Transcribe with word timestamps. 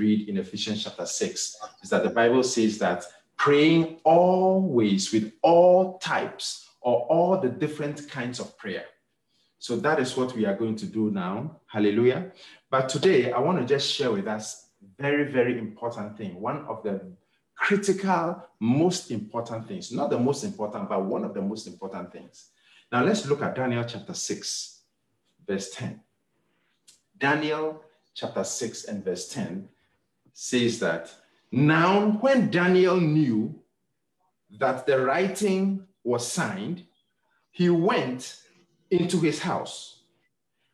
read 0.00 0.28
in 0.28 0.38
Ephesians 0.38 0.84
chapter 0.84 1.06
6 1.06 1.56
is 1.82 1.90
that 1.90 2.02
the 2.02 2.10
Bible 2.10 2.42
says 2.42 2.78
that 2.78 3.04
praying 3.36 3.98
always 4.04 5.12
with 5.12 5.32
all 5.42 5.98
types 5.98 6.68
or 6.80 7.02
all 7.06 7.38
the 7.38 7.48
different 7.48 8.08
kinds 8.08 8.40
of 8.40 8.56
prayer. 8.58 8.84
So 9.58 9.76
that 9.76 10.00
is 10.00 10.16
what 10.16 10.34
we 10.34 10.46
are 10.46 10.56
going 10.56 10.76
to 10.76 10.86
do 10.86 11.10
now. 11.10 11.60
Hallelujah. 11.66 12.32
But 12.70 12.88
today, 12.88 13.30
I 13.30 13.38
want 13.38 13.58
to 13.60 13.66
just 13.66 13.92
share 13.92 14.10
with 14.10 14.26
us 14.26 14.68
very, 14.98 15.30
very 15.30 15.58
important 15.58 16.16
thing. 16.16 16.40
One 16.40 16.64
of 16.64 16.82
the 16.82 17.12
critical, 17.54 18.42
most 18.58 19.10
important 19.10 19.68
things, 19.68 19.92
not 19.92 20.08
the 20.08 20.18
most 20.18 20.44
important, 20.44 20.88
but 20.88 21.04
one 21.04 21.24
of 21.24 21.34
the 21.34 21.42
most 21.42 21.66
important 21.66 22.10
things. 22.10 22.48
Now 22.90 23.04
let's 23.04 23.26
look 23.26 23.42
at 23.42 23.54
Daniel 23.54 23.84
chapter 23.84 24.14
6, 24.14 24.80
verse 25.46 25.70
10. 25.74 26.00
Daniel 27.18 27.82
chapter 28.14 28.42
6 28.42 28.84
and 28.84 29.04
verse 29.04 29.28
10 29.28 29.68
says 30.32 30.78
that 30.80 31.12
now 31.52 32.10
when 32.20 32.50
Daniel 32.50 33.00
knew 33.00 33.54
that 34.58 34.86
the 34.86 35.00
writing 35.00 35.86
was 36.04 36.30
signed, 36.30 36.84
he 37.50 37.68
went 37.70 38.36
into 38.90 39.18
his 39.18 39.40
house, 39.40 40.02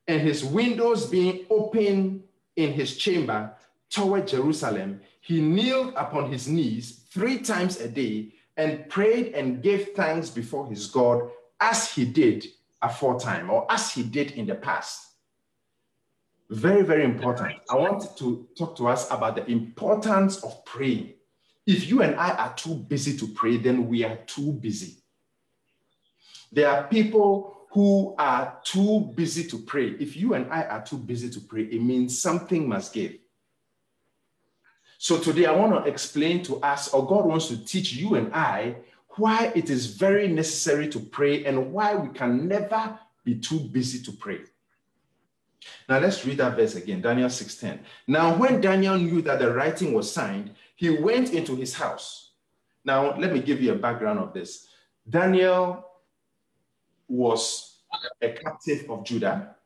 and 0.08 0.20
his 0.20 0.44
windows 0.44 1.06
being 1.06 1.46
open 1.50 2.22
in 2.56 2.72
his 2.72 2.96
chamber 2.96 3.52
toward 3.90 4.28
Jerusalem, 4.28 5.00
he 5.20 5.40
kneeled 5.40 5.94
upon 5.96 6.30
his 6.30 6.48
knees 6.48 7.00
three 7.10 7.38
times 7.38 7.80
a 7.80 7.88
day 7.88 8.32
and 8.56 8.88
prayed 8.88 9.34
and 9.34 9.62
gave 9.62 9.88
thanks 9.94 10.30
before 10.30 10.66
his 10.68 10.86
God 10.86 11.30
as 11.60 11.92
he 11.92 12.04
did 12.04 12.46
aforetime 12.82 13.50
or 13.50 13.70
as 13.70 13.90
he 13.90 14.02
did 14.02 14.32
in 14.32 14.46
the 14.46 14.54
past. 14.54 15.15
Very, 16.48 16.82
very 16.82 17.04
important. 17.04 17.56
I 17.68 17.74
want 17.76 18.16
to 18.18 18.48
talk 18.56 18.76
to 18.76 18.86
us 18.86 19.10
about 19.10 19.36
the 19.36 19.50
importance 19.50 20.42
of 20.44 20.64
praying. 20.64 21.14
If 21.66 21.88
you 21.88 22.02
and 22.02 22.14
I 22.14 22.30
are 22.30 22.54
too 22.54 22.74
busy 22.74 23.16
to 23.18 23.26
pray, 23.26 23.56
then 23.56 23.88
we 23.88 24.04
are 24.04 24.16
too 24.26 24.52
busy. 24.52 24.98
There 26.52 26.68
are 26.68 26.84
people 26.84 27.66
who 27.72 28.14
are 28.18 28.58
too 28.64 29.12
busy 29.16 29.44
to 29.48 29.58
pray. 29.58 29.96
If 29.98 30.16
you 30.16 30.34
and 30.34 30.50
I 30.52 30.62
are 30.62 30.82
too 30.84 30.98
busy 30.98 31.28
to 31.30 31.40
pray, 31.40 31.62
it 31.62 31.82
means 31.82 32.20
something 32.20 32.68
must 32.68 32.92
give. 32.92 33.16
So 34.98 35.18
today 35.18 35.46
I 35.46 35.52
want 35.52 35.84
to 35.84 35.90
explain 35.90 36.42
to 36.44 36.60
us, 36.62 36.88
or 36.94 37.06
God 37.06 37.26
wants 37.26 37.48
to 37.48 37.62
teach 37.64 37.92
you 37.92 38.14
and 38.14 38.32
I, 38.32 38.76
why 39.16 39.52
it 39.54 39.68
is 39.68 39.86
very 39.96 40.28
necessary 40.28 40.88
to 40.90 41.00
pray 41.00 41.44
and 41.44 41.72
why 41.72 41.94
we 41.96 42.08
can 42.16 42.46
never 42.46 42.98
be 43.24 43.34
too 43.34 43.58
busy 43.58 44.02
to 44.04 44.12
pray. 44.12 44.40
Now 45.88 45.98
let's 45.98 46.24
read 46.24 46.38
that 46.38 46.56
verse 46.56 46.74
again, 46.74 47.00
Daniel 47.00 47.28
6:10. 47.28 47.80
Now 48.06 48.36
when 48.36 48.60
Daniel 48.60 48.98
knew 48.98 49.22
that 49.22 49.38
the 49.38 49.52
writing 49.52 49.92
was 49.92 50.10
signed, 50.10 50.54
he 50.74 50.90
went 50.90 51.32
into 51.32 51.56
his 51.56 51.74
house. 51.74 52.32
Now 52.84 53.16
let 53.18 53.32
me 53.32 53.40
give 53.40 53.60
you 53.60 53.72
a 53.72 53.76
background 53.76 54.18
of 54.18 54.32
this. 54.32 54.68
Daniel 55.08 55.84
was 57.08 57.82
a 58.20 58.30
captive 58.30 58.90
of 58.90 59.04
Judah. 59.04 59.56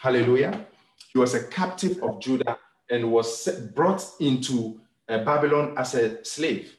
Hallelujah. 0.00 0.66
He 1.12 1.18
was 1.18 1.34
a 1.34 1.44
captive 1.48 2.02
of 2.02 2.20
Judah 2.20 2.58
and 2.90 3.10
was 3.10 3.48
brought 3.74 4.04
into 4.20 4.80
uh, 5.08 5.18
Babylon 5.24 5.74
as 5.76 5.94
a 5.94 6.24
slave. 6.24 6.76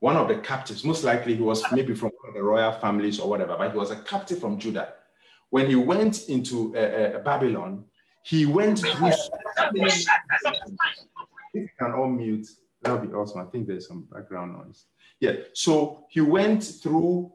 One 0.00 0.16
of 0.16 0.28
the 0.28 0.36
captives, 0.36 0.84
most 0.84 1.04
likely 1.04 1.34
he 1.34 1.42
was 1.42 1.62
maybe 1.72 1.94
from 1.94 2.10
one 2.20 2.28
of 2.28 2.34
the 2.34 2.42
royal 2.42 2.72
families 2.72 3.18
or 3.18 3.28
whatever, 3.28 3.56
but 3.56 3.72
he 3.72 3.78
was 3.78 3.90
a 3.90 3.96
captive 3.96 4.38
from 4.38 4.58
Judah. 4.58 4.94
When 5.54 5.68
he 5.68 5.76
went 5.76 6.28
into 6.28 6.76
uh, 6.76 6.80
uh, 6.80 7.18
Babylon, 7.20 7.84
he 8.24 8.44
went 8.44 8.80
through. 8.80 9.12
if 9.68 10.06
you 11.54 11.68
can 11.78 11.92
all 11.92 12.08
mute, 12.08 12.48
that 12.82 12.90
would 12.90 13.08
be 13.08 13.14
awesome. 13.14 13.40
I 13.40 13.44
think 13.44 13.68
there's 13.68 13.86
some 13.86 14.08
background 14.12 14.54
noise. 14.54 14.86
Yeah, 15.20 15.34
so 15.52 16.06
he 16.08 16.20
went 16.20 16.64
through 16.64 17.30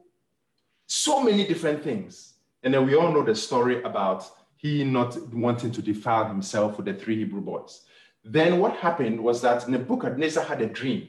so 0.86 1.22
many 1.22 1.46
different 1.46 1.82
things. 1.82 2.34
And 2.62 2.74
then 2.74 2.84
we 2.84 2.94
all 2.94 3.10
know 3.10 3.24
the 3.24 3.34
story 3.34 3.82
about 3.84 4.30
he 4.58 4.84
not 4.84 5.16
wanting 5.32 5.72
to 5.72 5.80
defile 5.80 6.26
himself 6.28 6.76
with 6.76 6.84
the 6.84 6.92
three 6.92 7.16
Hebrew 7.16 7.40
boys. 7.40 7.86
Then 8.22 8.58
what 8.58 8.76
happened 8.76 9.18
was 9.18 9.40
that 9.40 9.66
Nebuchadnezzar 9.66 10.44
had 10.44 10.60
a 10.60 10.66
dream, 10.66 11.08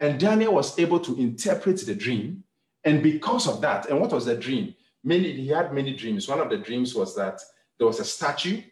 and 0.00 0.20
Daniel 0.20 0.52
was 0.52 0.78
able 0.78 1.00
to 1.00 1.16
interpret 1.18 1.78
the 1.78 1.94
dream. 1.94 2.44
And 2.84 3.02
because 3.02 3.48
of 3.48 3.62
that, 3.62 3.88
and 3.88 3.98
what 3.98 4.12
was 4.12 4.26
the 4.26 4.36
dream? 4.36 4.74
Many, 5.04 5.32
he 5.32 5.48
had 5.48 5.72
many 5.72 5.94
dreams. 5.94 6.28
One 6.28 6.40
of 6.40 6.50
the 6.50 6.58
dreams 6.58 6.94
was 6.94 7.14
that 7.16 7.40
there 7.78 7.86
was 7.86 8.00
a 8.00 8.04
statue, 8.04 8.62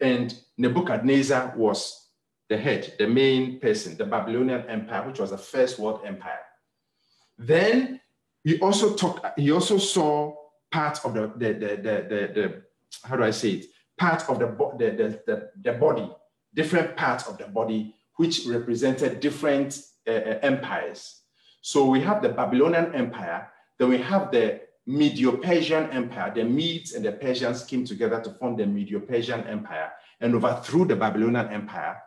and 0.00 0.34
Nebuchadnezzar 0.56 1.54
was 1.56 2.08
the 2.48 2.56
head, 2.56 2.94
the 2.98 3.06
main 3.06 3.60
person, 3.60 3.96
the 3.96 4.06
Babylonian 4.06 4.66
Empire, 4.68 5.06
which 5.06 5.20
was 5.20 5.30
the 5.30 5.38
first 5.38 5.78
world 5.78 6.00
empire. 6.04 6.40
Then 7.38 8.00
he 8.42 8.58
also 8.60 8.94
talked, 8.94 9.38
he 9.38 9.52
also 9.52 9.78
saw 9.78 10.34
part 10.70 11.04
of 11.04 11.14
the, 11.14 11.32
the, 11.36 11.52
the, 11.52 11.76
the, 11.76 12.30
the, 12.34 12.62
how 13.04 13.16
do 13.16 13.24
I 13.24 13.30
say 13.30 13.50
it? 13.50 13.66
Part 13.98 14.28
of 14.28 14.38
the, 14.38 14.46
the, 14.78 14.90
the, 14.90 15.22
the, 15.26 15.50
the 15.62 15.72
body 15.74 16.10
different 16.54 16.96
parts 16.96 17.26
of 17.28 17.38
the 17.38 17.46
body 17.46 17.94
which 18.16 18.46
represented 18.46 19.20
different 19.20 19.82
uh, 20.06 20.10
uh, 20.10 20.38
empires. 20.42 21.22
So 21.62 21.86
we 21.86 22.00
have 22.00 22.22
the 22.22 22.30
Babylonian 22.30 22.94
Empire, 22.94 23.48
then 23.78 23.88
we 23.88 23.98
have 23.98 24.30
the 24.30 24.60
Medo-Persian 24.90 25.90
Empire. 25.90 26.32
The 26.34 26.44
Medes 26.44 26.94
and 26.94 27.04
the 27.04 27.12
Persians 27.12 27.64
came 27.64 27.84
together 27.84 28.20
to 28.20 28.30
form 28.30 28.56
the 28.56 28.66
Medo-Persian 28.66 29.44
Empire 29.44 29.92
and 30.20 30.34
overthrew 30.34 30.84
the 30.84 30.96
Babylonian 30.96 31.48
Empire. 31.48 32.02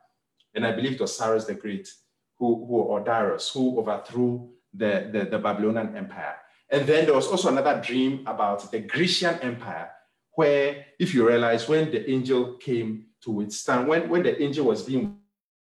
And 0.53 0.65
I 0.65 0.71
believe 0.73 0.93
it 0.93 1.01
was 1.01 1.15
Cyrus 1.15 1.45
the 1.45 1.55
Great 1.55 1.89
who, 2.37 2.65
who 2.65 2.75
or 2.75 2.99
Darius 2.99 3.49
who 3.49 3.79
overthrew 3.79 4.49
the, 4.73 5.09
the, 5.11 5.25
the 5.31 5.39
Babylonian 5.39 5.95
Empire. 5.95 6.35
And 6.69 6.85
then 6.85 7.05
there 7.05 7.15
was 7.15 7.27
also 7.27 7.49
another 7.49 7.81
dream 7.81 8.23
about 8.27 8.69
the 8.71 8.79
Grecian 8.79 9.39
Empire, 9.39 9.91
where 10.35 10.85
if 10.99 11.13
you 11.13 11.27
realize 11.27 11.69
when 11.69 11.91
the 11.91 12.09
angel 12.09 12.55
came 12.55 13.05
to 13.23 13.31
withstand. 13.31 13.87
When, 13.87 14.09
when 14.09 14.23
the 14.23 14.41
angel 14.41 14.65
was 14.65 14.83
being 14.83 15.17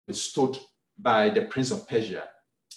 withstood 0.08 0.58
by 0.98 1.30
the 1.30 1.44
prince 1.44 1.72
of 1.72 1.88
Persia, 1.88 2.24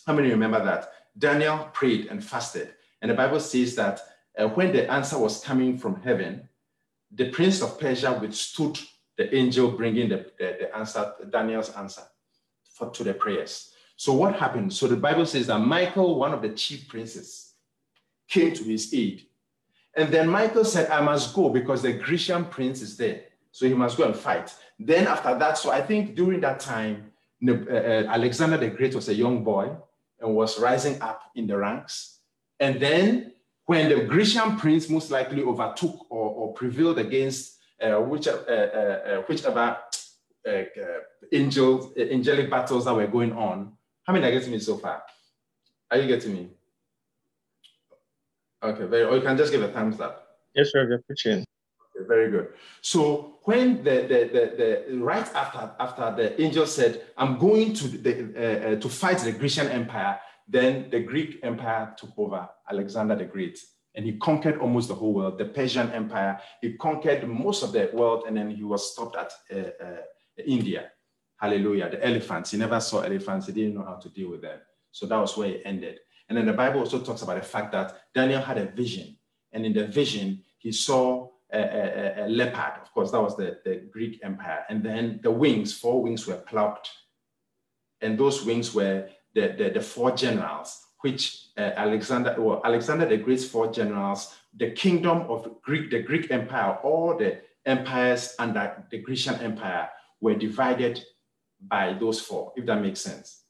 how 0.06 0.14
many 0.14 0.30
remember 0.30 0.64
that? 0.64 0.90
Daniel 1.16 1.68
prayed 1.72 2.06
and 2.06 2.24
fasted. 2.24 2.72
And 3.00 3.10
the 3.10 3.14
Bible 3.14 3.40
says 3.40 3.74
that 3.74 4.00
uh, 4.38 4.48
when 4.48 4.72
the 4.72 4.90
answer 4.90 5.18
was 5.18 5.42
coming 5.44 5.78
from 5.78 6.00
heaven, 6.02 6.48
the 7.10 7.30
prince 7.30 7.60
of 7.62 7.78
Persia 7.78 8.18
withstood 8.20 8.78
the 9.16 9.34
angel 9.34 9.70
bringing 9.70 10.08
the, 10.08 10.26
the, 10.38 10.56
the 10.60 10.76
answer, 10.76 11.12
Daniel's 11.30 11.70
answer 11.70 12.02
for, 12.64 12.90
to 12.90 13.04
the 13.04 13.14
prayers. 13.14 13.72
So 13.96 14.12
what 14.14 14.34
happened? 14.36 14.72
So 14.72 14.86
the 14.86 14.96
Bible 14.96 15.26
says 15.26 15.46
that 15.48 15.58
Michael, 15.58 16.18
one 16.18 16.32
of 16.32 16.42
the 16.42 16.48
chief 16.50 16.88
princes, 16.88 17.52
came 18.28 18.54
to 18.54 18.64
his 18.64 18.92
aid. 18.94 19.26
And 19.94 20.10
then 20.10 20.28
Michael 20.28 20.64
said, 20.64 20.90
I 20.90 21.02
must 21.02 21.34
go 21.34 21.50
because 21.50 21.82
the 21.82 21.92
Grecian 21.92 22.46
prince 22.46 22.80
is 22.80 22.96
there. 22.96 23.24
So 23.50 23.66
he 23.66 23.74
must 23.74 23.98
go 23.98 24.04
and 24.04 24.16
fight. 24.16 24.54
Then 24.78 25.06
after 25.06 25.38
that, 25.38 25.58
so 25.58 25.70
I 25.70 25.82
think 25.82 26.14
during 26.14 26.40
that 26.40 26.58
time, 26.58 27.12
uh, 27.46 27.52
uh, 27.52 28.04
Alexander 28.08 28.56
the 28.56 28.70
Great 28.70 28.94
was 28.94 29.08
a 29.08 29.14
young 29.14 29.44
boy 29.44 29.70
and 30.20 30.34
was 30.34 30.58
rising 30.58 31.00
up 31.02 31.24
in 31.34 31.46
the 31.46 31.58
ranks. 31.58 32.20
And 32.58 32.80
then 32.80 33.34
when 33.66 33.88
the 33.88 34.04
Grecian 34.04 34.56
prince 34.56 34.88
most 34.88 35.10
likely 35.10 35.42
overtook 35.42 36.06
or, 36.10 36.30
or 36.30 36.54
prevailed 36.54 36.98
against 36.98 37.58
uh, 37.80 37.96
which, 37.96 38.28
uh, 38.28 38.38
uh, 38.48 38.52
uh 38.52 39.22
whichever 39.22 39.78
angel, 41.32 41.92
angelic 41.96 42.50
battles 42.50 42.84
that 42.84 42.94
were 42.94 43.06
going 43.06 43.32
on, 43.32 43.72
how 44.04 44.12
many 44.12 44.26
are 44.26 44.32
getting 44.32 44.50
me 44.50 44.58
so 44.58 44.76
far? 44.76 45.02
Are 45.90 45.98
you 45.98 46.08
getting 46.08 46.32
me? 46.32 46.48
Okay, 48.62 48.84
very, 48.86 49.04
or 49.04 49.16
you 49.16 49.22
can 49.22 49.36
just 49.36 49.52
give 49.52 49.62
a 49.62 49.68
thumbs 49.68 50.00
up. 50.00 50.26
Yes, 50.54 50.70
sir, 50.70 50.88
you're 50.88 50.98
preaching. 50.98 51.44
Okay, 51.96 52.06
very 52.06 52.30
good. 52.30 52.48
So 52.80 53.38
when 53.44 53.82
the, 53.82 54.02
the, 54.02 54.30
the, 54.32 54.84
the, 54.88 54.98
right 54.98 55.28
after, 55.34 55.70
after 55.80 56.14
the 56.16 56.40
angel 56.40 56.66
said, 56.66 57.02
I'm 57.16 57.38
going 57.38 57.74
to, 57.74 57.88
the, 57.88 58.12
uh, 58.14 58.72
uh, 58.72 58.76
to 58.76 58.88
fight 58.88 59.18
the 59.18 59.32
Grecian 59.32 59.68
Empire, 59.68 60.18
then 60.52 60.90
the 60.90 61.00
Greek 61.00 61.40
Empire 61.42 61.94
took 61.96 62.10
over, 62.16 62.48
Alexander 62.70 63.16
the 63.16 63.24
Great. 63.24 63.58
And 63.94 64.04
he 64.04 64.18
conquered 64.18 64.58
almost 64.58 64.88
the 64.88 64.94
whole 64.94 65.14
world, 65.14 65.38
the 65.38 65.46
Persian 65.46 65.90
Empire. 65.92 66.38
He 66.60 66.74
conquered 66.74 67.26
most 67.28 67.62
of 67.62 67.72
the 67.72 67.90
world, 67.92 68.24
and 68.26 68.36
then 68.36 68.50
he 68.50 68.62
was 68.62 68.92
stopped 68.92 69.16
at 69.16 69.32
uh, 69.54 69.84
uh, 69.84 69.96
India. 70.46 70.90
Hallelujah. 71.38 71.90
The 71.90 72.06
elephants. 72.06 72.52
He 72.52 72.58
never 72.58 72.80
saw 72.80 73.00
elephants. 73.00 73.46
He 73.46 73.52
didn't 73.52 73.74
know 73.74 73.84
how 73.84 73.96
to 73.96 74.08
deal 74.10 74.30
with 74.30 74.42
them. 74.42 74.60
So 74.92 75.06
that 75.06 75.18
was 75.18 75.36
where 75.36 75.48
it 75.48 75.62
ended. 75.64 75.98
And 76.28 76.38
then 76.38 76.46
the 76.46 76.52
Bible 76.52 76.80
also 76.80 77.00
talks 77.00 77.22
about 77.22 77.36
the 77.36 77.46
fact 77.46 77.72
that 77.72 77.96
Daniel 78.14 78.40
had 78.40 78.58
a 78.58 78.66
vision. 78.66 79.16
And 79.52 79.66
in 79.66 79.72
the 79.72 79.86
vision, 79.86 80.42
he 80.58 80.70
saw 80.72 81.28
a, 81.52 81.58
a, 81.58 82.24
a, 82.24 82.28
leopard. 82.28 82.80
Of 82.80 82.92
course, 82.92 83.10
that 83.10 83.20
was 83.20 83.36
the, 83.36 83.58
the 83.64 83.88
Greek 83.90 84.20
Empire. 84.22 84.64
And 84.68 84.82
then 84.82 85.20
the 85.22 85.30
wings, 85.30 85.76
four 85.76 86.02
wings 86.02 86.26
were 86.26 86.36
plucked. 86.36 86.90
And 88.00 88.18
those 88.18 88.44
wings 88.44 88.74
were 88.74 89.08
the, 89.34 89.54
the, 89.58 89.70
the 89.70 89.80
four 89.80 90.12
generals, 90.12 90.86
which 91.00 91.48
uh, 91.56 91.70
Alexander, 91.76 92.34
well, 92.38 92.60
Alexander 92.64 93.06
the 93.06 93.16
Great's 93.16 93.44
four 93.44 93.72
generals, 93.72 94.34
the 94.56 94.70
kingdom 94.70 95.22
of 95.28 95.60
Greek, 95.62 95.90
the 95.90 96.00
Greek 96.00 96.30
Empire, 96.30 96.78
all 96.82 97.16
the 97.16 97.40
empires 97.64 98.34
under 98.38 98.84
the 98.90 98.98
Grecian 98.98 99.36
Empire 99.36 99.88
were 100.20 100.34
divided 100.34 101.04
by 101.60 101.92
those 101.94 102.20
four, 102.20 102.52
if 102.56 102.66
that 102.66 102.80
makes 102.80 103.00
sense. 103.00 103.44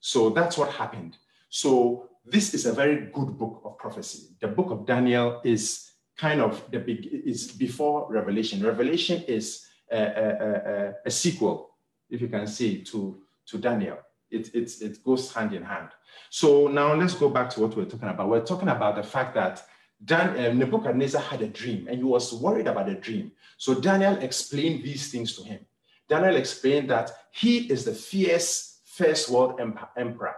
So 0.00 0.30
that's 0.30 0.56
what 0.56 0.70
happened. 0.70 1.16
So 1.48 2.08
this 2.24 2.54
is 2.54 2.66
a 2.66 2.72
very 2.72 3.10
good 3.12 3.38
book 3.38 3.62
of 3.64 3.78
prophecy. 3.78 4.36
The 4.40 4.48
book 4.48 4.70
of 4.70 4.86
Daniel 4.86 5.40
is 5.44 5.90
kind 6.16 6.40
of 6.40 6.62
the 6.70 6.78
big, 6.78 7.06
is 7.06 7.52
before 7.52 8.06
Revelation. 8.10 8.62
Revelation 8.62 9.22
is 9.28 9.66
a, 9.90 9.98
a, 9.98 10.28
a, 10.30 10.94
a 11.06 11.10
sequel, 11.10 11.70
if 12.10 12.20
you 12.20 12.28
can 12.28 12.46
see, 12.46 12.82
to, 12.84 13.18
to 13.46 13.58
Daniel. 13.58 13.98
It, 14.36 14.54
it, 14.54 14.70
it 14.80 15.04
goes 15.04 15.32
hand 15.32 15.52
in 15.52 15.62
hand. 15.62 15.88
So 16.30 16.68
now 16.68 16.94
let's 16.94 17.14
go 17.14 17.28
back 17.28 17.50
to 17.50 17.60
what 17.60 17.76
we're 17.76 17.84
talking 17.84 18.08
about. 18.08 18.28
We're 18.28 18.44
talking 18.44 18.68
about 18.68 18.96
the 18.96 19.02
fact 19.02 19.34
that 19.34 19.62
Dan, 20.04 20.28
uh, 20.38 20.52
Nebuchadnezzar 20.52 21.22
had 21.22 21.40
a 21.42 21.48
dream 21.48 21.88
and 21.88 21.98
he 21.98 22.04
was 22.04 22.34
worried 22.34 22.66
about 22.66 22.86
the 22.86 22.94
dream. 22.94 23.32
So 23.56 23.74
Daniel 23.74 24.16
explained 24.18 24.84
these 24.84 25.10
things 25.10 25.36
to 25.36 25.42
him. 25.42 25.60
Daniel 26.08 26.36
explained 26.36 26.90
that 26.90 27.10
he 27.32 27.70
is 27.72 27.84
the 27.84 27.94
fierce 27.94 28.80
first 28.84 29.30
world 29.30 29.60
emperor, 29.96 30.36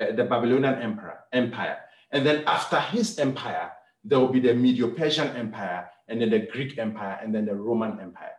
uh, 0.00 0.12
the 0.12 0.24
Babylonian 0.24 0.74
emperor, 0.74 1.20
empire. 1.32 1.78
And 2.12 2.26
then 2.26 2.44
after 2.46 2.78
his 2.80 3.18
empire, 3.18 3.72
there 4.04 4.18
will 4.18 4.28
be 4.28 4.40
the 4.40 4.54
Medo-Persian 4.54 5.36
empire, 5.36 5.88
and 6.08 6.20
then 6.20 6.30
the 6.30 6.40
Greek 6.52 6.78
empire, 6.78 7.18
and 7.22 7.34
then 7.34 7.44
the 7.44 7.54
Roman 7.54 8.00
empire. 8.00 8.32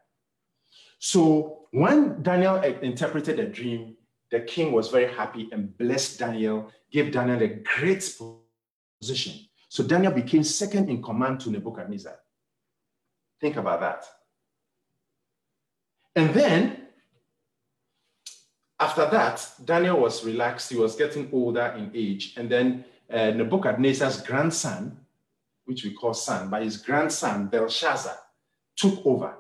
So 1.00 1.68
when 1.72 2.22
Daniel 2.24 2.56
interpreted 2.62 3.38
the 3.38 3.46
dream, 3.46 3.96
the 4.32 4.40
king 4.40 4.72
was 4.72 4.90
very 4.90 5.14
happy 5.14 5.50
and 5.52 5.78
blessed 5.78 6.20
Daniel, 6.20 6.72
gave 6.90 7.12
Daniel 7.12 7.42
a 7.42 7.48
great 7.48 8.18
position. 9.00 9.34
So 9.68 9.84
Daniel 9.84 10.14
became 10.14 10.44
second 10.44 10.90
in 10.90 11.02
command 11.02 11.42
to 11.42 11.52
Nebuchadnezzar. 11.52 12.18
Think 13.40 13.58
about 13.58 13.82
that. 13.82 14.06
And 16.16 16.34
then, 16.34 16.88
after 18.80 19.10
that, 19.10 19.50
Daniel 19.64 20.00
was 20.00 20.26
relaxed. 20.26 20.70
He 20.70 20.78
was 20.78 20.96
getting 20.96 21.30
older 21.32 21.74
in 21.78 21.92
age. 21.94 22.34
And 22.38 22.50
then 22.50 22.86
uh, 23.12 23.32
Nebuchadnezzar's 23.32 24.22
grandson, 24.22 24.98
which 25.66 25.84
we 25.84 25.94
call 25.94 26.14
son, 26.14 26.50
but 26.50 26.64
his 26.64 26.78
grandson, 26.78 27.48
Belshazzar, 27.48 28.18
took 28.76 29.06
over. 29.06 29.36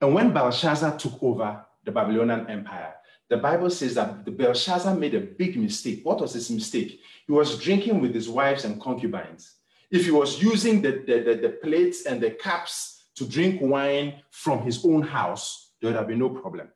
And 0.00 0.14
when 0.14 0.32
Belshazzar 0.32 0.98
took 0.98 1.22
over 1.22 1.64
the 1.84 1.92
Babylonian 1.92 2.48
Empire, 2.50 2.94
the 3.28 3.36
Bible 3.36 3.70
says 3.70 3.94
that 3.94 4.24
the 4.24 4.30
Belshazzar 4.30 4.94
made 4.94 5.14
a 5.14 5.20
big 5.20 5.56
mistake. 5.56 6.00
What 6.04 6.20
was 6.20 6.34
his 6.34 6.50
mistake? 6.50 7.00
He 7.26 7.32
was 7.32 7.58
drinking 7.58 8.00
with 8.00 8.14
his 8.14 8.28
wives 8.28 8.64
and 8.64 8.80
concubines. 8.80 9.54
If 9.90 10.04
he 10.04 10.10
was 10.10 10.42
using 10.42 10.80
the, 10.82 11.02
the, 11.06 11.20
the, 11.20 11.34
the 11.42 11.48
plates 11.62 12.06
and 12.06 12.20
the 12.20 12.30
cups 12.30 13.04
to 13.16 13.26
drink 13.26 13.60
wine 13.60 14.22
from 14.30 14.62
his 14.62 14.84
own 14.84 15.02
house, 15.02 15.72
there 15.80 15.90
would 15.90 15.96
have 15.96 16.08
been 16.08 16.18
no 16.20 16.30
problem. 16.30 16.68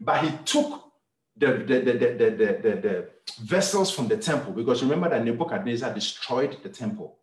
But 0.00 0.24
he 0.24 0.30
took 0.44 0.84
the, 1.36 1.46
the, 1.46 1.80
the, 1.80 1.92
the, 1.92 2.20
the, 2.20 2.80
the, 2.80 3.08
vessels 3.40 3.90
from 3.90 4.06
the 4.06 4.16
temple 4.16 4.52
because 4.52 4.82
remember 4.82 5.08
that 5.08 5.24
Nebuchadnezzar 5.24 5.92
destroyed 5.94 6.58
the 6.62 6.68
temple. 6.68 7.18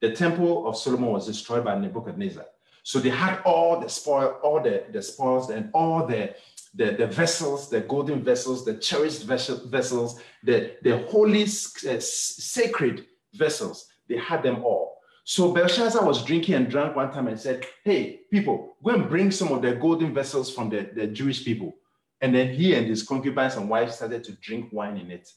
The 0.00 0.12
temple 0.12 0.68
of 0.68 0.76
Solomon 0.76 1.10
was 1.10 1.26
destroyed 1.26 1.64
by 1.64 1.78
Nebuchadnezzar. 1.78 2.44
So 2.82 2.98
they 2.98 3.08
had 3.08 3.40
all 3.44 3.80
the 3.80 3.88
spoil, 3.88 4.38
all 4.42 4.62
the, 4.62 4.84
the 4.92 5.02
spoils 5.02 5.50
and 5.50 5.70
all 5.72 6.06
the, 6.06 6.34
the, 6.74 6.92
the 6.92 7.06
vessels, 7.06 7.68
the 7.68 7.80
golden 7.80 8.22
vessels, 8.22 8.64
the 8.64 8.74
cherished 8.74 9.24
vessels, 9.24 10.20
the, 10.44 10.76
the 10.82 10.98
holy, 11.08 11.42
uh, 11.42 12.00
sacred 12.00 13.06
vessels. 13.34 13.86
They 14.08 14.18
had 14.18 14.42
them 14.42 14.64
all. 14.64 14.98
So 15.24 15.52
Belshazzar 15.52 16.04
was 16.04 16.24
drinking 16.24 16.54
and 16.54 16.70
drank 16.70 16.96
one 16.96 17.12
time 17.12 17.28
and 17.28 17.38
said, 17.38 17.66
Hey, 17.84 18.22
people, 18.32 18.76
go 18.82 18.90
and 18.90 19.08
bring 19.08 19.30
some 19.30 19.52
of 19.52 19.62
the 19.62 19.74
golden 19.74 20.14
vessels 20.14 20.52
from 20.52 20.70
the, 20.70 20.90
the 20.94 21.06
Jewish 21.06 21.44
people. 21.44 21.76
And 22.20 22.34
then 22.34 22.52
he 22.52 22.74
and 22.74 22.86
his 22.86 23.02
concubines 23.02 23.56
and 23.56 23.68
wives 23.68 23.96
started 23.96 24.24
to 24.24 24.32
drink 24.32 24.70
wine 24.72 24.96
in 24.96 25.10
it. 25.10 25.30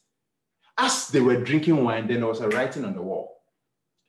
As 0.78 1.10
they 1.10 1.22
were 1.22 1.44
drinking 1.44 1.84
wine, 1.84 2.08
then 2.08 2.22
there 2.22 2.28
was 2.28 2.42
a 2.42 2.50
writing 2.50 2.86
on 2.86 2.96
the 2.96 3.02
wall. 3.02 3.42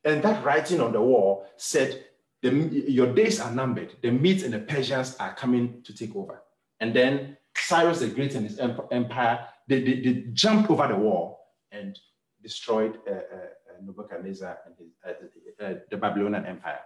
And 0.04 0.22
that 0.22 0.44
writing 0.44 0.80
on 0.80 0.92
the 0.92 1.00
wall 1.00 1.46
said, 1.56 2.04
Your 2.42 3.12
days 3.12 3.40
are 3.40 3.50
numbered. 3.50 3.94
The 4.02 4.10
Medes 4.10 4.42
and 4.42 4.54
the 4.54 4.60
Persians 4.60 5.16
are 5.18 5.34
coming 5.34 5.82
to 5.82 5.94
take 5.94 6.16
over. 6.16 6.43
And 6.80 6.94
then 6.94 7.36
Cyrus 7.56 8.00
the 8.00 8.08
Great 8.08 8.34
and 8.34 8.48
his 8.48 8.58
empire, 8.58 9.46
they, 9.68 9.82
they, 9.82 10.00
they 10.00 10.24
jumped 10.32 10.70
over 10.70 10.88
the 10.88 10.96
wall 10.96 11.40
and 11.72 11.98
destroyed 12.42 12.98
uh, 13.08 13.12
uh, 13.12 13.14
uh 13.14 13.82
Nebuchadnezzar 13.82 14.58
and 14.66 14.74
his, 14.78 14.92
uh, 15.06 15.64
uh, 15.64 15.74
the 15.90 15.96
Babylonian 15.96 16.44
Empire. 16.46 16.80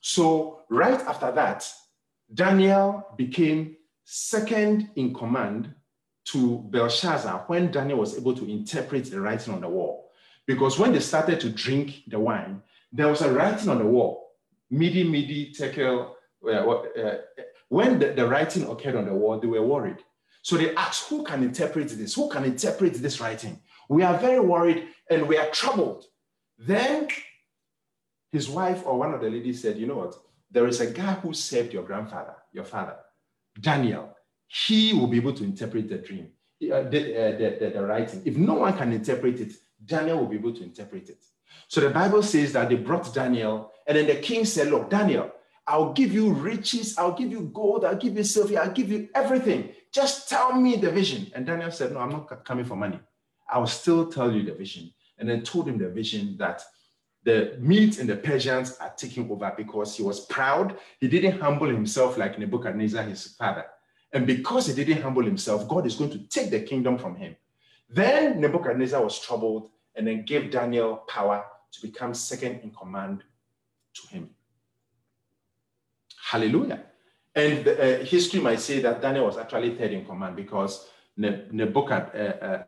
So 0.00 0.60
right 0.68 1.00
after 1.00 1.32
that, 1.32 1.68
Daniel 2.32 3.06
became 3.16 3.76
second 4.04 4.90
in 4.96 5.14
command 5.14 5.74
to 6.26 6.58
Belshazzar 6.70 7.44
when 7.46 7.70
Daniel 7.70 7.98
was 7.98 8.16
able 8.16 8.34
to 8.34 8.48
interpret 8.50 9.10
the 9.10 9.20
writing 9.20 9.54
on 9.54 9.60
the 9.60 9.68
wall. 9.68 10.10
Because 10.46 10.78
when 10.78 10.92
they 10.92 11.00
started 11.00 11.40
to 11.40 11.50
drink 11.50 12.02
the 12.06 12.18
wine, 12.18 12.62
there 12.92 13.08
was 13.08 13.22
a 13.22 13.32
writing 13.32 13.68
on 13.68 13.78
the 13.78 13.86
wall, 13.86 14.32
mene, 14.70 15.10
mene, 15.10 15.52
tekel. 15.52 16.16
Uh, 16.46 16.50
uh, 16.50 17.16
when 17.74 17.98
the, 17.98 18.12
the 18.12 18.26
writing 18.26 18.64
occurred 18.70 18.94
on 18.94 19.06
the 19.06 19.12
wall, 19.12 19.40
they 19.40 19.48
were 19.48 19.66
worried. 19.74 20.00
So 20.42 20.56
they 20.56 20.74
asked, 20.76 21.08
who 21.08 21.24
can 21.24 21.42
interpret 21.42 21.88
this? 21.88 22.14
Who 22.14 22.28
can 22.28 22.44
interpret 22.44 22.94
this 22.94 23.20
writing? 23.20 23.60
We 23.88 24.04
are 24.04 24.16
very 24.16 24.38
worried 24.38 24.84
and 25.10 25.26
we 25.26 25.36
are 25.36 25.50
troubled. 25.50 26.04
Then 26.56 27.08
his 28.30 28.48
wife 28.48 28.82
or 28.86 28.96
one 28.96 29.12
of 29.12 29.20
the 29.20 29.28
ladies 29.28 29.60
said, 29.60 29.76
you 29.76 29.86
know 29.88 29.96
what? 29.96 30.14
There 30.52 30.68
is 30.68 30.80
a 30.80 30.86
guy 30.86 31.14
who 31.14 31.34
saved 31.34 31.72
your 31.72 31.82
grandfather, 31.82 32.36
your 32.52 32.64
father, 32.64 32.96
Daniel. 33.60 34.16
He 34.46 34.92
will 34.92 35.08
be 35.08 35.16
able 35.16 35.34
to 35.34 35.42
interpret 35.42 35.88
the 35.88 35.98
dream, 35.98 36.28
uh, 36.72 36.82
the, 36.82 37.00
uh, 37.22 37.38
the, 37.38 37.56
the, 37.60 37.70
the 37.74 37.82
writing. 37.84 38.22
If 38.24 38.36
no 38.36 38.54
one 38.54 38.76
can 38.76 38.92
interpret 38.92 39.40
it, 39.40 39.52
Daniel 39.84 40.18
will 40.18 40.28
be 40.28 40.36
able 40.36 40.54
to 40.54 40.62
interpret 40.62 41.08
it. 41.08 41.24
So 41.66 41.80
the 41.80 41.90
Bible 41.90 42.22
says 42.22 42.52
that 42.52 42.68
they 42.68 42.76
brought 42.76 43.12
Daniel, 43.12 43.72
and 43.86 43.96
then 43.96 44.06
the 44.06 44.16
king 44.16 44.44
said, 44.44 44.68
Look, 44.68 44.90
Daniel, 44.90 45.32
I'll 45.66 45.92
give 45.92 46.12
you 46.12 46.32
riches, 46.32 46.98
I'll 46.98 47.12
give 47.12 47.30
you 47.30 47.50
gold, 47.54 47.84
I'll 47.84 47.96
give 47.96 48.16
you 48.16 48.24
silver, 48.24 48.58
I'll 48.58 48.72
give 48.72 48.90
you 48.90 49.08
everything. 49.14 49.70
Just 49.92 50.28
tell 50.28 50.52
me 50.52 50.76
the 50.76 50.90
vision. 50.90 51.30
And 51.34 51.46
Daniel 51.46 51.70
said, 51.70 51.92
No, 51.92 52.00
I'm 52.00 52.10
not 52.10 52.44
coming 52.44 52.64
for 52.64 52.76
money. 52.76 53.00
I 53.50 53.58
will 53.58 53.66
still 53.66 54.10
tell 54.10 54.32
you 54.32 54.42
the 54.42 54.54
vision. 54.54 54.92
And 55.18 55.28
then 55.28 55.42
told 55.42 55.68
him 55.68 55.78
the 55.78 55.88
vision 55.88 56.36
that 56.38 56.62
the 57.22 57.56
Medes 57.58 57.98
and 57.98 58.08
the 58.08 58.16
Persians 58.16 58.76
are 58.78 58.92
taking 58.96 59.30
over 59.30 59.52
because 59.56 59.96
he 59.96 60.02
was 60.02 60.26
proud. 60.26 60.76
He 61.00 61.08
didn't 61.08 61.40
humble 61.40 61.68
himself 61.68 62.18
like 62.18 62.38
Nebuchadnezzar, 62.38 63.02
his 63.04 63.28
father. 63.36 63.64
And 64.12 64.26
because 64.26 64.66
he 64.66 64.74
didn't 64.74 65.02
humble 65.02 65.24
himself, 65.24 65.66
God 65.68 65.86
is 65.86 65.96
going 65.96 66.10
to 66.10 66.18
take 66.28 66.50
the 66.50 66.60
kingdom 66.60 66.98
from 66.98 67.16
him. 67.16 67.34
Then 67.88 68.40
Nebuchadnezzar 68.40 69.02
was 69.02 69.18
troubled 69.18 69.70
and 69.94 70.06
then 70.06 70.24
gave 70.24 70.50
Daniel 70.50 70.96
power 71.08 71.44
to 71.72 71.82
become 71.82 72.14
second 72.14 72.60
in 72.62 72.70
command 72.70 73.24
to 73.94 74.08
him. 74.08 74.30
Hallelujah. 76.30 76.82
And 77.34 77.64
the, 77.64 78.00
uh, 78.00 78.04
history 78.04 78.40
might 78.40 78.60
say 78.60 78.80
that 78.80 79.02
Daniel 79.02 79.26
was 79.26 79.36
actually 79.36 79.74
third 79.76 79.92
in 79.92 80.04
command 80.06 80.36
because 80.36 80.88
Nebuchadnezzar, 81.16 82.10
uh, 82.14 82.46
uh, 82.46 82.62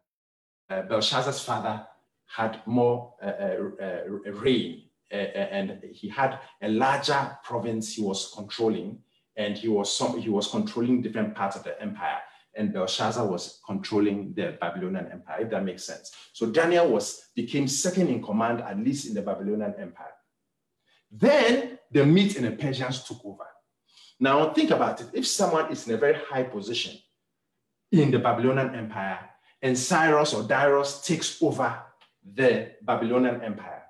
uh, 0.74 0.82
Belshazzar's 0.82 1.40
father, 1.40 1.86
had 2.26 2.60
more 2.66 3.14
uh, 3.22 3.26
uh, 3.26 4.00
reign 4.32 4.82
and 5.10 5.80
he 5.92 6.08
had 6.08 6.40
a 6.60 6.68
larger 6.68 7.38
province 7.44 7.94
he 7.94 8.02
was 8.02 8.32
controlling 8.34 8.98
and 9.36 9.56
he 9.56 9.68
was 9.68 9.96
some, 9.96 10.18
he 10.18 10.28
was 10.28 10.48
controlling 10.48 11.00
different 11.00 11.34
parts 11.34 11.54
of 11.54 11.62
the 11.62 11.80
empire 11.80 12.18
and 12.56 12.72
Belshazzar 12.72 13.24
was 13.24 13.60
controlling 13.64 14.34
the 14.34 14.56
Babylonian 14.60 15.08
Empire, 15.12 15.42
if 15.42 15.50
that 15.50 15.64
makes 15.64 15.84
sense. 15.84 16.12
So 16.32 16.46
Daniel 16.46 16.88
was 16.88 17.28
became 17.36 17.68
second 17.68 18.08
in 18.08 18.22
command, 18.22 18.60
at 18.60 18.78
least 18.78 19.06
in 19.06 19.14
the 19.14 19.22
Babylonian 19.22 19.74
Empire. 19.78 20.15
Then 21.10 21.78
the 21.90 22.04
Medes 22.04 22.36
and 22.36 22.46
the 22.46 22.52
Persians 22.52 23.04
took 23.04 23.24
over. 23.24 23.46
Now 24.18 24.52
think 24.52 24.70
about 24.70 25.00
it. 25.00 25.08
If 25.12 25.26
someone 25.26 25.70
is 25.70 25.86
in 25.86 25.94
a 25.94 25.98
very 25.98 26.18
high 26.28 26.44
position 26.44 26.96
in 27.92 28.10
the 28.10 28.18
Babylonian 28.18 28.74
Empire 28.74 29.20
and 29.62 29.78
Cyrus 29.78 30.34
or 30.34 30.42
Darius 30.42 31.02
takes 31.02 31.42
over 31.42 31.82
the 32.24 32.72
Babylonian 32.82 33.42
Empire, 33.42 33.82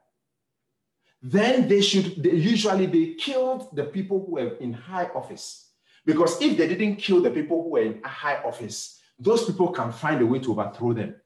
then 1.23 1.69
they 1.69 1.81
should, 1.81 2.23
they, 2.23 2.33
usually 2.33 2.87
they 2.87 3.15
killed 3.15 3.75
the 3.75 3.85
people 3.85 4.25
who 4.25 4.33
were 4.33 4.55
in 4.57 4.73
high 4.73 5.09
office. 5.15 5.71
Because 6.05 6.41
if 6.41 6.57
they 6.57 6.69
didn't 6.69 6.97
kill 6.97 7.21
the 7.21 7.31
people 7.31 7.63
who 7.63 7.71
were 7.71 7.83
in 7.83 8.01
a 8.05 8.09
high 8.09 8.43
office, 8.45 9.01
those 9.19 9.45
people 9.45 9.73
can 9.73 9.91
find 9.91 10.21
a 10.21 10.27
way 10.27 10.39
to 10.39 10.53
overthrow 10.53 10.93
them. 10.93 11.17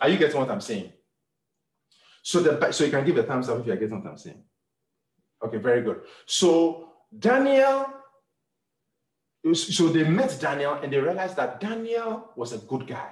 Are 0.00 0.08
you 0.08 0.18
getting 0.18 0.38
what 0.38 0.50
I'm 0.50 0.60
saying? 0.60 0.92
So, 2.22 2.40
the, 2.40 2.70
so 2.70 2.84
you 2.84 2.90
can 2.90 3.04
give 3.04 3.16
a 3.16 3.24
thumbs 3.24 3.48
up 3.48 3.60
if 3.60 3.66
you're 3.66 3.76
getting 3.76 4.00
what 4.00 4.08
I'm 4.08 4.18
saying. 4.18 4.42
Okay, 5.44 5.58
very 5.58 5.82
good. 5.82 6.02
So 6.26 6.92
Daniel, 7.18 7.86
so 9.52 9.88
they 9.88 10.04
met 10.04 10.38
Daniel 10.40 10.74
and 10.74 10.92
they 10.92 10.98
realized 10.98 11.36
that 11.36 11.60
Daniel 11.60 12.30
was 12.36 12.52
a 12.52 12.58
good 12.58 12.86
guy. 12.86 13.10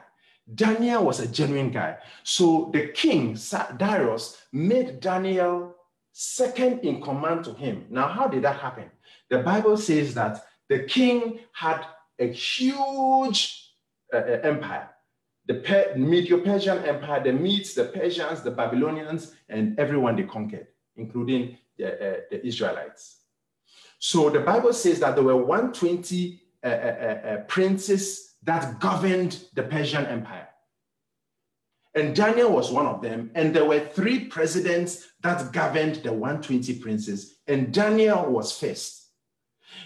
Daniel 0.54 1.04
was 1.04 1.20
a 1.20 1.28
genuine 1.28 1.70
guy. 1.70 1.96
So 2.24 2.70
the 2.72 2.88
king, 2.88 3.36
Darius, 3.76 4.42
made 4.52 5.00
Daniel 5.00 5.76
second 6.12 6.80
in 6.80 7.00
command 7.00 7.44
to 7.44 7.54
him. 7.54 7.86
Now, 7.90 8.08
how 8.08 8.26
did 8.26 8.42
that 8.42 8.56
happen? 8.56 8.90
The 9.28 9.38
Bible 9.38 9.76
says 9.76 10.14
that 10.14 10.44
the 10.68 10.80
king 10.80 11.40
had 11.52 11.84
a 12.18 12.32
huge 12.32 13.74
uh, 14.12 14.16
uh 14.16 14.40
empire. 14.42 14.90
The 15.46 15.54
per- 15.54 15.94
Medo-Persian 15.96 16.84
Empire, 16.84 17.22
the 17.24 17.32
Medes, 17.32 17.74
the 17.74 17.86
Persians, 17.86 18.42
the 18.42 18.50
Babylonians, 18.50 19.34
and 19.48 19.78
everyone 19.78 20.16
they 20.16 20.24
conquered, 20.24 20.68
including 20.96 21.58
the, 21.80 21.94
uh, 21.94 22.20
the 22.30 22.46
Israelites. 22.46 23.16
So 23.98 24.30
the 24.30 24.40
Bible 24.40 24.72
says 24.72 25.00
that 25.00 25.14
there 25.14 25.24
were 25.24 25.36
120 25.36 26.42
uh, 26.62 26.66
uh, 26.66 26.70
uh, 26.70 27.36
princes 27.48 28.34
that 28.42 28.80
governed 28.80 29.44
the 29.54 29.62
Persian 29.62 30.06
Empire. 30.06 30.48
And 31.94 32.14
Daniel 32.14 32.52
was 32.52 32.70
one 32.70 32.86
of 32.86 33.02
them. 33.02 33.30
And 33.34 33.54
there 33.54 33.64
were 33.64 33.80
three 33.80 34.26
presidents 34.26 35.08
that 35.22 35.52
governed 35.52 35.96
the 35.96 36.12
120 36.12 36.78
princes, 36.78 37.40
and 37.46 37.74
Daniel 37.74 38.26
was 38.26 38.56
first. 38.56 39.08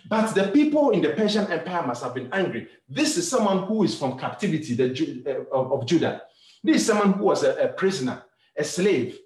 But 0.08 0.34
the 0.34 0.48
people 0.48 0.90
in 0.90 1.02
the 1.02 1.10
Persian 1.10 1.50
Empire 1.50 1.86
must 1.86 2.02
have 2.02 2.14
been 2.14 2.28
angry. 2.32 2.68
This 2.88 3.16
is 3.16 3.28
someone 3.28 3.66
who 3.66 3.84
is 3.84 3.98
from 3.98 4.18
captivity 4.18 4.74
the, 4.74 5.46
uh, 5.52 5.56
of, 5.56 5.86
Judah. 5.86 6.22
This 6.62 6.76
is 6.76 6.86
someone 6.86 7.14
who 7.14 7.24
was 7.24 7.42
a, 7.42 7.54
a 7.54 7.68
prisoner, 7.68 8.22
a 8.56 8.64
slave, 8.64 9.18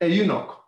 a 0.00 0.06
eunuch. 0.06 0.61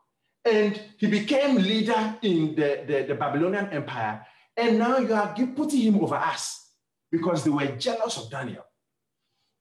And 0.45 0.81
he 0.99 1.07
became 1.07 1.57
leader 1.57 2.17
in 2.23 2.55
the, 2.55 2.85
the, 2.87 3.05
the 3.09 3.15
Babylonian 3.15 3.69
Empire. 3.71 4.27
And 4.57 4.79
now 4.79 4.99
you 4.99 5.15
are 5.15 5.35
putting 5.35 5.81
him 5.81 6.03
over 6.03 6.17
us 6.17 6.71
because 7.11 7.45
they 7.45 7.51
were 7.51 7.67
jealous 7.77 8.19
of 8.19 8.31
Daniel. 8.31 8.65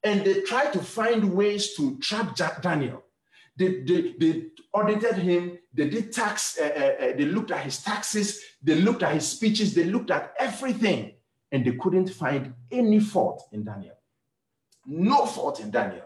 And 0.04 0.25
they 0.25 0.42
tried 0.42 0.74
to 0.74 0.80
find 0.80 1.34
ways 1.34 1.75
to 1.75 1.98
trap 2.00 2.36
Daniel. 2.62 3.04
They, 3.56 3.82
they, 3.82 4.16
they 4.20 4.46
audited 4.74 5.16
him, 5.16 5.60
they 5.74 5.88
did 5.88 6.12
tax, 6.12 6.58
uh, 6.60 6.66
uh, 6.66 7.06
uh, 7.06 7.18
they 7.18 7.25
looked 7.25 7.52
at 7.52 7.63
his 7.63 7.82
taxes, 7.84 8.42
they 8.62 8.75
looked 8.75 9.04
at 9.04 9.13
his 9.13 9.28
speeches, 9.28 9.75
they 9.75 9.84
looked 9.84 10.10
at 10.10 10.34
everything, 10.40 11.13
and 11.52 11.63
they 11.63 11.74
couldn't 11.74 12.10
find 12.10 12.54
any 12.72 13.00
fault 13.00 13.48
in 13.52 13.63
Daniel. 13.63 13.96
No 14.86 15.25
fault 15.28 15.60
in 15.60 15.70
Daniel. 15.70 16.06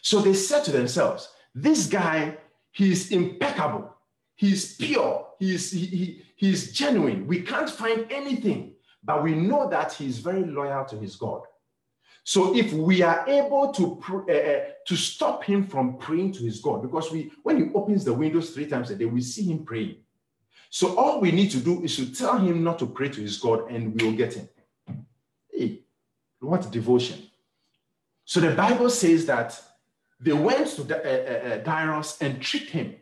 So 0.00 0.20
they 0.20 0.34
said 0.34 0.62
to 0.64 0.72
themselves, 0.72 1.28
This 1.54 1.86
guy, 1.86 2.38
he's 2.70 3.10
impeccable, 3.10 3.95
he's 4.36 4.76
pure, 4.76 5.26
he's, 5.38 5.72
he, 5.72 5.86
he, 5.86 6.22
he's 6.36 6.72
genuine. 6.72 7.26
We 7.26 7.42
can't 7.42 7.68
find 7.68 8.06
anything, 8.10 8.74
but 9.02 9.22
we 9.22 9.34
know 9.34 9.68
that 9.68 9.92
he's 9.92 10.18
very 10.18 10.44
loyal 10.44 10.84
to 10.86 10.96
his 10.96 11.16
God. 11.16 11.42
So 12.22 12.56
if 12.56 12.72
we 12.72 13.02
are 13.02 13.24
able 13.28 13.72
to 13.74 14.02
uh, 14.28 14.72
to 14.84 14.96
stop 14.96 15.44
him 15.44 15.64
from 15.64 15.96
praying 15.96 16.32
to 16.32 16.42
his 16.42 16.60
God, 16.60 16.82
because 16.82 17.12
we 17.12 17.30
when 17.44 17.56
he 17.56 17.72
opens 17.72 18.04
the 18.04 18.12
windows 18.12 18.50
three 18.50 18.66
times 18.66 18.90
a 18.90 18.96
day, 18.96 19.04
we 19.04 19.20
see 19.20 19.44
him 19.44 19.64
praying. 19.64 19.98
So 20.68 20.98
all 20.98 21.20
we 21.20 21.30
need 21.30 21.52
to 21.52 21.58
do 21.58 21.84
is 21.84 21.94
to 21.94 22.12
tell 22.12 22.36
him 22.38 22.64
not 22.64 22.80
to 22.80 22.86
pray 22.86 23.10
to 23.10 23.20
his 23.20 23.38
God, 23.38 23.70
and 23.70 23.94
we 23.94 24.04
will 24.04 24.16
get 24.16 24.34
him. 24.34 24.48
Hey, 25.52 25.82
what 26.40 26.68
devotion! 26.72 27.30
So 28.24 28.40
the 28.40 28.56
Bible 28.56 28.90
says 28.90 29.24
that 29.26 29.62
they 30.18 30.32
went 30.32 30.66
to 30.70 30.82
uh, 30.82 30.96
uh, 30.98 31.58
Darius 31.58 32.20
and 32.20 32.42
tricked 32.42 32.70
him, 32.70 32.96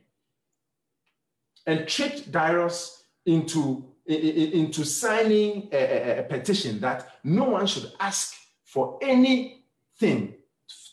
and 1.66 1.88
tricked 1.88 2.30
Darius 2.30 3.04
into 3.26 3.85
into 4.06 4.85
signing 4.85 5.68
a, 5.73 6.18
a 6.18 6.23
petition 6.25 6.78
that 6.80 7.09
no 7.25 7.44
one 7.44 7.66
should 7.66 7.90
ask 7.99 8.35
for 8.62 8.99
anything 9.00 10.35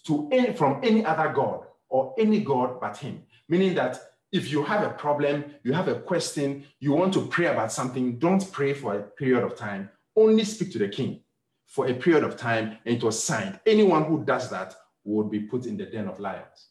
to 0.06 0.30
any, 0.32 0.54
from 0.54 0.80
any 0.82 1.04
other 1.04 1.30
God 1.34 1.66
or 1.90 2.16
any 2.18 2.40
God 2.40 2.80
but 2.80 2.96
Him. 2.96 3.24
Meaning 3.50 3.76
that 3.76 4.00
if 4.32 4.50
you 4.50 4.64
have 4.64 4.84
a 4.84 4.92
problem, 4.92 5.44
you 5.64 5.74
have 5.74 5.90
a 5.90 6.00
question, 6.00 6.64
you 6.80 6.94
want 6.94 7.14
to 7.14 7.28
pray 7.28 7.48
about 7.48 7.72
something, 7.72 8.18
don't 8.18 8.50
pray 8.52 8.74
for 8.74 8.96
a 8.96 9.02
period 9.02 9.44
of 9.44 9.58
time. 9.58 9.90
Only 10.16 10.46
speak 10.46 10.72
to 10.72 10.80
the 10.80 10.88
king 10.88 11.22
for 11.66 11.88
a 11.88 11.94
period 11.94 12.24
of 12.24 12.38
time 12.38 12.78
and 12.86 12.96
it 12.96 13.04
was 13.04 13.22
signed. 13.22 13.60
Anyone 13.66 14.06
who 14.06 14.24
does 14.24 14.50
that 14.50 14.76
would 15.04 15.30
be 15.30 15.42
put 15.42 15.66
in 15.66 15.78
the 15.78 15.86
den 15.86 16.08
of 16.08 16.20
lions. 16.20 16.70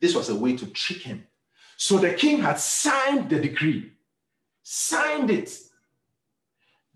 This 0.00 0.14
was 0.14 0.28
a 0.28 0.34
way 0.34 0.56
to 0.56 0.66
trick 0.66 1.02
him. 1.02 1.26
So 1.76 1.98
the 1.98 2.14
king 2.14 2.40
had 2.40 2.58
signed 2.58 3.28
the 3.28 3.40
decree, 3.40 3.92
signed 4.62 5.30
it. 5.30 5.56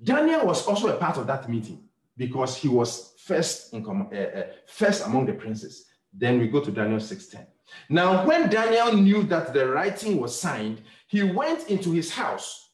Daniel 0.03 0.47
was 0.47 0.67
also 0.67 0.89
a 0.89 0.97
part 0.97 1.19
of 1.19 1.27
that 1.27 1.49
meeting 1.49 1.85
because 2.17 2.57
he 2.57 2.69
was 2.69 3.15
first 3.19 3.75
in 3.75 3.85
uh, 3.87 4.15
uh, 4.15 4.43
first 4.67 5.07
among 5.07 5.27
the 5.27 5.35
princes. 5.35 5.87
Then 6.13 6.39
we 6.39 6.49
go 6.49 6.61
to 6.61 6.71
Daniel 6.71 6.99
6:10. 7.01 7.47
Now, 7.89 8.27
when 8.27 8.49
Daniel 8.49 8.93
knew 8.95 9.23
that 9.25 9.53
the 9.53 9.69
writing 9.69 10.21
was 10.21 10.39
signed, 10.39 10.83
he 11.07 11.23
went 11.23 11.69
into 11.69 11.93
his 11.93 12.11
house, 12.11 12.71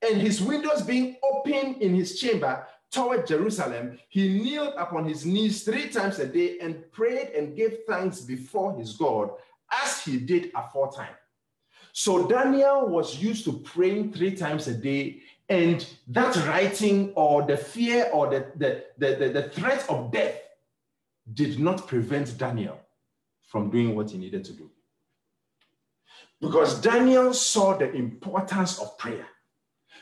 and 0.00 0.20
his 0.20 0.40
windows 0.40 0.82
being 0.82 1.16
open 1.22 1.74
in 1.80 1.94
his 1.94 2.18
chamber 2.18 2.66
toward 2.90 3.26
Jerusalem, 3.26 3.98
he 4.08 4.40
kneeled 4.40 4.74
upon 4.78 5.06
his 5.06 5.26
knees 5.26 5.64
three 5.64 5.88
times 5.90 6.18
a 6.18 6.26
day 6.26 6.58
and 6.60 6.90
prayed 6.92 7.28
and 7.36 7.56
gave 7.56 7.80
thanks 7.86 8.20
before 8.20 8.74
his 8.78 8.94
God, 8.94 9.30
as 9.82 10.02
he 10.02 10.18
did 10.18 10.50
aforetime. 10.54 11.14
So 11.92 12.26
Daniel 12.26 12.88
was 12.88 13.20
used 13.22 13.44
to 13.44 13.52
praying 13.52 14.12
three 14.12 14.34
times 14.34 14.68
a 14.68 14.74
day 14.74 15.22
and 15.48 15.86
that 16.08 16.36
writing 16.46 17.12
or 17.14 17.42
the 17.42 17.56
fear 17.56 18.10
or 18.12 18.28
the, 18.28 18.46
the, 18.56 18.84
the, 18.98 19.16
the, 19.16 19.28
the 19.30 19.48
threat 19.48 19.86
of 19.88 20.12
death 20.12 20.36
did 21.32 21.58
not 21.58 21.86
prevent 21.86 22.36
Daniel 22.36 22.78
from 23.42 23.70
doing 23.70 23.96
what 23.96 24.10
he 24.10 24.18
needed 24.18 24.44
to 24.44 24.52
do. 24.52 24.70
Because 26.40 26.80
Daniel 26.80 27.32
saw 27.32 27.76
the 27.76 27.90
importance 27.92 28.78
of 28.78 28.96
prayer. 28.98 29.26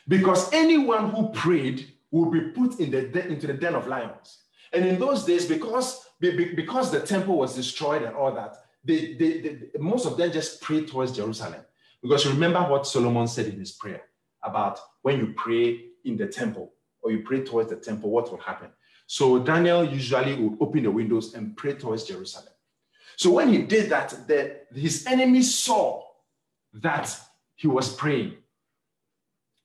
Because 0.08 0.52
anyone 0.52 1.10
who 1.10 1.30
prayed 1.30 1.92
would 2.10 2.32
be 2.32 2.40
put 2.50 2.78
in 2.80 2.90
the, 2.90 3.26
into 3.28 3.46
the 3.46 3.54
den 3.54 3.74
of 3.74 3.86
lions. 3.86 4.38
And 4.72 4.84
in 4.84 4.98
those 4.98 5.24
days, 5.24 5.46
because, 5.46 6.06
because 6.20 6.90
the 6.90 7.00
temple 7.00 7.38
was 7.38 7.54
destroyed 7.54 8.02
and 8.02 8.14
all 8.14 8.32
that, 8.34 8.56
they, 8.84 9.14
they, 9.14 9.40
they, 9.40 9.58
most 9.78 10.06
of 10.06 10.16
them 10.16 10.30
just 10.30 10.60
prayed 10.60 10.88
towards 10.88 11.12
Jerusalem. 11.12 11.62
Because 12.06 12.24
remember 12.24 12.60
what 12.60 12.86
Solomon 12.86 13.26
said 13.26 13.46
in 13.46 13.58
his 13.58 13.72
prayer 13.72 14.02
about 14.40 14.78
when 15.02 15.18
you 15.18 15.34
pray 15.36 15.86
in 16.04 16.16
the 16.16 16.28
temple 16.28 16.72
or 17.02 17.10
you 17.10 17.24
pray 17.24 17.42
towards 17.42 17.70
the 17.70 17.74
temple, 17.74 18.10
what 18.10 18.30
will 18.30 18.38
happen? 18.38 18.68
So 19.08 19.40
Daniel 19.40 19.82
usually 19.82 20.36
would 20.36 20.56
open 20.60 20.84
the 20.84 20.90
windows 20.90 21.34
and 21.34 21.56
pray 21.56 21.72
towards 21.72 22.04
Jerusalem. 22.04 22.52
So 23.16 23.32
when 23.32 23.48
he 23.48 23.62
did 23.62 23.90
that, 23.90 24.28
the, 24.28 24.60
his 24.72 25.04
enemies 25.04 25.52
saw 25.58 26.04
that 26.74 27.18
he 27.56 27.66
was 27.66 27.92
praying. 27.92 28.36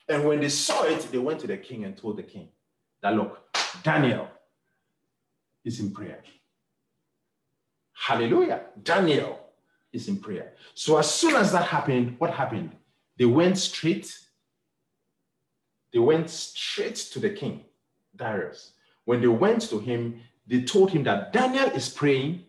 And 0.10 0.26
when 0.26 0.40
they 0.40 0.50
saw 0.50 0.86
it, 0.86 1.12
they 1.12 1.20
went 1.20 1.42
to 1.42 1.48
the 1.48 1.58
king 1.58 1.86
and 1.86 1.96
told 1.96 2.18
the 2.18 2.24
king 2.24 2.50
that, 3.04 3.16
look, 3.16 3.40
Daniel 3.84 4.28
is 5.64 5.80
in 5.80 5.92
prayer. 5.92 6.24
Hallelujah. 7.94 8.62
Daniel 8.82 9.41
is 9.94 10.08
in 10.08 10.18
prayer. 10.18 10.54
So 10.74 10.98
as 10.98 11.14
soon 11.14 11.36
as 11.36 11.52
that 11.52 11.66
happened, 11.66 12.16
what 12.18 12.32
happened? 12.32 12.76
They 13.18 13.26
went 13.26 13.58
straight 13.58 14.18
they 15.92 16.00
went 16.00 16.30
straight 16.30 16.96
to 16.96 17.20
the 17.20 17.30
king, 17.30 17.66
Darius. 18.16 18.74
When 19.06 19.22
they 19.22 19.28
went 19.28 19.62
to 19.70 19.80
him, 19.80 20.22
they 20.48 20.62
told 20.62 20.92
him 20.92 21.04
that 21.04 21.34
Daniel 21.34 21.70
is 21.72 21.90
praying, 21.90 22.46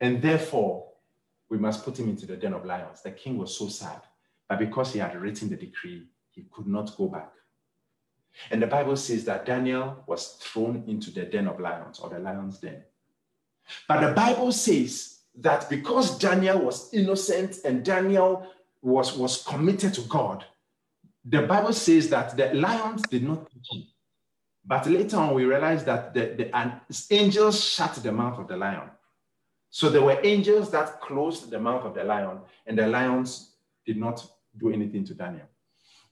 and 0.00 0.22
therefore 0.22 0.88
we 1.48 1.58
must 1.58 1.84
put 1.84 1.98
him 1.98 2.08
into 2.08 2.26
the 2.26 2.36
den 2.36 2.54
of 2.54 2.64
lions. 2.64 3.02
The 3.02 3.10
king 3.10 3.38
was 3.38 3.56
so 3.56 3.68
sad, 3.68 4.02
but 4.48 4.58
because 4.58 4.92
he 4.92 5.00
had 5.00 5.20
written 5.20 5.48
the 5.48 5.56
decree, 5.56 6.06
he 6.30 6.44
could 6.50 6.66
not 6.66 6.96
go 6.96 7.08
back. 7.08 7.32
And 8.52 8.62
the 8.62 8.68
Bible 8.68 8.96
says 8.96 9.24
that 9.24 9.44
Daniel 9.44 10.04
was 10.06 10.38
thrown 10.40 10.84
into 10.86 11.10
the 11.10 11.24
den 11.24 11.48
of 11.48 11.58
lions 11.58 11.98
or 11.98 12.08
the 12.08 12.20
lion's 12.20 12.58
den. 12.58 12.82
But 13.88 14.06
the 14.06 14.14
Bible 14.14 14.52
says 14.52 15.18
that 15.40 15.68
because 15.68 16.18
Daniel 16.18 16.58
was 16.58 16.92
innocent 16.92 17.58
and 17.64 17.84
Daniel 17.84 18.46
was, 18.82 19.16
was 19.16 19.42
committed 19.42 19.94
to 19.94 20.02
God, 20.02 20.44
the 21.24 21.42
Bible 21.42 21.72
says 21.72 22.08
that 22.10 22.36
the 22.36 22.54
lions 22.54 23.02
did 23.02 23.22
not 23.22 23.42
touch 23.50 23.68
him. 23.72 23.86
But 24.64 24.86
later 24.86 25.16
on, 25.16 25.34
we 25.34 25.44
realized 25.44 25.86
that 25.86 26.14
the, 26.14 26.34
the 26.36 27.14
angels 27.14 27.62
shut 27.62 27.94
the 27.94 28.12
mouth 28.12 28.38
of 28.38 28.48
the 28.48 28.56
lion. 28.56 28.90
So 29.70 29.88
there 29.88 30.02
were 30.02 30.20
angels 30.22 30.70
that 30.72 31.00
closed 31.00 31.50
the 31.50 31.58
mouth 31.58 31.84
of 31.84 31.94
the 31.94 32.04
lion, 32.04 32.38
and 32.66 32.78
the 32.78 32.86
lions 32.86 33.52
did 33.86 33.96
not 33.96 34.26
do 34.58 34.72
anything 34.72 35.04
to 35.04 35.14
Daniel. 35.14 35.46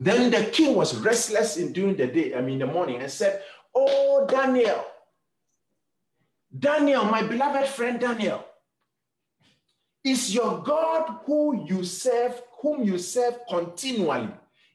Then 0.01 0.31
the 0.31 0.45
king 0.45 0.75
was 0.75 0.97
restless 0.97 1.57
in 1.57 1.73
during 1.73 1.97
the 1.97 2.07
day, 2.07 2.35
I 2.35 2.41
mean, 2.41 2.61
in 2.61 2.69
the 2.69 2.73
morning, 2.73 3.01
and 3.01 3.11
said, 3.11 3.43
Oh, 3.75 4.27
Daniel, 4.29 4.85
Daniel, 6.57 7.05
my 7.05 7.23
beloved 7.23 7.69
friend 7.69 8.01
Daniel, 8.01 8.45
is 10.05 10.35
your 10.35 10.63
God 10.63 11.21
who 11.25 11.67
you 11.67 11.85
serve, 11.85 12.41
whom 12.61 12.85
you 12.85 12.99
serve 12.99 13.41
continually, 13.49 14.31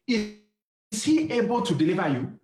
is 0.07 1.03
he 1.03 1.31
able 1.31 1.61
to 1.61 1.73
deliver 1.73 2.09
you? 2.09 2.39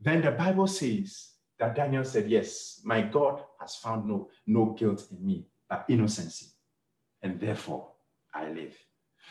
Then 0.00 0.22
the 0.22 0.30
Bible 0.30 0.66
says 0.66 1.30
that 1.58 1.74
Daniel 1.74 2.04
said, 2.04 2.28
Yes, 2.28 2.80
my 2.84 3.02
God 3.02 3.42
has 3.60 3.76
found 3.76 4.06
no, 4.06 4.28
no 4.46 4.66
guilt 4.78 5.06
in 5.10 5.24
me, 5.24 5.46
but 5.68 5.84
innocency. 5.88 6.46
And 7.22 7.40
therefore 7.40 7.88
I 8.34 8.50
live. 8.50 8.76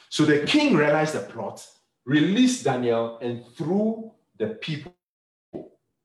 So 0.09 0.25
the 0.25 0.45
king 0.45 0.75
realized 0.75 1.13
the 1.13 1.21
plot, 1.21 1.65
released 2.05 2.63
Daniel, 2.63 3.17
and 3.19 3.45
threw 3.55 4.11
the 4.37 4.47
people 4.47 4.93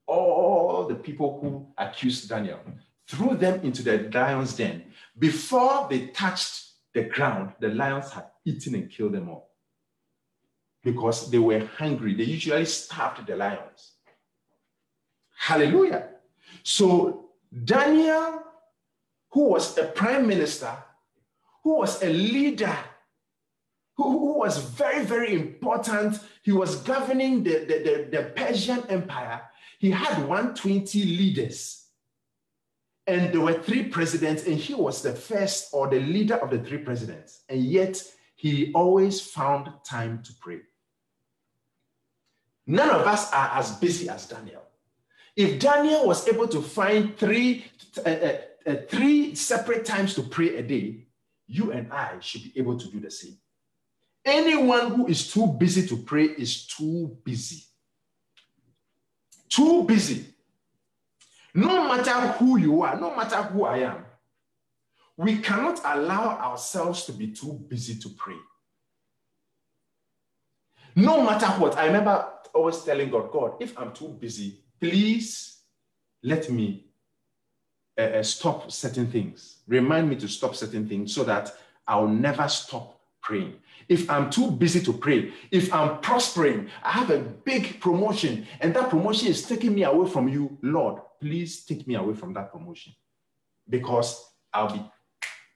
all 0.06 0.86
the 0.88 0.94
people 0.94 1.38
who 1.40 1.66
accused 1.76 2.28
Daniel, 2.28 2.58
threw 3.06 3.36
them 3.36 3.60
into 3.62 3.82
the 3.82 4.10
lion's 4.12 4.56
den. 4.56 4.84
Before 5.18 5.86
they 5.88 6.06
touched 6.08 6.67
the 6.94 7.04
ground, 7.04 7.52
the 7.60 7.68
lions 7.68 8.10
had 8.10 8.26
eaten 8.44 8.74
and 8.74 8.90
killed 8.90 9.12
them 9.12 9.28
all 9.28 9.50
because 10.82 11.30
they 11.30 11.38
were 11.38 11.66
hungry. 11.76 12.14
They 12.14 12.24
usually 12.24 12.64
starved 12.64 13.26
the 13.26 13.36
lions. 13.36 13.92
Hallelujah. 15.36 16.08
So 16.62 17.30
Daniel, 17.64 18.42
who 19.30 19.50
was 19.50 19.76
a 19.78 19.84
prime 19.84 20.26
minister, 20.26 20.72
who 21.62 21.78
was 21.78 22.02
a 22.02 22.08
leader, 22.08 22.76
who, 23.96 24.10
who 24.10 24.38
was 24.38 24.58
very, 24.58 25.04
very 25.04 25.34
important, 25.34 26.18
he 26.42 26.52
was 26.52 26.76
governing 26.76 27.42
the, 27.42 27.58
the, 27.60 27.78
the, 27.84 28.08
the 28.16 28.22
Persian 28.34 28.82
Empire. 28.88 29.42
He 29.78 29.90
had 29.90 30.26
120 30.26 31.04
leaders. 31.04 31.87
And 33.08 33.32
there 33.32 33.40
were 33.40 33.54
three 33.54 33.84
presidents, 33.84 34.44
and 34.46 34.56
he 34.56 34.74
was 34.74 35.00
the 35.00 35.14
first 35.14 35.70
or 35.72 35.88
the 35.88 35.98
leader 35.98 36.36
of 36.36 36.50
the 36.50 36.58
three 36.58 36.76
presidents. 36.78 37.40
And 37.48 37.64
yet, 37.64 38.02
he 38.36 38.70
always 38.74 39.18
found 39.20 39.70
time 39.82 40.22
to 40.24 40.32
pray. 40.40 40.60
None 42.66 42.90
of 42.90 43.06
us 43.06 43.32
are 43.32 43.50
as 43.54 43.72
busy 43.76 44.10
as 44.10 44.26
Daniel. 44.26 44.62
If 45.34 45.58
Daniel 45.58 46.06
was 46.06 46.28
able 46.28 46.48
to 46.48 46.60
find 46.60 47.16
three, 47.16 47.64
uh, 47.96 48.10
uh, 48.10 48.36
uh, 48.66 48.74
three 48.90 49.34
separate 49.34 49.86
times 49.86 50.14
to 50.16 50.22
pray 50.22 50.56
a 50.56 50.62
day, 50.62 51.06
you 51.46 51.72
and 51.72 51.90
I 51.90 52.20
should 52.20 52.42
be 52.42 52.52
able 52.56 52.76
to 52.78 52.90
do 52.90 53.00
the 53.00 53.10
same. 53.10 53.38
Anyone 54.22 54.90
who 54.90 55.06
is 55.06 55.32
too 55.32 55.46
busy 55.46 55.86
to 55.88 55.96
pray 55.96 56.24
is 56.24 56.66
too 56.66 57.16
busy. 57.24 57.64
Too 59.48 59.84
busy. 59.84 60.26
No 61.54 61.88
matter 61.88 62.12
who 62.32 62.58
you 62.58 62.82
are, 62.82 62.98
no 62.98 63.14
matter 63.14 63.42
who 63.42 63.64
I 63.64 63.78
am, 63.78 64.04
we 65.16 65.38
cannot 65.38 65.80
allow 65.84 66.38
ourselves 66.38 67.04
to 67.06 67.12
be 67.12 67.28
too 67.28 67.52
busy 67.68 67.96
to 67.96 68.08
pray. 68.10 68.36
No 70.94 71.22
matter 71.22 71.46
what, 71.46 71.76
I 71.76 71.86
remember 71.86 72.26
always 72.54 72.82
telling 72.82 73.10
God, 73.10 73.30
God, 73.30 73.54
if 73.60 73.78
I'm 73.78 73.92
too 73.92 74.08
busy, 74.08 74.60
please 74.80 75.58
let 76.22 76.50
me 76.50 76.84
uh, 77.96 78.22
stop 78.22 78.70
certain 78.70 79.06
things. 79.08 79.56
Remind 79.66 80.08
me 80.08 80.16
to 80.16 80.28
stop 80.28 80.54
certain 80.54 80.88
things 80.88 81.14
so 81.14 81.24
that 81.24 81.52
I'll 81.86 82.08
never 82.08 82.48
stop 82.48 83.00
praying. 83.20 83.54
If 83.88 84.08
I'm 84.10 84.30
too 84.30 84.50
busy 84.50 84.80
to 84.80 84.92
pray, 84.92 85.32
if 85.50 85.72
I'm 85.72 86.00
prospering, 86.00 86.68
I 86.82 86.92
have 86.92 87.10
a 87.10 87.18
big 87.18 87.80
promotion, 87.80 88.46
and 88.60 88.74
that 88.74 88.90
promotion 88.90 89.28
is 89.28 89.42
taking 89.42 89.74
me 89.74 89.84
away 89.84 90.08
from 90.08 90.28
you, 90.28 90.58
Lord, 90.62 91.00
please 91.20 91.64
take 91.64 91.86
me 91.86 91.94
away 91.94 92.14
from 92.14 92.32
that 92.34 92.52
promotion 92.52 92.92
because 93.68 94.32
I'll 94.52 94.72
be 94.72 94.82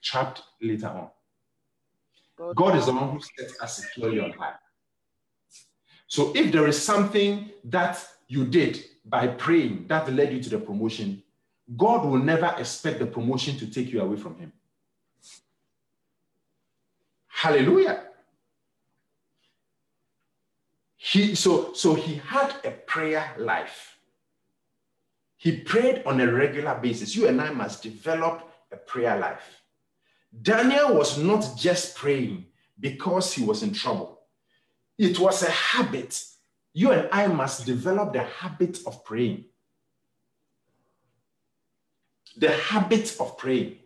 trapped 0.02 0.42
later 0.60 0.88
on. 0.88 1.08
God 2.54 2.76
is 2.76 2.86
the 2.86 2.92
one 2.92 3.10
who 3.10 3.20
sets 3.20 3.60
us 3.60 3.76
securely 3.76 4.20
on 4.20 4.32
high. 4.32 4.54
So 6.06 6.32
if 6.34 6.52
there 6.52 6.66
is 6.66 6.82
something 6.82 7.50
that 7.64 8.04
you 8.28 8.44
did 8.44 8.84
by 9.04 9.28
praying 9.28 9.86
that 9.88 10.12
led 10.12 10.32
you 10.32 10.42
to 10.42 10.50
the 10.50 10.58
promotion, 10.58 11.22
God 11.76 12.04
will 12.04 12.18
never 12.18 12.54
expect 12.58 12.98
the 12.98 13.06
promotion 13.06 13.56
to 13.58 13.66
take 13.66 13.92
you 13.92 14.00
away 14.00 14.16
from 14.16 14.36
Him. 14.38 14.52
Hallelujah. 17.28 18.04
He, 20.96 21.34
so, 21.34 21.72
so 21.72 21.94
he 21.94 22.14
had 22.14 22.54
a 22.64 22.70
prayer 22.70 23.34
life. 23.36 23.98
He 25.42 25.56
prayed 25.56 26.04
on 26.06 26.20
a 26.20 26.32
regular 26.32 26.78
basis. 26.80 27.16
You 27.16 27.26
and 27.26 27.40
I 27.40 27.50
must 27.50 27.82
develop 27.82 28.48
a 28.70 28.76
prayer 28.76 29.18
life. 29.18 29.42
Daniel 30.40 30.94
was 30.94 31.18
not 31.18 31.56
just 31.56 31.96
praying 31.96 32.46
because 32.78 33.32
he 33.32 33.44
was 33.44 33.64
in 33.64 33.72
trouble. 33.74 34.20
It 34.96 35.18
was 35.18 35.42
a 35.42 35.50
habit. 35.50 36.22
You 36.72 36.92
and 36.92 37.08
I 37.10 37.26
must 37.26 37.66
develop 37.66 38.12
the 38.12 38.22
habit 38.22 38.78
of 38.86 39.04
praying. 39.04 39.46
The 42.36 42.52
habit 42.52 43.16
of 43.18 43.36
praying. 43.36 43.78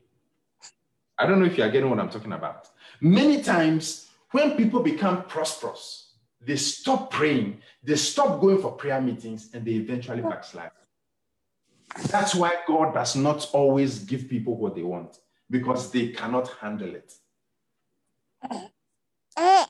I 1.16 1.24
don't 1.24 1.40
know 1.40 1.46
if 1.46 1.56
you 1.56 1.64
are 1.64 1.70
getting 1.70 1.88
what 1.88 1.98
I'm 1.98 2.10
talking 2.10 2.34
about. 2.34 2.68
Many 3.00 3.40
times, 3.40 4.10
when 4.32 4.58
people 4.58 4.82
become 4.82 5.24
prosperous, 5.24 6.12
they 6.38 6.56
stop 6.56 7.10
praying, 7.10 7.62
they 7.82 7.96
stop 7.96 8.42
going 8.42 8.60
for 8.60 8.72
prayer 8.72 9.00
meetings, 9.00 9.48
and 9.54 9.64
they 9.64 9.72
eventually 9.72 10.22
oh. 10.22 10.28
backslide. 10.28 10.70
That's 12.04 12.34
why 12.34 12.54
God 12.66 12.94
does 12.94 13.16
not 13.16 13.48
always 13.52 14.00
give 14.00 14.28
people 14.28 14.56
what 14.56 14.74
they 14.74 14.82
want 14.82 15.18
because 15.50 15.90
they 15.90 16.08
cannot 16.08 16.48
handle 16.60 16.94
it. 16.94 17.12
Uh, 19.36 19.64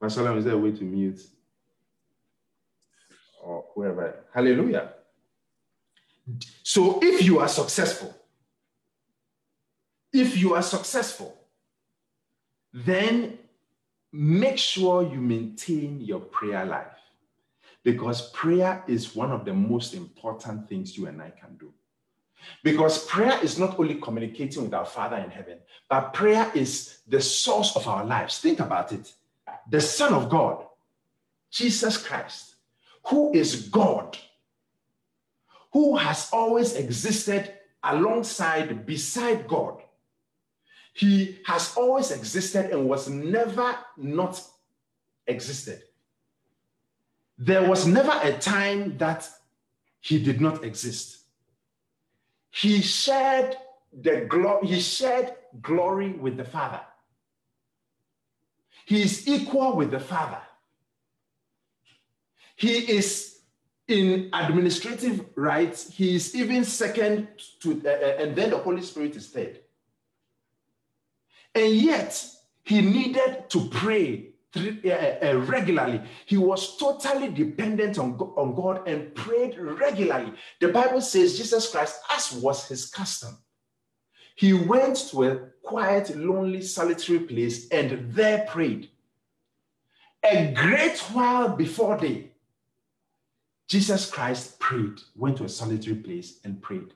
Pastor 0.00 0.36
is 0.38 0.44
there 0.44 0.54
a 0.54 0.58
way 0.58 0.72
to 0.72 0.84
mute? 0.84 1.20
Or 3.42 3.64
whoever. 3.74 4.24
Hallelujah. 4.32 4.94
So 6.62 6.98
if 7.02 7.22
you 7.22 7.38
are 7.40 7.48
successful, 7.48 8.14
if 10.12 10.36
you 10.36 10.54
are 10.54 10.62
successful, 10.62 11.36
then 12.72 13.38
make 14.12 14.58
sure 14.58 15.02
you 15.02 15.20
maintain 15.20 16.00
your 16.00 16.20
prayer 16.20 16.64
life 16.64 16.99
because 17.82 18.30
prayer 18.30 18.84
is 18.86 19.14
one 19.14 19.30
of 19.30 19.44
the 19.44 19.54
most 19.54 19.94
important 19.94 20.68
things 20.68 20.96
you 20.96 21.06
and 21.06 21.20
I 21.20 21.30
can 21.30 21.56
do. 21.56 21.72
Because 22.62 23.06
prayer 23.06 23.38
is 23.42 23.58
not 23.58 23.78
only 23.78 23.96
communicating 23.96 24.62
with 24.62 24.74
our 24.74 24.86
Father 24.86 25.16
in 25.16 25.30
heaven, 25.30 25.58
but 25.88 26.12
prayer 26.12 26.50
is 26.54 27.00
the 27.06 27.20
source 27.20 27.76
of 27.76 27.86
our 27.86 28.04
lives. 28.04 28.38
Think 28.38 28.60
about 28.60 28.92
it. 28.92 29.12
The 29.68 29.80
Son 29.80 30.12
of 30.14 30.28
God, 30.28 30.64
Jesus 31.50 31.96
Christ, 31.98 32.54
who 33.06 33.32
is 33.34 33.68
God, 33.68 34.16
who 35.72 35.96
has 35.96 36.30
always 36.32 36.74
existed 36.76 37.52
alongside, 37.82 38.86
beside 38.86 39.46
God. 39.48 39.82
He 40.92 41.38
has 41.46 41.76
always 41.76 42.10
existed 42.10 42.70
and 42.70 42.88
was 42.88 43.08
never 43.08 43.76
not 43.96 44.42
existed. 45.26 45.82
There 47.40 47.68
was 47.68 47.86
never 47.86 48.12
a 48.22 48.38
time 48.38 48.98
that 48.98 49.28
he 50.00 50.22
did 50.22 50.40
not 50.40 50.62
exist 50.62 51.20
he 52.50 52.82
shared 52.82 53.56
the 53.92 54.26
glory, 54.28 54.66
he 54.66 54.80
shared 54.80 55.34
glory 55.62 56.10
with 56.10 56.36
the 56.36 56.44
Father. 56.44 56.80
He 58.84 59.02
is 59.02 59.26
equal 59.28 59.76
with 59.76 59.90
the 59.90 60.00
Father. 60.00 60.40
He 62.56 62.78
is 62.78 63.38
in 63.86 64.30
administrative 64.32 65.24
rights, 65.34 65.92
he 65.92 66.14
is 66.14 66.34
even 66.36 66.64
second 66.64 67.28
to, 67.60 67.82
uh, 67.84 67.88
uh, 67.88 68.22
and 68.22 68.36
then 68.36 68.50
the 68.50 68.58
Holy 68.58 68.82
Spirit 68.82 69.16
is 69.16 69.28
third. 69.28 69.58
And 71.54 71.74
yet, 71.74 72.24
he 72.62 72.80
needed 72.80 73.50
to 73.50 73.68
pray 73.68 74.29
uh, 74.56 74.90
uh, 74.90 75.38
regularly. 75.46 76.00
He 76.26 76.36
was 76.36 76.76
totally 76.76 77.28
dependent 77.28 77.98
on, 77.98 78.14
on 78.36 78.54
God 78.54 78.88
and 78.88 79.14
prayed 79.14 79.56
regularly. 79.58 80.32
The 80.60 80.68
Bible 80.68 81.00
says 81.00 81.38
Jesus 81.38 81.70
Christ, 81.70 82.00
as 82.12 82.32
was 82.32 82.66
his 82.66 82.86
custom, 82.86 83.38
he 84.34 84.52
went 84.52 84.96
to 85.10 85.24
a 85.24 85.36
quiet, 85.62 86.16
lonely, 86.16 86.62
solitary 86.62 87.20
place 87.20 87.68
and 87.68 88.12
there 88.12 88.46
prayed. 88.48 88.88
A 90.24 90.52
great 90.52 90.98
while 91.12 91.54
before 91.56 91.96
day, 91.96 92.32
Jesus 93.68 94.10
Christ 94.10 94.58
prayed, 94.58 95.00
went 95.14 95.36
to 95.36 95.44
a 95.44 95.48
solitary 95.48 95.96
place 95.96 96.40
and 96.42 96.60
prayed. 96.60 96.92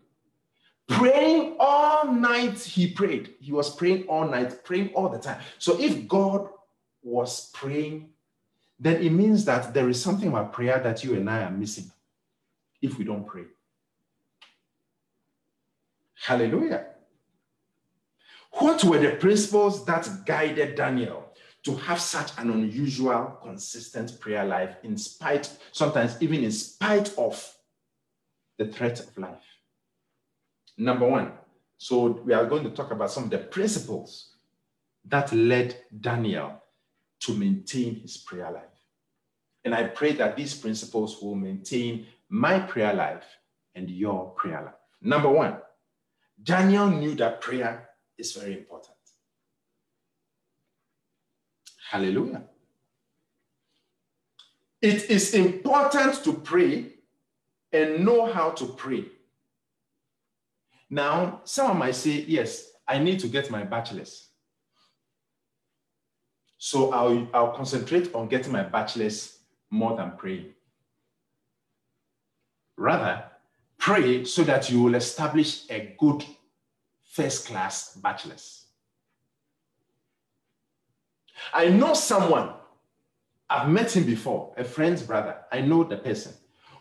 Praying 0.89 1.57
all 1.61 2.13
night, 2.13 2.59
he 2.59 2.91
prayed. 2.91 3.35
He 3.41 3.53
was 3.53 3.75
praying 3.75 4.05
all 4.09 4.27
night, 4.29 4.65
praying 4.65 4.91
all 4.95 5.09
the 5.09 5.19
time. 5.19 5.41
So 5.59 5.81
if 5.81 6.09
God 6.09 6.49
was 7.05 7.51
praying, 7.53 8.09
then 8.81 9.01
it 9.03 9.11
means 9.11 9.45
that 9.45 9.73
there 9.73 9.89
is 9.89 10.03
something 10.03 10.29
about 10.29 10.53
prayer 10.53 10.81
that 10.81 11.05
you 11.05 11.15
and 11.15 11.29
I 11.31 11.43
are 11.43 11.51
missing 11.51 11.91
if 12.83 12.99
we 12.99 13.05
don't 13.05 13.27
pray. 13.27 13.45
Hallelujah. 16.15 16.87
What 18.53 18.83
were 18.85 18.99
the 18.99 19.17
principles 19.17 19.85
that 19.85 20.09
guided 20.25 20.75
Daniel 20.75 21.33
to 21.65 21.75
have 21.77 22.01
such 22.01 22.31
an 22.39 22.51
unusual, 22.51 23.39
consistent 23.43 24.19
prayer 24.21 24.45
life, 24.45 24.77
in 24.83 24.97
spite, 24.97 25.51
sometimes 25.73 26.17
even 26.21 26.45
in 26.45 26.53
spite 26.53 27.13
of 27.19 27.55
the 28.59 28.67
threat 28.67 29.01
of 29.01 29.17
life? 29.19 29.43
Number 30.79 31.07
one, 31.07 31.33
so 31.77 32.07
we 32.25 32.33
are 32.33 32.47
going 32.47 32.65
to 32.65 32.71
talk 32.71 32.91
about 32.91 33.11
some 33.11 33.25
of 33.25 33.31
the 33.31 33.39
principles 33.39 34.31
that 35.07 35.33
led 35.33 35.77
Daniel 36.01 36.63
to 37.25 37.35
maintain 37.35 37.97
his 37.97 38.17
prayer 38.17 38.51
life. 38.51 38.63
And 39.65 39.75
I 39.75 39.85
pray 39.85 40.13
that 40.15 40.37
these 40.37 40.55
principles 40.55 41.21
will 41.23 41.35
maintain 41.35 42.07
my 42.29 42.59
prayer 42.59 42.93
life 42.93 43.25
and 43.75 43.89
your 43.89 44.31
prayer 44.31 44.63
life. 44.63 44.75
Number 45.01 45.31
one, 45.31 45.57
Daniel 46.43 46.89
knew 46.89 47.15
that 47.15 47.41
prayer 47.41 47.89
is 48.19 48.33
very 48.33 48.59
important. 48.59 48.97
Hallelujah. 51.91 52.43
It 54.83 55.09
is 55.11 55.33
important 55.33 56.23
to 56.25 56.35
pray 56.35 56.93
and 57.73 58.05
know 58.05 58.31
how 58.31 58.51
to 58.51 58.67
pray. 58.67 59.07
Now, 60.91 61.41
someone 61.45 61.79
might 61.79 61.95
say, 61.95 62.25
Yes, 62.29 62.73
I 62.87 62.99
need 62.99 63.19
to 63.21 63.29
get 63.29 63.51
my 63.51 63.65
bachelor's. 63.65 64.29
So 66.65 66.93
I'll, 66.93 67.29
I'll 67.35 67.53
concentrate 67.53 68.15
on 68.15 68.27
getting 68.27 68.51
my 68.51 68.63
bachelor's 68.63 69.41
more 69.69 69.99
than 69.99 70.13
praying. 70.17 70.55
Rather, 72.79 73.23
pray 73.77 74.25
so 74.25 74.45
that 74.45 74.71
you 74.71 74.81
will 74.81 74.95
establish 74.95 75.69
a 75.69 75.95
good 75.99 76.25
first 77.05 77.47
class 77.47 77.95
bachelor's. 77.97 78.65
I 81.53 81.69
know 81.69 81.93
someone, 81.93 82.55
I've 83.51 83.69
met 83.69 83.95
him 83.95 84.07
before, 84.07 84.55
a 84.57 84.65
friend's 84.65 85.03
brother. 85.03 85.37
I 85.53 85.61
know 85.61 85.85
the 85.85 85.99
person 85.99 86.33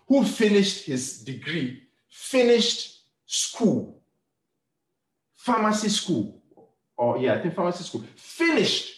who 0.07 0.23
finished 0.23 0.85
his 0.85 1.19
degree, 1.23 1.83
finished 2.09 3.01
school, 3.25 4.01
pharmacy 5.35 5.89
school, 5.89 6.41
or 6.95 7.17
yeah, 7.17 7.33
I 7.33 7.41
think 7.41 7.53
pharmacy 7.53 7.83
school, 7.83 8.05
finished, 8.15 8.92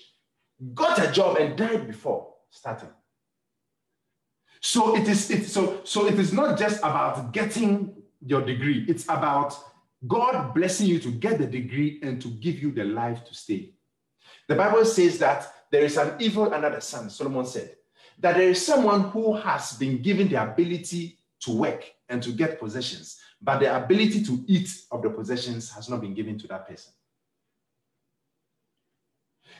got 0.73 0.99
a 0.99 1.11
job 1.11 1.37
and 1.37 1.57
died 1.57 1.87
before 1.87 2.33
starting. 2.49 2.89
So 4.61 4.95
it 4.95 5.07
is 5.07 5.29
it, 5.29 5.45
so 5.45 5.81
so 5.83 6.07
it 6.07 6.17
is 6.17 6.33
not 6.33 6.57
just 6.57 6.79
about 6.79 7.31
getting 7.33 7.93
your 8.25 8.41
degree. 8.41 8.85
It's 8.87 9.03
about 9.05 9.55
God 10.07 10.53
blessing 10.53 10.87
you 10.87 10.99
to 10.99 11.11
get 11.11 11.37
the 11.37 11.45
degree 11.45 11.99
and 12.01 12.21
to 12.21 12.29
give 12.29 12.59
you 12.59 12.71
the 12.71 12.83
life 12.83 13.23
to 13.25 13.33
stay. 13.33 13.73
The 14.47 14.55
Bible 14.55 14.85
says 14.85 15.17
that 15.19 15.51
there 15.71 15.83
is 15.83 15.97
an 15.97 16.15
evil 16.19 16.53
under 16.53 16.69
the 16.69 16.81
sun, 16.81 17.09
Solomon 17.09 17.45
said, 17.45 17.75
that 18.19 18.37
there 18.37 18.49
is 18.49 18.65
someone 18.65 19.09
who 19.09 19.35
has 19.35 19.73
been 19.73 20.01
given 20.01 20.27
the 20.27 20.41
ability 20.41 21.19
to 21.41 21.51
work 21.51 21.91
and 22.09 22.21
to 22.23 22.31
get 22.31 22.59
possessions, 22.59 23.19
but 23.41 23.59
the 23.59 23.75
ability 23.75 24.23
to 24.23 24.43
eat 24.47 24.69
of 24.91 25.01
the 25.01 25.09
possessions 25.09 25.71
has 25.71 25.89
not 25.89 26.01
been 26.01 26.13
given 26.13 26.37
to 26.39 26.47
that 26.47 26.67
person. 26.67 26.93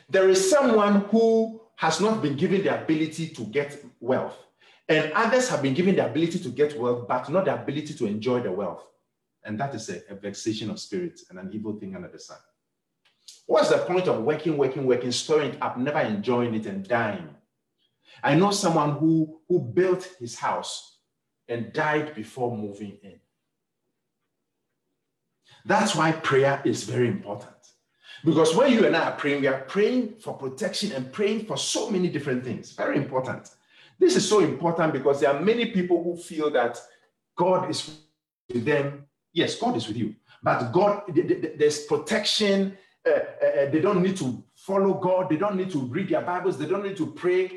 There 0.08 0.28
is 0.28 0.50
someone 0.50 1.02
who 1.10 1.60
has 1.76 2.00
not 2.00 2.22
been 2.22 2.36
given 2.36 2.62
the 2.62 2.80
ability 2.82 3.28
to 3.30 3.42
get 3.42 3.84
wealth, 4.00 4.36
and 4.88 5.12
others 5.12 5.48
have 5.48 5.62
been 5.62 5.74
given 5.74 5.96
the 5.96 6.06
ability 6.06 6.38
to 6.38 6.48
get 6.48 6.78
wealth, 6.78 7.06
but 7.08 7.28
not 7.28 7.44
the 7.44 7.54
ability 7.54 7.94
to 7.94 8.06
enjoy 8.06 8.40
the 8.40 8.52
wealth. 8.52 8.84
And 9.44 9.58
that 9.60 9.74
is 9.74 9.88
a, 9.88 10.02
a 10.10 10.14
vexation 10.14 10.70
of 10.70 10.80
spirit 10.80 11.20
and 11.30 11.38
an 11.38 11.50
evil 11.52 11.78
thing 11.78 11.94
under 11.94 12.08
the 12.08 12.18
sun. 12.18 12.38
What's 13.46 13.68
the 13.68 13.78
point 13.78 14.08
of 14.08 14.22
working, 14.22 14.56
working, 14.56 14.86
working, 14.86 15.12
storing 15.12 15.52
it 15.52 15.62
up, 15.62 15.78
never 15.78 16.00
enjoying 16.00 16.54
it 16.54 16.66
and 16.66 16.86
dying? 16.86 17.28
I 18.22 18.34
know 18.34 18.50
someone 18.50 18.92
who, 18.92 19.40
who 19.48 19.60
built 19.60 20.16
his 20.18 20.36
house 20.36 20.98
and 21.48 21.72
died 21.72 22.14
before 22.14 22.56
moving 22.56 22.98
in. 23.02 23.20
That's 25.64 25.94
why 25.94 26.12
prayer 26.12 26.62
is 26.64 26.84
very 26.84 27.08
important. 27.08 27.55
Because 28.24 28.54
when 28.54 28.72
you 28.72 28.86
and 28.86 28.96
I 28.96 29.10
are 29.10 29.16
praying, 29.16 29.40
we 29.42 29.46
are 29.46 29.60
praying 29.62 30.16
for 30.20 30.34
protection 30.34 30.92
and 30.92 31.12
praying 31.12 31.46
for 31.46 31.56
so 31.56 31.90
many 31.90 32.08
different 32.08 32.44
things. 32.44 32.72
Very 32.72 32.96
important. 32.96 33.50
This 33.98 34.16
is 34.16 34.28
so 34.28 34.40
important 34.40 34.92
because 34.92 35.20
there 35.20 35.30
are 35.30 35.40
many 35.40 35.66
people 35.66 36.02
who 36.02 36.16
feel 36.16 36.50
that 36.50 36.78
God 37.36 37.70
is 37.70 37.98
with 38.52 38.64
them. 38.64 39.06
Yes, 39.32 39.56
God 39.56 39.76
is 39.76 39.86
with 39.86 39.96
you, 39.96 40.14
but 40.42 40.70
God, 40.72 41.02
there's 41.58 41.84
protection. 41.84 42.76
Uh, 43.06 43.10
uh, 43.10 43.46
uh, 43.46 43.70
they 43.70 43.80
don't 43.80 44.02
need 44.02 44.16
to 44.16 44.42
follow 44.54 44.94
God. 44.94 45.28
They 45.30 45.36
don't 45.36 45.56
need 45.56 45.70
to 45.70 45.78
read 45.78 46.08
their 46.08 46.22
Bibles. 46.22 46.58
They 46.58 46.66
don't 46.66 46.82
need 46.82 46.96
to 46.96 47.06
pray. 47.06 47.52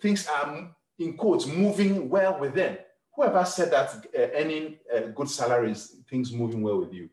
Things 0.00 0.26
are, 0.26 0.70
in 0.98 1.16
quotes, 1.16 1.46
moving 1.46 2.08
well 2.08 2.38
with 2.40 2.54
them. 2.54 2.78
Whoever 3.14 3.44
said 3.44 3.70
that 3.70 3.94
uh, 3.94 4.18
earning 4.34 4.78
uh, 4.92 5.00
good 5.14 5.28
salaries, 5.28 5.96
things 6.08 6.32
moving 6.32 6.62
well 6.62 6.78
with 6.80 6.92
you? 6.92 7.10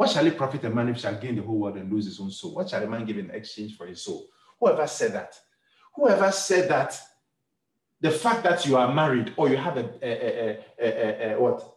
What 0.00 0.08
shall 0.08 0.26
it 0.26 0.38
profit 0.38 0.64
a 0.64 0.70
man 0.70 0.88
if 0.88 0.96
he 0.96 1.02
shall 1.02 1.20
gain 1.20 1.36
the 1.36 1.42
whole 1.42 1.58
world 1.58 1.76
and 1.76 1.92
lose 1.92 2.06
his 2.06 2.18
own 2.18 2.30
soul? 2.30 2.54
What 2.54 2.70
shall 2.70 2.82
a 2.82 2.86
man 2.86 3.04
give 3.04 3.18
in 3.18 3.30
exchange 3.32 3.76
for 3.76 3.86
his 3.86 4.00
soul? 4.00 4.28
Whoever 4.58 4.86
said 4.86 5.12
that? 5.12 5.38
Whoever 5.94 6.32
said 6.32 6.70
that 6.70 6.98
the 8.00 8.10
fact 8.10 8.42
that 8.44 8.64
you 8.64 8.78
are 8.78 8.94
married 8.94 9.34
or 9.36 9.50
you 9.50 9.58
have 9.58 9.76
a, 9.76 9.90
a, 10.02 10.58
a, 10.80 11.34
a 11.34 11.38
what 11.38 11.76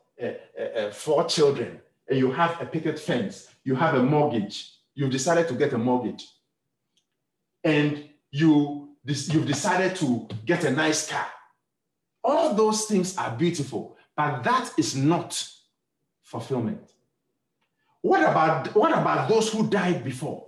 four 0.93 1.25
children 1.25 1.81
and 2.07 2.17
you 2.17 2.31
have 2.31 2.61
a 2.61 2.65
picket 2.65 2.97
fence, 2.97 3.49
you 3.65 3.75
have 3.75 3.95
a 3.95 4.01
mortgage, 4.01 4.71
you've 4.95 5.11
decided 5.11 5.49
to 5.49 5.53
get 5.55 5.73
a 5.73 5.77
mortgage, 5.77 6.25
and 7.61 8.07
you 8.31 8.95
you've 9.03 9.47
decided 9.47 9.97
to 9.97 10.29
get 10.45 10.63
a 10.63 10.71
nice 10.71 11.11
car. 11.11 11.27
All 12.23 12.53
those 12.53 12.85
things 12.85 13.17
are 13.17 13.35
beautiful, 13.35 13.97
but 14.15 14.43
that 14.43 14.71
is 14.77 14.95
not 14.95 15.45
fulfillment. 16.21 16.92
What 18.03 18.21
about, 18.21 18.75
what 18.75 18.91
about 18.91 19.29
those 19.29 19.49
who 19.51 19.69
died 19.69 20.03
before? 20.03 20.45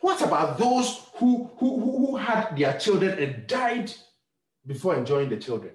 What 0.00 0.22
about 0.22 0.58
those 0.58 1.02
who, 1.16 1.50
who, 1.58 1.80
who 1.80 2.16
had 2.16 2.56
their 2.56 2.78
children 2.78 3.18
and 3.18 3.46
died 3.46 3.92
before 4.66 4.96
enjoying 4.96 5.28
the 5.28 5.36
children? 5.36 5.72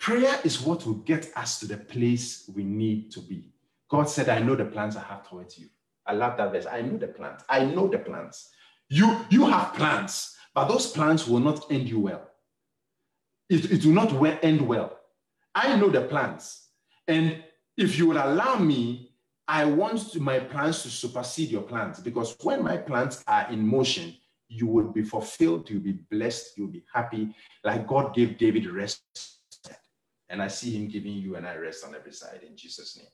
Prayer 0.00 0.40
is 0.42 0.60
what 0.60 0.84
will 0.84 0.94
get 0.94 1.30
us 1.36 1.60
to 1.60 1.66
the 1.66 1.76
place 1.76 2.50
we 2.52 2.64
need 2.64 3.12
to 3.12 3.20
be. 3.20 3.44
God 3.88 4.08
said, 4.08 4.28
I 4.28 4.40
know 4.40 4.56
the 4.56 4.64
plans 4.64 4.96
I 4.96 5.04
have 5.04 5.28
towards 5.28 5.56
you. 5.56 5.68
I 6.04 6.14
love 6.14 6.36
that 6.38 6.50
verse. 6.50 6.66
I 6.66 6.82
know 6.82 6.98
the 6.98 7.06
plans. 7.06 7.42
I 7.48 7.64
know 7.64 7.86
the 7.86 7.98
plans. 7.98 8.48
You, 8.88 9.20
you 9.30 9.46
have 9.46 9.74
plans, 9.74 10.36
but 10.52 10.66
those 10.66 10.90
plans 10.90 11.28
will 11.28 11.38
not 11.38 11.70
end 11.70 11.88
you 11.88 12.00
well. 12.00 12.28
It, 13.48 13.70
it 13.70 13.84
will 13.84 13.92
not 13.92 14.42
end 14.42 14.66
well. 14.66 14.98
I 15.54 15.76
know 15.76 15.90
the 15.90 16.02
plans. 16.02 16.61
And 17.12 17.44
if 17.76 17.98
you 17.98 18.06
would 18.06 18.16
allow 18.16 18.56
me, 18.56 19.12
I 19.46 19.66
want 19.66 20.18
my 20.18 20.38
plans 20.38 20.82
to 20.82 20.88
supersede 20.88 21.50
your 21.50 21.60
plans 21.62 22.00
because 22.00 22.34
when 22.42 22.62
my 22.62 22.78
plans 22.78 23.22
are 23.26 23.52
in 23.52 23.66
motion, 23.66 24.16
you 24.48 24.66
will 24.66 24.90
be 24.90 25.02
fulfilled, 25.02 25.68
you'll 25.68 25.82
be 25.82 25.98
blessed, 26.10 26.56
you'll 26.56 26.68
be 26.68 26.84
happy, 26.92 27.34
like 27.64 27.86
God 27.86 28.14
gave 28.14 28.38
David 28.38 28.66
rest. 28.66 29.02
And 30.30 30.40
I 30.40 30.48
see 30.48 30.70
him 30.70 30.88
giving 30.88 31.12
you 31.12 31.36
and 31.36 31.46
I 31.46 31.56
rest 31.56 31.84
on 31.84 31.94
every 31.94 32.12
side 32.12 32.40
in 32.48 32.56
Jesus' 32.56 32.96
name. 32.96 33.06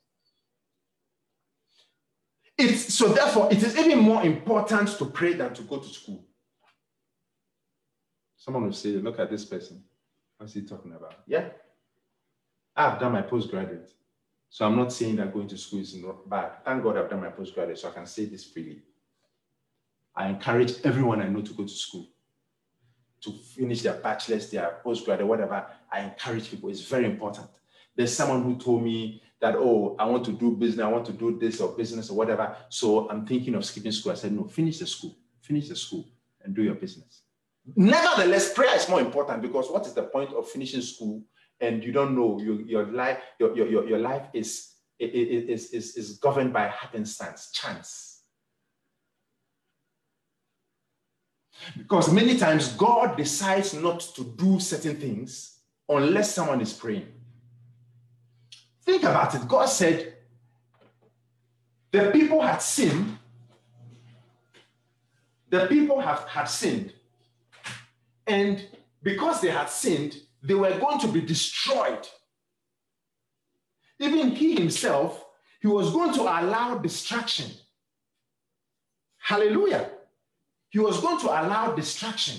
It's, 2.56 2.94
so 2.94 3.08
therefore, 3.08 3.52
it 3.52 3.61
is 3.61 3.76
even 3.76 3.98
more 3.98 4.22
important 4.22 4.96
to 4.98 5.06
pray 5.06 5.32
than 5.32 5.54
to 5.54 5.62
go 5.62 5.78
to 5.78 5.88
school. 5.88 6.24
Someone 8.37 8.64
will 8.64 8.72
say, 8.72 8.90
look 8.90 9.18
at 9.18 9.30
this 9.30 9.44
person. 9.44 9.82
What's 10.37 10.54
he 10.54 10.62
talking 10.62 10.92
about? 10.92 11.14
Yeah. 11.26 11.48
I've 12.79 13.01
done 13.01 13.12
my 13.12 13.23
postgraduate. 13.23 13.93
So 14.51 14.64
I'm 14.64 14.77
not 14.77 14.93
saying 14.93 15.17
that 15.17 15.35
going 15.35 15.49
to 15.49 15.59
school 15.59 15.81
is 15.81 15.95
not 15.97 16.31
bad. 16.31 16.64
Thank 16.64 16.85
God 16.85 16.97
I've 16.97 17.11
done 17.11 17.21
my 17.21 17.29
postgraduate, 17.29 17.79
so 17.79 17.88
I 17.88 17.93
can 17.93 18.07
say 18.07 18.27
this 18.27 18.45
freely. 18.45 18.83
I 20.14 20.29
encourage 20.29 20.75
everyone 20.85 21.21
I 21.21 21.29
know 21.29 21.43
to 21.43 21.53
go 21.53 21.64
to 21.64 21.69
school, 21.69 22.09
to 23.21 23.33
finish 23.33 23.83
their 23.83 23.95
bachelor's, 23.95 24.49
their 24.51 24.79
postgraduate, 24.85 25.29
whatever. 25.29 25.67
I 25.93 26.01
encourage 26.01 26.51
people. 26.51 26.71
It's 26.71 26.83
very 26.83 27.05
important. 27.05 27.49
There's 27.97 28.17
someone 28.17 28.45
who 28.45 28.57
told 28.57 28.85
me 28.85 29.23
that, 29.41 29.57
oh, 29.57 29.97
I 29.99 30.05
want 30.07 30.25
to 30.27 30.33
do 30.33 30.53
business, 30.53 30.85
I 30.85 30.88
want 30.88 31.05
to 31.07 31.12
do 31.12 31.37
this 31.37 31.61
or 31.61 31.77
business 31.77 32.11
or 32.11 32.17
whatever. 32.17 32.57
So 32.69 33.11
I'm 33.11 33.27
thinking 33.27 33.57
of 33.57 33.64
skipping 33.64 33.93
school. 33.93 34.12
I 34.12 34.14
said, 34.14 34.33
no, 34.33 34.45
finish 34.45 34.79
the 34.79 34.87
school, 34.87 35.17
finish 35.41 35.69
the 35.69 35.77
school 35.77 36.09
and 36.43 36.55
do 36.55 36.62
your 36.62 36.75
business. 36.75 37.23
Nevertheless, 37.77 38.55
prayer 38.55 38.75
is 38.77 38.88
more 38.88 39.01
important 39.01 39.43
because 39.43 39.69
what 39.69 39.85
is 39.87 39.95
the 39.95 40.05
point 40.05 40.33
of 40.33 40.49
finishing 40.49 40.81
school 40.81 41.23
and 41.61 41.83
you 41.85 41.92
don't 41.92 42.14
know 42.14 42.40
your, 42.40 42.61
your 42.62 42.87
life, 42.87 43.18
your, 43.38 43.57
your, 43.57 43.88
your 43.88 43.99
life 43.99 44.27
is, 44.33 44.75
is, 44.99 45.71
is, 45.71 45.97
is 45.97 46.18
governed 46.18 46.53
by 46.53 46.68
happenstance, 46.68 47.51
chance. 47.53 48.23
Because 51.77 52.12
many 52.12 52.37
times 52.37 52.73
God 52.75 53.16
decides 53.16 53.75
not 53.75 54.01
to 54.14 54.25
do 54.25 54.61
certain 54.61 54.97
things 54.97 55.59
unless 55.88 56.35
someone 56.35 56.61
is 56.61 56.73
praying. 56.73 57.09
Think 58.85 59.03
about 59.03 59.35
it. 59.35 59.47
God 59.49 59.66
said, 59.66 60.14
the 61.90 62.11
people 62.11 62.40
had 62.40 62.62
sinned. 62.62 63.18
The 65.51 65.66
people 65.66 66.01
have 66.01 66.25
had 66.29 66.44
sinned. 66.44 66.92
And 68.27 68.66
because 69.03 69.40
they 69.40 69.51
had 69.51 69.71
sinned, 69.71 70.16
they 70.42 70.55
were 70.55 70.79
going 70.79 71.01
to 71.01 71.09
be 71.09 71.20
destroyed. 71.20 72.07
Even 73.98 74.31
he 74.31 74.55
himself, 74.55 75.24
he 75.61 75.66
was 75.66 75.90
going 75.90 76.14
to 76.14 76.22
allow 76.22 76.79
destruction. 76.79 77.51
Hallelujah. 79.18 79.90
he 80.70 80.79
was 80.79 81.01
going 81.01 81.18
to 81.20 81.27
allow 81.27 81.74
distraction. 81.74 82.37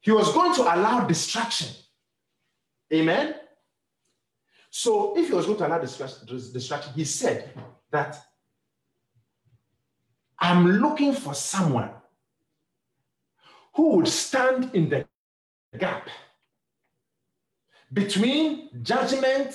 He 0.00 0.10
was 0.10 0.32
going 0.32 0.54
to 0.54 0.62
allow 0.62 1.06
destruction. 1.06 1.68
Amen. 2.92 3.34
So 4.70 5.16
if 5.16 5.28
he 5.28 5.34
was 5.34 5.46
going 5.46 5.58
to 5.58 5.66
allow 5.66 5.78
distraction, 5.78 6.92
he 6.94 7.04
said 7.04 7.50
that 7.90 8.16
I'm 10.38 10.66
looking 10.66 11.12
for 11.12 11.34
someone 11.34 11.90
who 13.74 13.96
would 13.96 14.08
stand 14.08 14.70
in 14.74 14.88
the 14.88 15.06
gap 15.78 16.08
between 17.92 18.70
judgment 18.82 19.54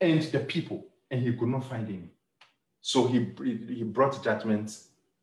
and 0.00 0.22
the 0.22 0.40
people, 0.40 0.86
and 1.10 1.22
he 1.22 1.32
could 1.32 1.48
not 1.48 1.68
find 1.68 1.88
any. 1.88 2.10
So 2.80 3.06
he, 3.06 3.30
he 3.68 3.82
brought 3.82 4.22
judgment 4.22 4.76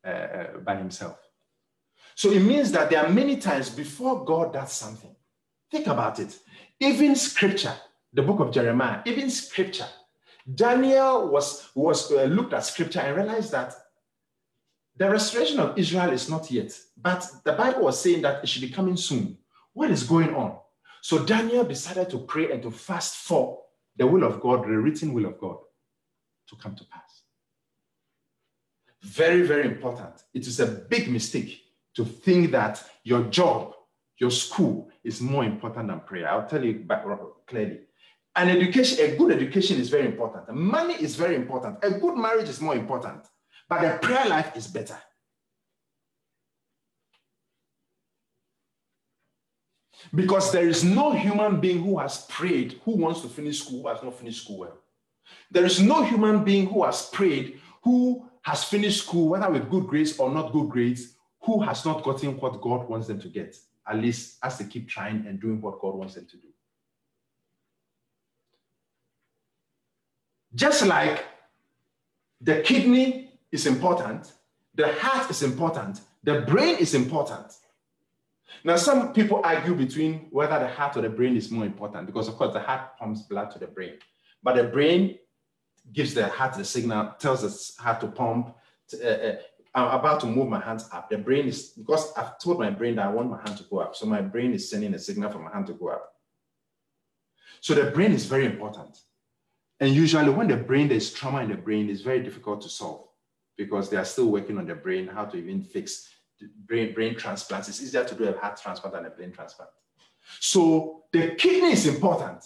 uh, 0.06 0.10
uh, 0.10 0.58
by 0.60 0.76
himself. 0.76 1.18
So 2.16 2.32
it 2.32 2.42
means 2.42 2.72
that 2.72 2.90
there 2.90 3.06
are 3.06 3.10
many 3.10 3.38
times 3.38 3.70
before 3.70 4.24
God 4.26 4.54
does 4.54 4.72
something. 4.72 5.16
Think 5.72 5.88
about 5.88 6.20
it. 6.20 6.38
Even 6.80 7.16
scripture, 7.16 7.74
the 8.14 8.22
book 8.22 8.40
of 8.40 8.52
Jeremiah, 8.52 9.02
even 9.06 9.30
scripture, 9.30 9.88
Daniel 10.54 11.28
was, 11.28 11.70
was 11.76 12.12
uh, 12.12 12.24
looked 12.24 12.54
at 12.54 12.64
scripture 12.66 13.00
and 13.00 13.16
realized 13.16 13.52
that 13.52 13.74
the 14.98 15.10
restoration 15.10 15.60
of 15.60 15.78
Israel 15.78 16.12
is 16.12 16.30
not 16.30 16.50
yet, 16.50 16.78
but 16.98 17.26
the 17.44 17.54
Bible 17.54 17.84
was 17.84 18.02
saying 18.02 18.24
that 18.24 18.44
it 18.44 18.50
should 18.50 18.64
be 18.64 18.70
coming 18.70 18.98
soon. 18.98 19.38
What 19.74 19.92
is 19.92 20.04
going 20.04 20.34
on? 20.34 20.58
So 21.02 21.24
Daniel 21.24 21.64
decided 21.64 22.10
to 22.10 22.20
pray 22.20 22.52
and 22.52 22.62
to 22.64 22.72
fast 22.72 23.18
for 23.18 23.60
the 23.96 24.08
will 24.08 24.24
of 24.24 24.42
God, 24.42 24.64
the 24.64 24.70
written 24.70 25.14
will 25.14 25.26
of 25.26 25.40
God, 25.40 25.58
to 26.50 26.56
come 26.56 26.76
to 26.76 26.84
pass. 26.86 27.22
Very, 29.04 29.44
very 29.44 29.68
important. 29.68 30.24
It 30.34 30.48
is 30.48 30.60
a 30.60 30.66
big 30.66 31.10
mistake 31.10 31.62
to 31.96 32.04
think 32.04 32.52
that 32.52 32.84
your 33.04 33.24
job, 33.26 33.74
your 34.18 34.32
school 34.32 34.90
is 35.04 35.22
more 35.22 35.44
important 35.44 35.90
than 35.90 36.00
prayer. 36.02 36.30
I'll 36.30 36.48
tell 36.48 36.64
you 36.64 36.86
uh, 36.90 37.16
clearly. 37.46 37.82
An 38.36 38.50
education, 38.50 39.00
a 39.00 39.16
good 39.16 39.32
education 39.32 39.80
is 39.80 39.90
very 39.90 40.06
important. 40.06 40.54
Money 40.54 40.96
is 40.96 41.16
very 41.16 41.36
important. 41.36 41.78
A 41.84 41.92
good 41.92 42.16
marriage 42.16 42.50
is 42.50 42.62
more 42.62 42.76
important. 42.76 43.26
But 43.70 43.82
the 43.82 43.98
prayer 44.02 44.28
life 44.28 44.56
is 44.56 44.68
better. 44.68 44.98
Because 50.14 50.52
there 50.52 50.68
is 50.68 50.84
no 50.84 51.12
human 51.12 51.60
being 51.60 51.84
who 51.84 51.98
has 52.00 52.26
prayed 52.28 52.80
who 52.86 52.96
wants 52.96 53.22
to 53.22 53.28
finish 53.28 53.64
school 53.64 53.82
who 53.82 53.88
has 53.90 54.02
not 54.04 54.14
finished 54.18 54.44
school 54.44 54.60
well. 54.60 54.78
There 55.52 55.66
is 55.66 55.82
no 55.82 56.04
human 56.04 56.44
being 56.44 56.68
who 56.68 56.86
has 56.86 57.08
prayed 57.08 57.60
who 57.82 58.28
has 58.42 58.64
finished 58.64 59.04
school, 59.04 59.30
whether 59.30 59.50
with 59.50 59.70
good 59.70 59.88
grades 59.88 60.18
or 60.18 60.32
not 60.32 60.54
good 60.54 60.70
grades, 60.70 61.16
who 61.42 61.62
has 61.62 61.86
not 61.86 62.04
gotten 62.04 62.38
what 62.40 62.62
God 62.62 62.88
wants 62.88 63.08
them 63.08 63.20
to 63.22 63.28
get, 63.28 63.58
at 63.88 63.98
least 63.98 64.38
as 64.44 64.58
they 64.58 64.66
keep 64.66 64.88
trying 64.88 65.26
and 65.28 65.40
doing 65.40 65.62
what 65.62 65.80
God 65.80 65.96
wants 65.96 66.16
them 66.16 66.26
to 66.26 66.38
do. 66.38 66.48
Just 70.56 70.86
like 70.86 71.26
the 72.42 72.62
kidney 72.62 73.27
is 73.52 73.66
important, 73.66 74.34
the 74.76 74.94
heart 74.94 75.30
is 75.30 75.44
important, 75.44 76.02
the 76.24 76.42
brain 76.42 76.78
is 76.78 76.94
important. 76.94 77.54
Now, 78.64 78.78
some 78.78 79.14
people 79.14 79.42
argue 79.44 79.76
between 79.76 80.28
whether 80.32 80.60
the 80.60 80.68
heart 80.68 80.98
or 80.98 81.02
the 81.02 81.10
brain 81.10 81.36
is 81.36 81.52
more 81.52 81.66
important 81.66 82.06
because, 82.06 82.28
of 82.28 82.36
course, 82.36 82.54
the 82.54 82.60
heart 82.60 82.98
pumps 82.98 83.22
blood 83.22 83.52
to 83.52 83.60
the 83.60 83.68
brain, 83.68 83.94
but 84.42 84.56
the 84.56 84.64
brain 84.64 85.18
gives 85.92 86.14
the 86.14 86.28
heart 86.28 86.56
the 86.56 86.66
signal, 86.66 87.14
tells 87.20 87.42
the 87.42 87.82
heart 87.82 88.02
to 88.02 88.08
pump. 88.08 88.56
To, 88.90 88.98
uh, 88.98 89.32
uh, 89.32 89.38
I'm 89.76 90.00
about 90.00 90.20
to 90.22 90.26
move 90.26 90.48
my 90.50 90.60
hands 90.60 90.90
up. 90.92 91.10
The 91.10 91.18
brain 91.18 91.48
is 91.48 91.70
because 91.70 92.12
I've 92.18 92.40
told 92.40 92.60
my 92.60 92.70
brain 92.70 92.96
that 92.96 93.06
I 93.06 93.10
want 93.10 93.30
my 93.30 93.38
hand 93.38 93.58
to 93.58 93.64
go 93.64 93.80
up, 93.80 93.96
so 93.96 94.06
my 94.06 94.22
brain 94.22 94.54
is 94.54 94.70
sending 94.70 94.94
a 94.94 95.00
signal 95.00 95.30
for 95.30 95.40
my 95.40 95.52
hand 95.52 95.68
to 95.68 95.74
go 95.74 95.90
up. 95.90 96.14
So 97.62 97.74
the 97.74 97.92
brain 97.92 98.12
is 98.12 98.26
very 98.26 98.46
important. 98.46 98.98
And 99.80 99.94
usually, 99.94 100.30
when 100.30 100.48
the 100.48 100.58
brain 100.58 100.88
there's 100.88 101.14
trauma 101.14 101.42
in 101.42 101.50
the 101.50 101.58
brain, 101.58 101.90
it's 101.90 102.02
very 102.02 102.24
difficult 102.24 102.62
to 102.62 102.70
solve 102.70 103.07
because 103.58 103.89
they 103.89 103.98
are 103.98 104.06
still 104.06 104.28
working 104.28 104.58
on 104.58 104.67
the 104.67 104.76
brain, 104.76 105.08
how 105.08 105.26
to 105.26 105.38
even 105.38 105.63
fix 105.63 106.10
brain, 106.65 106.93
brain 106.93 107.15
transplants. 107.15 107.67
It's 107.67 107.82
easier 107.82 108.04
to 108.04 108.15
do 108.15 108.26
a 108.26 108.38
heart 108.38 108.60
transplant 108.62 108.96
than 108.96 109.06
a 109.06 109.10
brain 109.10 109.32
transplant. 109.32 109.72
So 110.39 111.04
the 111.12 111.32
kidney 111.36 111.72
is 111.72 111.88
important, 111.88 112.46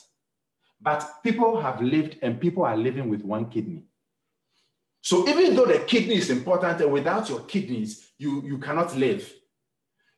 but 0.80 1.24
people 1.24 1.60
have 1.60 1.82
lived 1.82 2.18
and 2.22 2.40
people 2.40 2.64
are 2.64 2.78
living 2.78 3.10
with 3.10 3.24
one 3.24 3.50
kidney. 3.50 3.84
So 5.02 5.28
even 5.28 5.56
though 5.56 5.66
the 5.66 5.80
kidney 5.80 6.16
is 6.16 6.30
important 6.30 6.80
and 6.80 6.92
without 6.92 7.28
your 7.28 7.42
kidneys, 7.42 8.12
you, 8.18 8.44
you 8.44 8.60
cannot 8.60 8.96
live. 8.96 9.34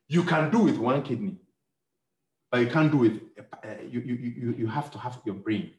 You 0.09 0.23
can 0.23 0.51
do 0.51 0.59
with 0.59 0.77
one 0.77 1.01
kidney, 1.01 1.37
but 2.51 2.59
you 2.59 2.67
can't 2.67 2.91
do 2.91 2.97
with, 2.97 3.21
uh, 3.39 3.81
you, 3.89 4.01
you, 4.01 4.15
you, 4.15 4.55
you 4.59 4.67
have 4.67 4.91
to 4.91 4.99
have 4.99 5.19
your 5.25 5.35
brain 5.35 5.71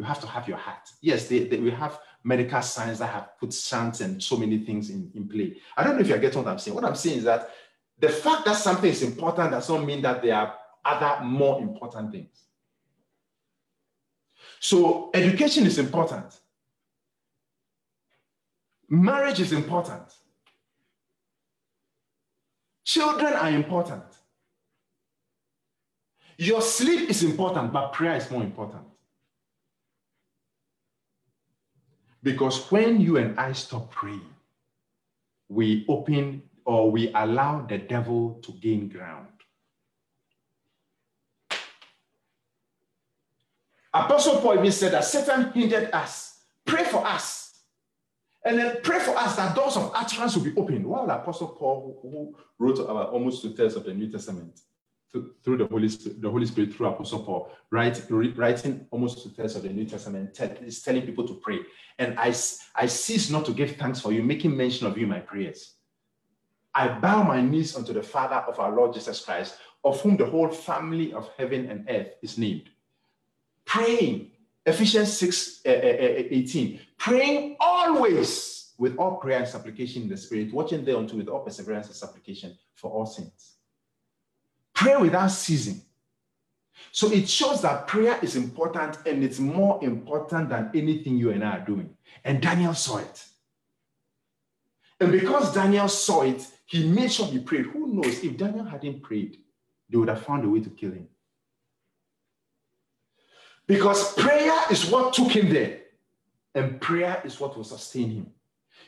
you 0.00 0.06
have 0.06 0.20
to 0.20 0.26
have 0.26 0.48
your 0.48 0.56
heart. 0.56 0.88
Yes, 1.02 1.28
they, 1.28 1.44
they, 1.44 1.58
we 1.58 1.70
have 1.70 2.00
medical 2.24 2.62
science 2.62 3.00
that 3.00 3.10
have 3.10 3.38
put 3.38 3.52
shunts 3.52 4.00
and 4.00 4.22
so 4.22 4.34
many 4.38 4.58
things 4.64 4.88
in, 4.88 5.10
in 5.14 5.28
play. 5.28 5.58
I 5.76 5.84
don't 5.84 5.96
know 5.96 6.00
if 6.00 6.08
you're 6.08 6.16
getting 6.16 6.42
what 6.42 6.50
I'm 6.50 6.58
saying. 6.58 6.74
What 6.74 6.86
I'm 6.86 6.96
saying 6.96 7.18
is 7.18 7.24
that 7.24 7.50
the 7.98 8.08
fact 8.08 8.46
that 8.46 8.56
something 8.56 8.90
is 8.90 9.02
important 9.02 9.50
does 9.50 9.68
not 9.68 9.84
mean 9.84 10.00
that 10.00 10.22
there 10.22 10.36
are 10.36 10.54
other 10.82 11.22
more 11.22 11.60
important 11.60 12.12
things. 12.12 12.44
So 14.58 15.10
education 15.12 15.66
is 15.66 15.78
important. 15.78 16.40
Marriage 18.88 19.40
is 19.40 19.52
important. 19.52 20.14
Children 22.84 23.34
are 23.34 23.50
important. 23.50 24.04
Your 26.38 26.62
sleep 26.62 27.10
is 27.10 27.22
important, 27.22 27.70
but 27.70 27.92
prayer 27.92 28.16
is 28.16 28.30
more 28.30 28.42
important. 28.42 28.86
Because 32.22 32.70
when 32.70 33.00
you 33.00 33.16
and 33.16 33.38
I 33.38 33.52
stop 33.52 33.90
praying, 33.90 34.34
we 35.48 35.84
open 35.88 36.42
or 36.64 36.90
we 36.90 37.12
allow 37.14 37.62
the 37.62 37.78
devil 37.78 38.38
to 38.42 38.52
gain 38.52 38.88
ground. 38.88 39.26
Apostle 43.92 44.40
Paul 44.40 44.58
even 44.58 44.70
said 44.70 44.92
that 44.92 45.04
Satan 45.04 45.50
hindered 45.52 45.90
us. 45.92 46.38
Pray 46.64 46.84
for 46.84 47.04
us. 47.04 47.62
And 48.44 48.58
then 48.58 48.78
pray 48.82 49.00
for 49.00 49.16
us 49.16 49.36
that 49.36 49.54
doors 49.54 49.76
of 49.76 49.90
utterance 49.94 50.36
will 50.36 50.44
be 50.44 50.56
opened. 50.56 50.86
While 50.86 51.10
Apostle 51.10 51.48
Paul, 51.48 51.98
who 52.00 52.34
wrote 52.58 52.78
about 52.78 53.10
almost 53.10 53.42
two 53.42 53.52
thirds 53.52 53.74
of 53.74 53.84
the 53.84 53.92
New 53.92 54.10
Testament, 54.10 54.60
through 55.12 55.56
the 55.56 55.66
Holy 55.66 55.88
Spirit, 55.88 56.22
the 56.22 56.30
Holy 56.30 56.46
Spirit 56.46 56.72
through 56.72 56.86
Apostle 56.86 57.20
Paul, 57.20 57.50
write, 57.70 58.02
writing 58.08 58.86
almost 58.90 59.22
two 59.22 59.30
thirds 59.30 59.56
of 59.56 59.62
the 59.62 59.68
New 59.68 59.84
Testament, 59.84 60.38
is 60.62 60.82
telling 60.82 61.02
people 61.02 61.26
to 61.26 61.34
pray. 61.34 61.60
And 61.98 62.18
I, 62.18 62.28
I 62.74 62.86
cease 62.86 63.30
not 63.30 63.44
to 63.46 63.52
give 63.52 63.76
thanks 63.76 64.00
for 64.00 64.12
you, 64.12 64.22
making 64.22 64.56
mention 64.56 64.86
of 64.86 64.96
you 64.96 65.04
in 65.04 65.10
my 65.10 65.20
prayers. 65.20 65.74
I 66.74 66.88
bow 66.88 67.24
my 67.24 67.40
knees 67.40 67.76
unto 67.76 67.92
the 67.92 68.02
Father 68.02 68.36
of 68.36 68.60
our 68.60 68.74
Lord 68.74 68.94
Jesus 68.94 69.24
Christ, 69.24 69.56
of 69.82 70.00
whom 70.00 70.16
the 70.16 70.26
whole 70.26 70.48
family 70.48 71.12
of 71.12 71.28
heaven 71.36 71.68
and 71.68 71.86
earth 71.88 72.12
is 72.22 72.38
named. 72.38 72.70
Praying, 73.64 74.30
Ephesians 74.64 75.16
6 75.18 75.62
uh, 75.66 75.70
uh, 75.70 75.72
18, 75.72 76.80
praying 76.98 77.56
always 77.58 78.72
with 78.78 78.96
all 78.96 79.16
prayer 79.16 79.38
and 79.38 79.48
supplication 79.48 80.02
in 80.02 80.08
the 80.08 80.16
Spirit, 80.16 80.52
watching 80.52 80.84
thereunto 80.84 81.16
with 81.16 81.28
all 81.28 81.40
perseverance 81.40 81.88
and 81.88 81.96
supplication 81.96 82.56
for 82.74 82.90
all 82.90 83.06
saints 83.06 83.56
Pray 84.80 84.96
without 84.96 85.28
ceasing. 85.28 85.82
So 86.90 87.12
it 87.12 87.28
shows 87.28 87.60
that 87.60 87.86
prayer 87.86 88.18
is 88.22 88.34
important 88.34 88.96
and 89.04 89.22
it's 89.22 89.38
more 89.38 89.78
important 89.84 90.48
than 90.48 90.70
anything 90.74 91.18
you 91.18 91.32
and 91.32 91.44
I 91.44 91.58
are 91.58 91.66
doing. 91.66 91.94
And 92.24 92.40
Daniel 92.40 92.72
saw 92.72 92.96
it. 92.96 93.26
And 94.98 95.12
because 95.12 95.52
Daniel 95.52 95.86
saw 95.86 96.22
it, 96.22 96.46
he 96.64 96.88
made 96.88 97.12
sure 97.12 97.26
he 97.26 97.40
prayed. 97.40 97.66
Who 97.66 97.92
knows 97.92 98.24
if 98.24 98.38
Daniel 98.38 98.64
hadn't 98.64 99.02
prayed, 99.02 99.36
they 99.90 99.98
would 99.98 100.08
have 100.08 100.22
found 100.22 100.46
a 100.46 100.48
way 100.48 100.60
to 100.60 100.70
kill 100.70 100.92
him. 100.92 101.08
Because 103.66 104.14
prayer 104.14 104.58
is 104.70 104.86
what 104.86 105.12
took 105.12 105.30
him 105.30 105.52
there, 105.52 105.80
and 106.54 106.80
prayer 106.80 107.20
is 107.22 107.38
what 107.38 107.54
will 107.54 107.64
sustain 107.64 108.10
him. 108.10 108.32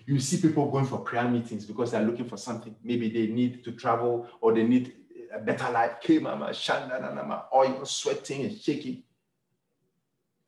You 0.07 0.19
see 0.21 0.41
people 0.41 0.71
going 0.71 0.87
for 0.87 1.01
prayer 1.01 1.29
meetings 1.29 1.67
because 1.67 1.91
they're 1.91 2.03
looking 2.03 2.29
for 2.29 2.39
something. 2.39 2.75
Maybe 2.83 3.11
they 3.11 3.27
need 3.33 3.63
to 3.65 3.73
travel 3.73 4.27
or 4.41 4.55
they 4.55 4.65
need 4.65 4.95
a 5.33 5.39
better 5.39 5.71
life 5.71 6.01
came, 6.01 6.27
I'm 6.27 6.41
shandanama, 6.41 7.45
oil 7.55 7.85
sweating 7.85 8.45
and 8.45 8.59
shaking. 8.59 9.03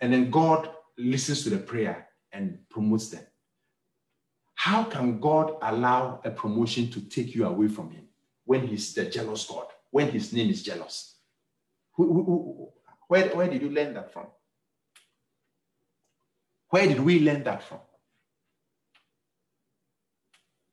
And 0.00 0.12
then 0.12 0.30
God 0.30 0.70
listens 0.98 1.42
to 1.44 1.50
the 1.50 1.58
prayer 1.58 2.08
and 2.32 2.58
promotes 2.68 3.08
them. 3.08 3.24
How 4.54 4.84
can 4.84 5.20
God 5.20 5.56
allow 5.62 6.20
a 6.24 6.30
promotion 6.30 6.90
to 6.90 7.00
take 7.00 7.34
you 7.34 7.46
away 7.46 7.68
from 7.68 7.90
Him 7.90 8.04
when 8.44 8.66
He's 8.66 8.94
the 8.94 9.04
jealous 9.06 9.46
God, 9.46 9.66
when 9.90 10.10
His 10.10 10.32
name 10.32 10.50
is 10.50 10.62
jealous? 10.62 11.16
Where, 11.96 13.28
where 13.28 13.48
did 13.48 13.62
you 13.62 13.70
learn 13.70 13.94
that 13.94 14.12
from? 14.12 14.26
Where 16.70 16.86
did 16.86 17.00
we 17.00 17.20
learn 17.20 17.44
that 17.44 17.62
from? 17.62 17.78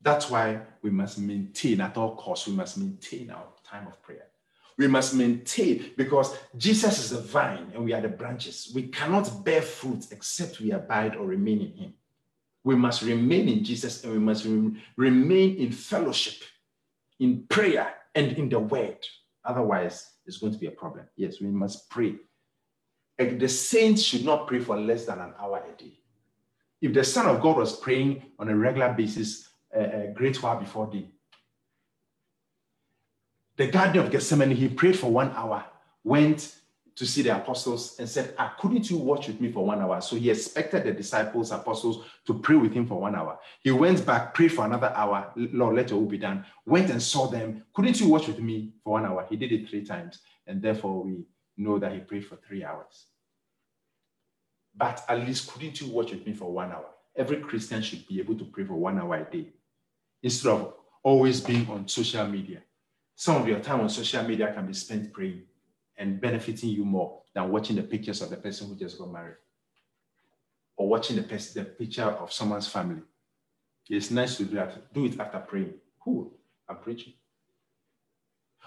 That's 0.02 0.30
why 0.30 0.62
we 0.82 0.89
must 0.89 1.19
maintain 1.19 1.80
at 1.80 1.95
all 1.95 2.15
costs, 2.15 2.47
we 2.47 2.54
must 2.54 2.78
maintain 2.78 3.30
our 3.30 3.45
time 3.72 3.88
of 3.88 4.02
prayer. 4.04 4.28
We 4.78 4.88
must 4.88 5.14
maintain 5.14 5.92
because 5.98 6.38
Jesus 6.58 7.00
is 7.00 7.10
the 7.12 7.22
vine 7.22 7.72
and 7.74 7.84
we 7.84 7.94
are 7.94 8.02
the 8.02 8.10
branches. 8.10 8.72
We 8.74 8.84
cannot 8.84 9.46
bear 9.46 9.62
fruit 9.62 10.08
except 10.12 10.60
we 10.60 10.72
abide 10.72 11.16
or 11.16 11.26
remain 11.26 11.62
in 11.62 11.74
Him. 11.74 11.94
We 12.64 12.76
must 12.76 13.02
remain 13.02 13.48
in 13.50 13.64
Jesus 13.64 14.04
and 14.04 14.14
we 14.14 14.20
must 14.20 14.46
re- 14.46 14.82
remain 14.98 15.58
in 15.58 15.72
fellowship, 15.72 16.44
in 17.20 17.44
prayer, 17.50 17.94
and 18.16 18.34
in 18.34 18.50
the 18.50 18.60
Word. 18.60 18.98
Otherwise, 19.44 20.08
it's 20.26 20.38
going 20.38 20.54
to 20.54 20.60
be 20.60 20.68
a 20.68 20.72
problem. 20.72 21.06
Yes, 21.16 21.42
we 21.42 21.48
must 21.48 21.90
pray. 21.90 22.16
And 23.18 23.40
The 23.40 23.50
saints 23.50 24.02
should 24.02 24.26
not 24.26 24.48
pray 24.48 24.60
for 24.60 24.78
less 24.78 25.06
than 25.06 25.20
an 25.20 25.34
hour 25.40 25.64
a 25.64 25.82
day. 25.82 25.94
If 26.82 26.94
the 26.94 27.04
Son 27.04 27.28
of 27.28 27.42
God 27.42 27.58
was 27.58 27.76
praying 27.76 28.24
on 28.40 28.50
a 28.50 28.56
regular 28.56 28.94
basis, 28.94 29.50
a, 29.74 30.10
a 30.10 30.14
great 30.14 30.42
while 30.42 30.60
before 30.60 30.88
day, 30.88 31.08
the 33.62 33.67
Garden 33.67 34.04
of 34.04 34.10
Gethsemane, 34.10 34.50
he 34.50 34.67
prayed 34.67 34.97
for 34.97 35.12
one 35.12 35.32
hour, 35.36 35.63
went 36.04 36.56
to 36.95 37.06
see 37.06 37.21
the 37.21 37.36
apostles 37.36 38.00
and 38.00 38.10
said, 38.10 38.34
ah, 38.39 38.56
Couldn't 38.60 38.89
you 38.89 38.97
watch 38.97 39.28
with 39.28 39.39
me 39.39 39.52
for 39.52 39.63
one 39.63 39.80
hour? 39.80 40.02
So 40.02 40.15
he 40.15 40.32
expected 40.32 40.84
the 40.84 40.91
disciples, 40.91 41.52
apostles, 41.52 42.04
to 42.26 42.39
pray 42.39 42.56
with 42.56 42.74
him 42.74 42.88
for 42.88 43.00
one 43.00 43.15
hour. 43.15 43.38
He 43.62 43.69
went 43.69 44.04
back, 44.04 44.34
prayed 44.34 44.52
for 44.52 44.65
another 44.65 44.91
hour. 44.95 45.32
Lord, 45.36 45.76
let 45.76 45.91
your 45.91 46.00
will 46.00 46.08
be 46.08 46.17
done. 46.17 46.43
Went 46.65 46.89
and 46.89 47.00
saw 47.02 47.28
them. 47.28 47.63
Couldn't 47.76 48.00
you 48.00 48.10
watch 48.10 48.28
with 48.28 48.39
me 48.39 48.74
for 48.84 48.93
one 48.93 49.06
hour? 49.06 49.28
He 49.30 49.36
did 49.36 49.52
it 49.52 49.69
three 49.69 49.86
times. 49.86 50.21
And 50.47 50.60
therefore, 50.60 51.04
we 51.04 51.24
know 51.56 51.78
that 51.78 51.93
he 51.93 52.00
prayed 52.00 52.26
for 52.26 52.38
three 52.38 52.63
hours. 52.63 53.06
But 54.76 55.06
at 55.08 55.19
least, 55.19 55.52
couldn't 55.52 55.80
you 55.80 55.88
watch 55.89 56.10
with 56.10 56.26
me 56.26 56.34
for 56.34 56.52
one 56.52 56.71
hour? 56.71 56.89
Every 57.15 57.38
Christian 57.38 57.84
should 57.84 58.08
be 58.08 58.19
able 58.21 58.36
to 58.39 58.45
pray 58.45 58.63
for 58.63 58.74
one 58.74 59.00
hour 59.00 59.17
a 59.17 59.32
day 59.32 59.50
instead 60.24 60.50
of 60.50 60.74
always 61.04 61.41
being 61.41 61.69
on 61.69 61.88
social 61.88 62.26
media. 62.26 62.63
Some 63.22 63.40
of 63.40 63.48
your 63.48 63.60
time 63.60 63.82
on 63.82 63.88
social 63.88 64.24
media 64.24 64.52
can 64.52 64.66
be 64.66 64.74
spent 64.74 65.14
praying 65.14 65.44
and 65.96 66.20
benefiting 66.20 66.70
you 66.70 66.84
more 66.84 67.22
than 67.36 67.52
watching 67.52 67.76
the 67.76 67.84
pictures 67.84 68.20
of 68.24 68.32
the 68.32 68.36
person 68.36 68.68
who 68.68 68.76
just 68.76 68.98
got 68.98 69.12
married 69.12 69.36
or 70.76 70.90
watching 70.90 71.18
the, 71.18 71.52
the 71.54 71.66
picture 71.66 72.02
of 72.02 72.34
someone's 72.34 72.68
family. 72.68 73.04
It's 73.88 74.10
nice 74.10 74.38
to 74.38 74.46
do 74.46 74.56
that. 74.56 74.92
Do 74.92 75.06
it 75.06 75.20
after 75.20 75.38
praying. 75.38 75.76
Who? 76.04 76.34
I'm 76.68 76.78
preaching. 76.78 77.14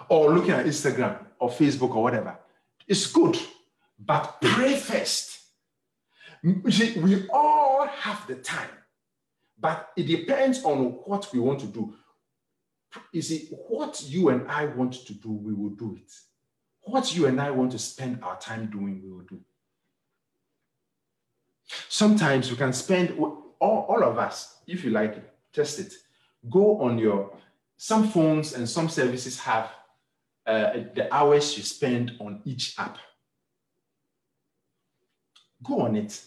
Or 0.09 0.33
looking 0.33 0.53
at 0.53 0.67
Instagram 0.67 1.19
or 1.41 1.51
Facebook 1.51 1.93
or 1.97 2.05
whatever. 2.05 2.39
It's 2.87 3.11
good, 3.11 3.37
but 3.99 4.41
pray 4.41 4.77
first. 4.77 5.37
We 6.45 7.29
all 7.29 7.89
have 7.89 8.25
the 8.29 8.37
time, 8.37 8.71
but 9.59 9.91
it 9.97 10.05
depends 10.05 10.63
on 10.63 10.93
what 11.07 11.33
we 11.33 11.41
want 11.41 11.59
to 11.59 11.67
do. 11.67 11.97
You 13.13 13.23
see, 13.23 13.49
what 13.69 14.03
you 14.07 14.29
and 14.29 14.49
I 14.51 14.67
want 14.67 14.95
to 15.07 15.15
do, 15.15 15.31
we 15.31 15.53
will 15.53 15.71
do 15.71 15.97
it. 15.97 16.13
What 16.83 17.15
you 17.15 17.27
and 17.27 17.41
I 17.41 17.51
want 17.51 17.73
to 17.73 17.79
spend 17.79 18.23
our 18.23 18.39
time 18.39 18.71
doing, 18.71 19.01
we 19.03 19.11
will 19.11 19.25
do. 19.25 19.41
Sometimes 21.89 22.51
we 22.51 22.57
can 22.57 22.73
spend, 22.73 23.19
all, 23.19 23.55
all 23.61 24.03
of 24.05 24.19
us, 24.19 24.59
if 24.67 24.85
you 24.85 24.91
like, 24.91 25.17
test 25.53 25.81
it. 25.81 25.95
Go 26.51 26.81
on 26.81 26.99
your, 26.99 27.33
some 27.77 28.09
phones 28.09 28.53
and 28.55 28.69
some 28.69 28.89
services 28.89 29.39
have 29.41 29.71
uh, 30.47 30.73
the 30.95 31.09
hours 31.13 31.57
you 31.57 31.63
spend 31.63 32.13
on 32.21 32.43
each 32.45 32.79
app. 32.79 32.99
Go 35.63 35.81
on 35.81 35.97
it 35.97 36.21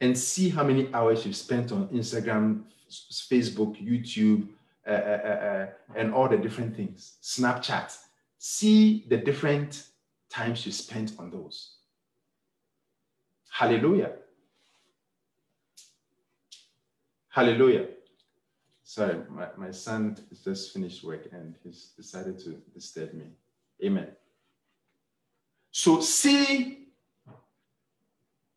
and 0.00 0.16
see 0.16 0.48
how 0.48 0.64
many 0.64 0.92
hours 0.94 1.26
you've 1.26 1.36
spent 1.36 1.70
on 1.72 1.88
Instagram, 1.88 2.62
Facebook, 2.90 3.76
YouTube, 3.86 4.48
uh, 4.86 4.90
uh, 4.90 5.66
and 5.96 6.14
all 6.14 6.28
the 6.28 6.36
different 6.36 6.76
things, 6.76 7.16
Snapchat. 7.22 7.96
See 8.38 9.06
the 9.08 9.16
different 9.16 9.84
times 10.30 10.64
you 10.64 10.72
spent 10.72 11.12
on 11.18 11.30
those. 11.30 11.76
Hallelujah. 13.50 14.12
Hallelujah. 17.28 17.86
Sorry, 18.82 19.18
my, 19.28 19.48
my 19.56 19.70
son 19.70 20.16
just 20.42 20.72
finished 20.72 21.04
work 21.04 21.28
and 21.32 21.54
he's 21.62 21.92
decided 21.96 22.38
to 22.40 22.60
disturb 22.74 23.12
me. 23.14 23.26
Amen. 23.84 24.08
So 25.70 26.00
see 26.00 26.88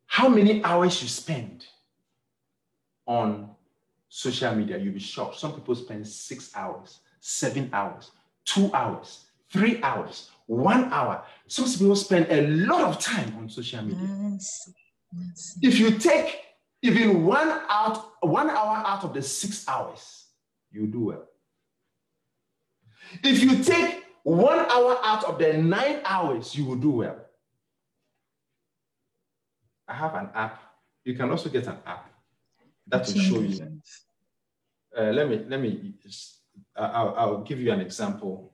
how 0.06 0.28
many 0.28 0.62
hours 0.64 1.02
you 1.02 1.08
spend 1.08 1.66
on 3.06 3.53
social 4.14 4.54
media. 4.54 4.78
You'll 4.78 4.94
be 4.94 5.00
shocked. 5.00 5.40
Some 5.40 5.54
people 5.54 5.74
spend 5.74 6.06
six 6.06 6.52
hours, 6.54 7.00
seven 7.20 7.68
hours, 7.72 8.12
two 8.44 8.72
hours, 8.72 9.24
three 9.50 9.82
hours, 9.82 10.30
one 10.46 10.84
hour. 10.92 11.24
Some 11.48 11.64
people 11.64 11.96
spend 11.96 12.28
a 12.30 12.46
lot 12.64 12.82
of 12.82 13.00
time 13.00 13.34
on 13.36 13.48
social 13.48 13.82
media. 13.82 14.06
Yes. 14.30 14.70
Yes. 15.12 15.58
If 15.60 15.80
you 15.80 15.98
take 15.98 16.42
even 16.80 17.24
one 17.24 17.60
out, 17.68 18.12
one 18.20 18.50
hour 18.50 18.84
out 18.86 19.02
of 19.02 19.14
the 19.14 19.22
six 19.22 19.66
hours, 19.66 20.26
you 20.70 20.86
do 20.86 21.06
well. 21.06 21.24
If 23.24 23.42
you 23.42 23.64
take 23.64 24.04
one 24.22 24.60
hour 24.60 25.00
out 25.02 25.24
of 25.24 25.40
the 25.40 25.54
nine 25.54 26.02
hours, 26.04 26.54
you 26.54 26.66
will 26.66 26.76
do 26.76 26.90
well. 26.90 27.18
I 29.88 29.94
have 29.94 30.14
an 30.14 30.30
app. 30.34 30.60
You 31.04 31.14
can 31.14 31.30
also 31.30 31.48
get 31.48 31.66
an 31.66 31.78
app 31.84 32.10
that 32.86 33.06
will 33.08 33.14
show 33.14 33.40
you. 33.40 33.80
Uh, 34.96 35.10
let 35.10 35.28
me 35.28 35.44
let 35.48 35.60
me. 35.60 35.94
I'll, 36.76 37.14
I'll 37.16 37.42
give 37.42 37.60
you 37.60 37.72
an 37.72 37.80
example 37.80 38.52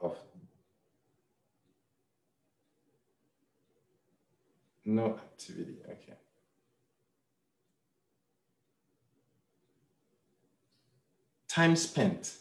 of 0.00 0.16
No 4.88 5.16
activity, 5.16 5.76
okay. 5.84 6.14
Time 11.46 11.76
spent 11.76 12.36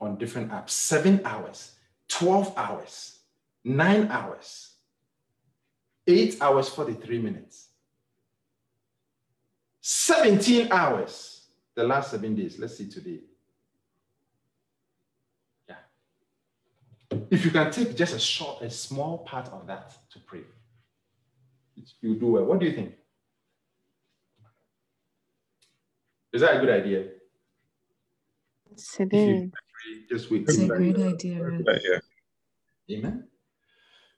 on 0.00 0.16
different 0.18 0.52
apps, 0.52 0.70
seven 0.70 1.20
hours, 1.24 1.72
12 2.06 2.54
hours, 2.56 3.18
nine 3.64 4.06
hours, 4.12 4.74
eight 6.06 6.40
hours, 6.40 6.68
43 6.68 7.18
minutes, 7.18 7.70
17 9.82 10.70
hours, 10.70 11.48
the 11.74 11.82
last 11.82 12.12
seven 12.12 12.36
days. 12.36 12.56
Let's 12.58 12.78
see 12.78 12.88
today. 12.88 13.18
Yeah. 15.68 15.74
If 17.28 17.44
you 17.44 17.50
can 17.50 17.70
take 17.70 17.96
just 17.96 18.14
a 18.14 18.18
short, 18.20 18.62
a 18.62 18.70
small 18.70 19.18
part 19.18 19.48
of 19.48 19.66
that 19.66 19.92
to 20.12 20.20
pray, 20.20 20.42
you 22.00 22.14
do 22.14 22.28
well. 22.28 22.44
What 22.44 22.60
do 22.60 22.66
you 22.66 22.72
think? 22.72 22.94
Is 26.32 26.42
that 26.42 26.56
a 26.56 26.60
good 26.60 26.70
idea? 26.70 27.08
Yes, 28.70 28.96
it 29.00 29.12
is. 29.12 29.50
Just 30.08 30.30
wait. 30.30 30.42
It's 30.42 30.58
a 30.58 30.66
great 30.66 30.96
idea. 30.96 32.00
Amen. 32.90 33.24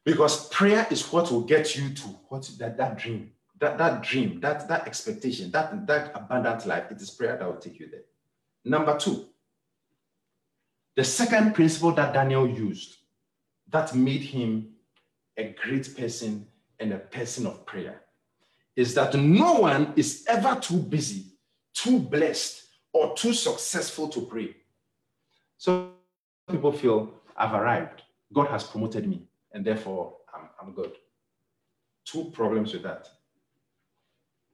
Because 0.04 0.48
prayer 0.50 0.86
is 0.90 1.10
what 1.10 1.32
will 1.32 1.40
get 1.40 1.74
you 1.74 1.88
to 1.88 2.08
what 2.28 2.48
that, 2.58 2.76
that 2.76 2.98
dream, 2.98 3.32
that, 3.64 3.78
that 3.78 4.02
dream, 4.02 4.40
that, 4.40 4.68
that 4.68 4.86
expectation, 4.86 5.50
that, 5.50 5.86
that 5.86 6.12
abundant 6.14 6.66
life. 6.66 6.90
It 6.90 7.00
is 7.00 7.10
prayer 7.10 7.36
that 7.38 7.46
will 7.46 7.56
take 7.56 7.80
you 7.80 7.88
there. 7.90 8.02
Number 8.64 8.98
two, 8.98 9.26
the 10.96 11.04
second 11.04 11.54
principle 11.54 11.92
that 11.92 12.12
Daniel 12.12 12.46
used 12.46 12.98
that 13.70 13.94
made 13.94 14.20
him 14.20 14.68
a 15.38 15.56
great 15.64 15.96
person 15.96 16.46
and 16.78 16.92
a 16.92 16.98
person 16.98 17.46
of 17.46 17.64
prayer 17.64 18.02
is 18.76 18.94
that 18.94 19.14
no 19.14 19.54
one 19.54 19.94
is 19.96 20.24
ever 20.28 20.60
too 20.60 20.76
busy, 20.78 21.32
too 21.72 21.98
blessed, 21.98 22.66
or 22.92 23.16
too 23.16 23.32
successful 23.32 24.08
to 24.08 24.20
pray. 24.26 24.54
So 25.56 25.92
people 26.50 26.72
feel 26.72 27.14
I've 27.36 27.54
arrived, 27.54 28.02
God 28.32 28.48
has 28.48 28.64
promoted 28.64 29.08
me, 29.08 29.22
and 29.52 29.64
therefore 29.64 30.16
I'm, 30.34 30.48
I'm 30.60 30.74
good. 30.74 30.92
Two 32.04 32.30
problems 32.32 32.74
with 32.74 32.82
that. 32.82 33.08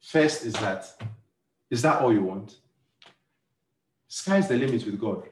First 0.00 0.44
is 0.44 0.54
that, 0.54 0.86
is 1.70 1.82
that 1.82 2.00
all 2.00 2.12
you 2.12 2.22
want? 2.22 2.56
Sky's 4.08 4.48
the 4.48 4.56
limit 4.56 4.84
with 4.84 5.00
God. 5.00 5.28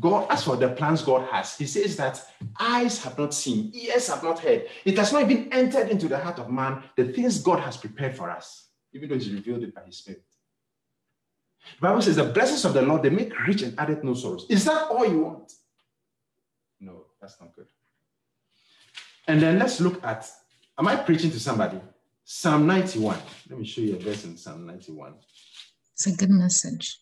God, 0.00 0.26
as 0.28 0.42
for 0.42 0.56
the 0.56 0.70
plans 0.70 1.02
God 1.02 1.28
has, 1.30 1.56
He 1.56 1.66
says 1.66 1.96
that 1.98 2.20
eyes 2.58 3.02
have 3.04 3.16
not 3.16 3.32
seen, 3.32 3.70
ears 3.74 4.08
have 4.08 4.24
not 4.24 4.40
heard. 4.40 4.66
It 4.84 4.98
has 4.98 5.12
not 5.12 5.22
even 5.22 5.52
entered 5.52 5.88
into 5.88 6.08
the 6.08 6.18
heart 6.18 6.40
of 6.40 6.50
man 6.50 6.82
the 6.96 7.12
things 7.12 7.38
God 7.38 7.60
has 7.60 7.76
prepared 7.76 8.16
for 8.16 8.28
us, 8.28 8.70
even 8.92 9.08
though 9.08 9.14
He's 9.14 9.30
revealed 9.30 9.62
it 9.62 9.74
by 9.74 9.82
His 9.82 9.98
Spirit. 9.98 10.24
The 11.80 11.86
Bible 11.86 12.02
says 12.02 12.16
the 12.16 12.24
blessings 12.24 12.64
of 12.64 12.74
the 12.74 12.82
Lord 12.82 13.02
they 13.02 13.10
make 13.10 13.38
rich 13.46 13.62
and 13.62 13.78
added 13.78 14.02
no 14.02 14.14
sorrows. 14.14 14.46
Is 14.50 14.64
that 14.64 14.88
all 14.88 15.06
you 15.06 15.20
want? 15.20 15.52
No, 16.80 17.04
that's 17.20 17.40
not 17.40 17.54
good. 17.54 17.66
And 19.26 19.40
then 19.40 19.58
let's 19.58 19.80
look 19.80 20.04
at. 20.04 20.28
Am 20.76 20.88
I 20.88 20.96
preaching 20.96 21.30
to 21.30 21.38
somebody? 21.38 21.80
Psalm 22.24 22.66
91. 22.66 23.18
Let 23.50 23.58
me 23.58 23.66
show 23.66 23.82
you 23.82 23.96
a 23.96 23.98
verse 23.98 24.24
in 24.24 24.36
Psalm 24.36 24.66
91. 24.66 25.14
It's 25.92 26.06
a 26.06 26.16
good 26.16 26.30
message. 26.30 27.00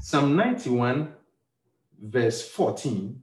Psalm 0.00 0.36
91, 0.36 1.12
verse 2.02 2.48
14. 2.48 3.22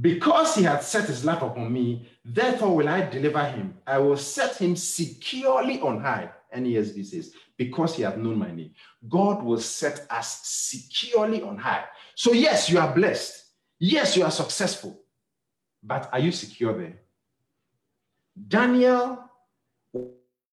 Because 0.00 0.56
he 0.56 0.64
had 0.64 0.82
set 0.82 1.06
his 1.06 1.24
lap 1.24 1.42
upon 1.42 1.72
me, 1.72 2.08
therefore 2.24 2.76
will 2.76 2.88
I 2.88 3.08
deliver 3.08 3.44
him. 3.44 3.78
I 3.86 3.98
will 3.98 4.16
set 4.16 4.56
him 4.56 4.76
securely 4.76 5.80
on 5.80 6.00
high. 6.00 6.30
NESV 6.54 6.94
says, 6.94 7.10
this 7.10 7.30
because 7.56 7.96
he 7.96 8.02
hath 8.02 8.16
known 8.16 8.38
my 8.38 8.50
name. 8.50 8.72
God 9.08 9.42
will 9.42 9.60
set 9.60 10.06
us 10.10 10.40
securely 10.44 11.42
on 11.42 11.56
high. 11.56 11.84
So, 12.14 12.32
yes, 12.32 12.68
you 12.70 12.78
are 12.78 12.94
blessed. 12.94 13.44
Yes, 13.78 14.16
you 14.16 14.24
are 14.24 14.30
successful. 14.30 15.00
But 15.82 16.08
are 16.12 16.18
you 16.18 16.32
secure 16.32 16.76
there? 16.76 16.98
Daniel 18.48 19.24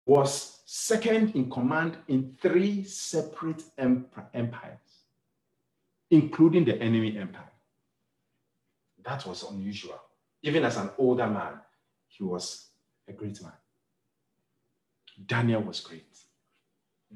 was 0.08 0.60
second 0.64 1.34
in 1.36 1.50
command 1.50 1.98
in 2.08 2.34
three 2.40 2.82
separate 2.82 3.62
empires, 3.76 4.78
including 6.10 6.64
the 6.64 6.80
enemy 6.80 7.18
empire. 7.18 7.52
That 9.04 9.26
was 9.26 9.44
unusual. 9.50 10.00
Even 10.42 10.64
as 10.64 10.78
an 10.78 10.88
older 10.96 11.26
man, 11.26 11.60
he 12.08 12.24
was 12.24 12.68
a 13.06 13.12
great 13.12 13.42
man. 13.42 13.52
Daniel 15.26 15.60
was 15.60 15.80
great. 15.80 16.18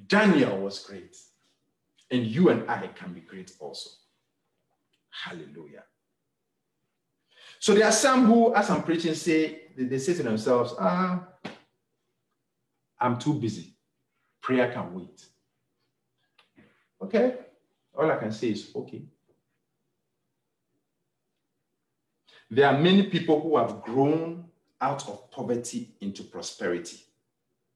Daniel 0.06 0.58
was 0.58 0.80
great. 0.80 1.16
And 2.10 2.26
you 2.26 2.50
and 2.50 2.70
I 2.70 2.88
can 2.88 3.14
be 3.14 3.20
great 3.20 3.52
also. 3.58 3.88
Hallelujah. 5.08 5.84
So 7.58 7.72
there 7.74 7.86
are 7.86 7.92
some 7.92 8.26
who, 8.26 8.54
as 8.54 8.68
I'm 8.68 8.82
preaching, 8.82 9.14
say, 9.14 9.62
they 9.78 9.98
say 9.98 10.12
to 10.14 10.22
themselves, 10.22 10.74
ah, 10.78 11.28
I'm 13.02 13.18
too 13.18 13.34
busy. 13.34 13.74
Prayer 14.40 14.72
can 14.72 14.94
wait. 14.94 15.26
Okay? 17.02 17.34
All 17.98 18.10
I 18.10 18.16
can 18.16 18.30
say 18.32 18.50
is, 18.50 18.70
okay. 18.74 19.02
There 22.48 22.66
are 22.66 22.78
many 22.78 23.04
people 23.04 23.40
who 23.40 23.56
have 23.56 23.82
grown 23.82 24.44
out 24.80 25.08
of 25.08 25.30
poverty 25.32 25.96
into 26.00 26.22
prosperity 26.22 26.98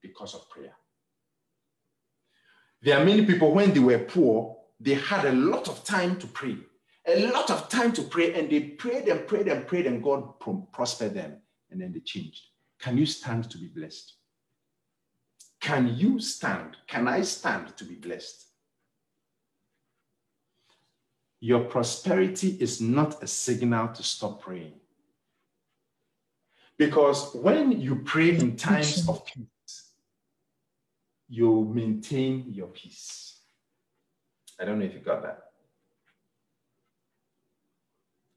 because 0.00 0.34
of 0.34 0.48
prayer. 0.48 0.74
There 2.82 2.96
are 2.96 3.04
many 3.04 3.26
people, 3.26 3.52
when 3.52 3.72
they 3.74 3.80
were 3.80 3.98
poor, 3.98 4.58
they 4.78 4.94
had 4.94 5.24
a 5.24 5.32
lot 5.32 5.68
of 5.68 5.82
time 5.82 6.18
to 6.20 6.26
pray, 6.28 6.56
a 7.06 7.26
lot 7.32 7.50
of 7.50 7.68
time 7.68 7.92
to 7.94 8.02
pray, 8.02 8.34
and 8.34 8.48
they 8.48 8.60
prayed 8.60 9.08
and 9.08 9.26
prayed 9.26 9.48
and 9.48 9.66
prayed, 9.66 9.86
and 9.86 10.02
God 10.02 10.38
prospered 10.72 11.14
them, 11.14 11.38
and 11.70 11.80
then 11.80 11.92
they 11.92 12.00
changed. 12.00 12.42
Can 12.78 12.96
you 12.96 13.06
stand 13.06 13.50
to 13.50 13.58
be 13.58 13.68
blessed? 13.68 14.15
Can 15.66 15.96
you 15.96 16.20
stand? 16.20 16.76
Can 16.86 17.08
I 17.08 17.22
stand 17.22 17.76
to 17.76 17.84
be 17.84 17.96
blessed? 17.96 18.46
Your 21.40 21.64
prosperity 21.64 22.56
is 22.60 22.80
not 22.80 23.20
a 23.20 23.26
signal 23.26 23.88
to 23.88 24.02
stop 24.04 24.42
praying. 24.42 24.74
Because 26.78 27.34
when 27.34 27.80
you 27.80 27.96
pray 27.96 28.36
in 28.36 28.54
times 28.54 29.08
of 29.08 29.26
peace, 29.26 29.90
you 31.28 31.68
maintain 31.74 32.44
your 32.46 32.68
peace. 32.68 33.40
I 34.60 34.66
don't 34.66 34.78
know 34.78 34.84
if 34.84 34.94
you 34.94 35.00
got 35.00 35.24
that. 35.24 35.50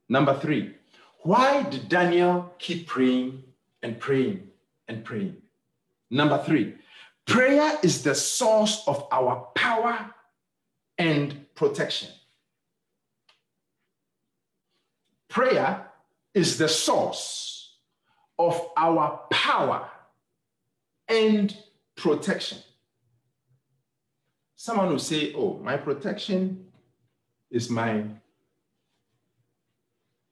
Number 0.09 0.33
three, 0.39 0.73
why 1.19 1.61
did 1.61 1.89
Daniel 1.89 2.55
keep 2.57 2.87
praying 2.87 3.43
and 3.83 3.99
praying 3.99 4.47
and 4.87 5.05
praying? 5.05 5.37
Number 6.09 6.43
three, 6.43 6.73
prayer 7.29 7.77
is 7.83 8.01
the 8.01 8.15
source 8.15 8.83
of 8.87 9.07
our 9.11 9.47
power 9.55 10.13
and 10.97 11.45
protection. 11.53 12.09
Prayer 15.29 15.85
is 16.33 16.57
the 16.57 16.67
source 16.67 17.75
of 18.39 18.59
our 18.75 19.21
power 19.29 19.87
and 21.07 21.55
protection. 21.95 22.57
Someone 24.55 24.89
will 24.89 24.99
say, 24.99 25.33
Oh, 25.35 25.59
my 25.63 25.77
protection 25.77 26.65
is 27.51 27.69
my 27.69 28.05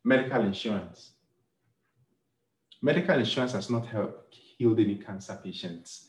medical 0.03 0.41
insurance. 0.41 1.11
Medical 2.81 3.19
insurance 3.19 3.51
has 3.51 3.69
not 3.69 3.85
helped 3.85 4.35
heal 4.35 4.73
any 4.79 4.95
cancer 4.95 5.39
patients 5.43 6.06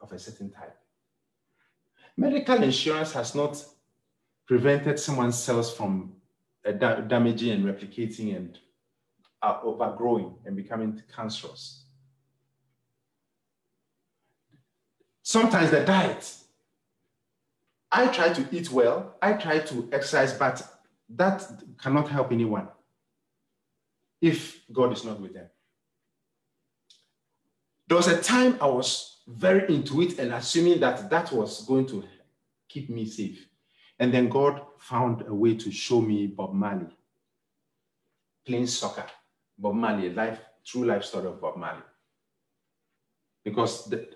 of 0.00 0.12
a 0.12 0.18
certain 0.18 0.50
type. 0.50 0.76
Medical 2.16 2.62
insurance 2.62 3.12
has 3.12 3.34
not 3.34 3.64
prevented 4.46 4.98
someone's 4.98 5.38
cells 5.38 5.74
from 5.74 6.12
uh, 6.66 6.72
da 6.72 7.00
damaging 7.00 7.52
and 7.52 7.64
replicating 7.64 8.34
and 8.36 8.58
uh, 9.42 9.58
overgrowing 9.62 10.34
and 10.44 10.56
becoming 10.56 11.00
cancerous. 11.14 11.84
Sometimes 15.22 15.70
the 15.70 15.84
diet 15.84 16.34
I 17.90 18.06
try 18.08 18.32
to 18.32 18.46
eat 18.54 18.70
well, 18.70 19.14
I 19.22 19.32
try 19.32 19.60
to 19.60 19.88
exercise, 19.92 20.32
but 20.32 20.62
that 21.10 21.46
cannot 21.80 22.08
help 22.08 22.32
anyone 22.32 22.68
if 24.20 24.60
God 24.72 24.92
is 24.92 25.04
not 25.04 25.20
with 25.20 25.32
them. 25.32 25.46
There 27.86 27.96
was 27.96 28.08
a 28.08 28.20
time 28.20 28.58
I 28.60 28.66
was 28.66 29.17
very 29.28 29.74
into 29.74 30.00
it 30.02 30.18
and 30.18 30.32
assuming 30.32 30.80
that 30.80 31.10
that 31.10 31.30
was 31.30 31.64
going 31.66 31.86
to 31.86 32.02
keep 32.68 32.88
me 32.88 33.06
safe. 33.06 33.46
And 33.98 34.12
then 34.12 34.28
God 34.28 34.62
found 34.78 35.24
a 35.26 35.34
way 35.34 35.54
to 35.56 35.70
show 35.70 36.00
me 36.00 36.26
Bob 36.26 36.54
Marley 36.54 36.86
playing 38.48 38.66
soccer. 38.66 39.04
Bob 39.58 39.74
Marley, 39.74 40.10
life, 40.10 40.40
true 40.64 40.84
life 40.84 41.04
story 41.04 41.26
of 41.26 41.40
Bob 41.40 41.56
Marley. 41.56 41.82
Because 43.44 43.88
the, 43.90 44.08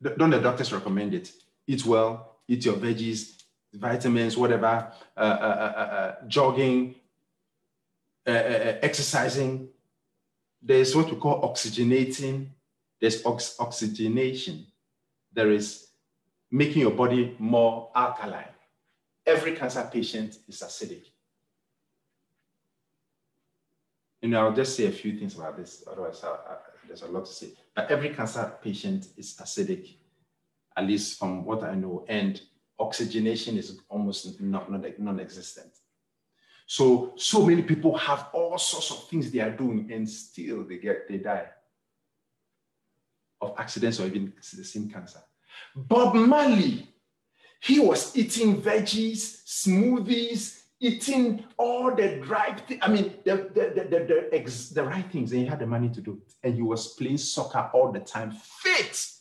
the, 0.00 0.10
don't 0.10 0.30
the 0.30 0.40
doctors 0.40 0.72
recommend 0.72 1.14
it? 1.14 1.30
Eat 1.66 1.86
well, 1.86 2.38
eat 2.48 2.64
your 2.64 2.74
veggies, 2.74 3.42
vitamins, 3.72 4.36
whatever, 4.36 4.92
uh, 5.16 5.20
uh, 5.20 5.22
uh, 5.76 5.80
uh 5.80 6.14
jogging, 6.26 6.96
exercising. 8.26 9.68
There's 10.60 10.94
what 10.96 11.10
we 11.10 11.16
call 11.16 11.42
oxygenating. 11.42 12.48
There's 13.00 13.24
ox 13.24 13.56
oxygenation. 13.58 14.66
There 15.32 15.50
is 15.50 15.88
making 16.50 16.82
your 16.82 16.92
body 16.92 17.36
more 17.38 17.90
alkaline. 17.94 18.54
Every 19.26 19.54
cancer 19.56 19.88
patient 19.92 20.38
is 20.48 20.60
acidic. 20.60 21.04
You 24.22 24.28
know, 24.30 24.46
I'll 24.46 24.54
just 24.54 24.76
say 24.76 24.86
a 24.86 24.92
few 24.92 25.18
things 25.18 25.34
about 25.36 25.56
this, 25.56 25.84
otherwise 25.90 26.22
I, 26.24 26.28
I, 26.28 26.56
there's 26.86 27.02
a 27.02 27.08
lot 27.08 27.26
to 27.26 27.32
say. 27.32 27.48
But 27.74 27.90
every 27.90 28.10
cancer 28.10 28.52
patient 28.62 29.08
is 29.16 29.36
acidic 29.36 29.96
at 30.76 30.86
least 30.86 31.18
from 31.18 31.44
what 31.44 31.62
I 31.64 31.74
know, 31.74 32.04
and 32.08 32.40
oxygenation 32.78 33.56
is 33.56 33.80
almost 33.88 34.40
not, 34.40 34.70
not 34.70 34.98
non-existent. 34.98 35.72
So, 36.66 37.14
so 37.16 37.46
many 37.46 37.62
people 37.62 37.96
have 37.96 38.28
all 38.32 38.58
sorts 38.58 38.90
of 38.90 39.08
things 39.08 39.30
they 39.30 39.40
are 39.40 39.50
doing 39.50 39.90
and 39.92 40.08
still 40.08 40.64
they 40.64 40.78
get, 40.78 41.08
they 41.08 41.18
die 41.18 41.46
of 43.40 43.54
accidents 43.58 44.00
or 44.00 44.06
even 44.06 44.32
the 44.36 44.64
same 44.64 44.88
cancer. 44.88 45.20
Bob 45.74 46.14
Marley, 46.14 46.88
he 47.60 47.78
was 47.80 48.16
eating 48.16 48.60
veggies, 48.60 49.44
smoothies, 49.44 50.62
eating 50.80 51.44
all 51.56 51.94
the 51.94 52.20
right 52.26 52.60
things. 52.66 52.80
I 52.82 52.88
mean, 52.88 53.14
the, 53.24 53.50
the, 53.54 53.72
the, 53.74 53.84
the, 53.84 54.04
the, 54.04 54.28
ex, 54.32 54.68
the 54.68 54.84
right 54.84 55.10
things, 55.10 55.32
and 55.32 55.40
he 55.42 55.46
had 55.46 55.58
the 55.58 55.66
money 55.66 55.88
to 55.88 56.00
do 56.00 56.20
it. 56.26 56.34
And 56.42 56.54
he 56.54 56.62
was 56.62 56.94
playing 56.94 57.18
soccer 57.18 57.70
all 57.72 57.92
the 57.92 58.00
time, 58.00 58.32
fit 58.62 59.16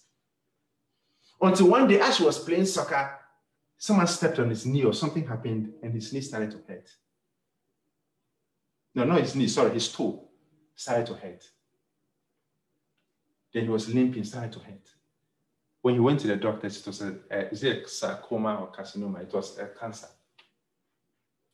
until 1.41 1.67
one 1.67 1.87
day, 1.87 1.99
as 1.99 2.17
he 2.17 2.23
was 2.23 2.39
playing 2.39 2.65
soccer, 2.65 3.19
someone 3.77 4.07
stepped 4.07 4.39
on 4.39 4.49
his 4.49 4.65
knee 4.65 4.83
or 4.83 4.93
something 4.93 5.27
happened 5.27 5.73
and 5.83 5.93
his 5.93 6.11
knee 6.13 6.21
started 6.21 6.51
to 6.51 6.57
hurt. 6.67 6.89
No, 8.93 9.03
not 9.03 9.21
his 9.21 9.35
knee, 9.35 9.47
sorry, 9.47 9.71
his 9.71 9.91
toe 9.91 10.27
started 10.75 11.07
to 11.07 11.13
hurt. 11.15 11.43
Then 13.55 13.63
he 13.63 13.69
was 13.69 13.87
limping, 13.87 14.25
started 14.25 14.51
to 14.51 14.59
hurt. 14.59 14.91
When 15.81 15.93
he 15.93 16.01
went 16.01 16.19
to 16.19 16.27
the 16.27 16.35
doctors, 16.35 16.77
it 16.77 16.87
was 16.87 17.01
a, 17.01 17.15
a 17.31 17.49
is 17.51 17.63
it 17.63 17.85
a 17.85 17.87
sarcoma 17.87 18.55
or 18.55 18.69
carcinoma? 18.69 19.21
It 19.21 19.33
was 19.33 19.57
a 19.57 19.67
cancer. 19.67 20.09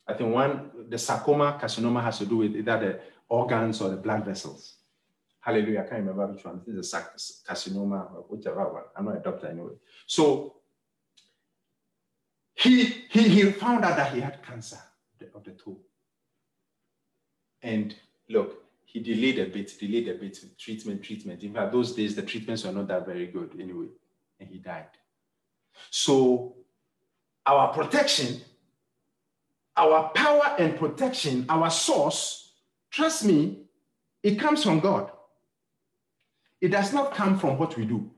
I 0.08 0.14
think 0.14 0.34
one, 0.34 0.72
the 0.88 0.98
sarcoma 0.98 1.60
carcinoma 1.62 2.02
has 2.02 2.18
to 2.18 2.26
do 2.26 2.38
with 2.38 2.56
either 2.56 2.78
the 2.80 3.00
organs 3.28 3.80
or 3.80 3.90
the 3.90 3.96
blood 3.96 4.24
vessels. 4.24 4.78
Hallelujah. 5.38 5.82
I 5.82 5.82
can't 5.82 6.00
remember 6.00 6.26
which 6.26 6.44
one. 6.44 6.60
This 6.66 6.74
is 6.74 6.92
a 6.92 7.06
carcinoma 7.48 8.12
or 8.16 8.24
whichever 8.28 8.64
one. 8.72 8.82
I'm 8.96 9.04
not 9.04 9.18
a 9.18 9.20
doctor 9.20 9.46
anyway. 9.46 9.74
So 10.06 10.56
he, 12.56 12.84
he, 13.10 13.28
he 13.28 13.52
found 13.52 13.84
out 13.84 13.96
that 13.96 14.12
he 14.12 14.20
had 14.20 14.42
cancer 14.42 14.80
of 15.36 15.44
the 15.44 15.52
toe. 15.52 15.78
And 17.62 17.94
look, 18.28 18.61
he 18.92 19.00
delayed 19.00 19.38
a 19.38 19.46
bit, 19.46 19.72
delayed 19.78 20.08
a 20.08 20.14
bit, 20.14 20.38
treatment, 20.58 21.02
treatment. 21.02 21.42
In 21.42 21.54
fact, 21.54 21.72
those 21.72 21.92
days, 21.94 22.14
the 22.14 22.20
treatments 22.20 22.64
were 22.64 22.72
not 22.72 22.88
that 22.88 23.06
very 23.06 23.26
good 23.26 23.56
anyway, 23.58 23.86
and 24.38 24.50
he 24.50 24.58
died. 24.58 24.88
So, 25.88 26.56
our 27.46 27.72
protection, 27.72 28.42
our 29.78 30.10
power 30.10 30.56
and 30.58 30.76
protection, 30.76 31.46
our 31.48 31.70
source, 31.70 32.52
trust 32.90 33.24
me, 33.24 33.62
it 34.22 34.38
comes 34.38 34.62
from 34.62 34.80
God. 34.80 35.10
It 36.60 36.68
does 36.68 36.92
not 36.92 37.14
come 37.14 37.38
from 37.38 37.56
what 37.56 37.74
we 37.78 37.86
do. 37.86 38.10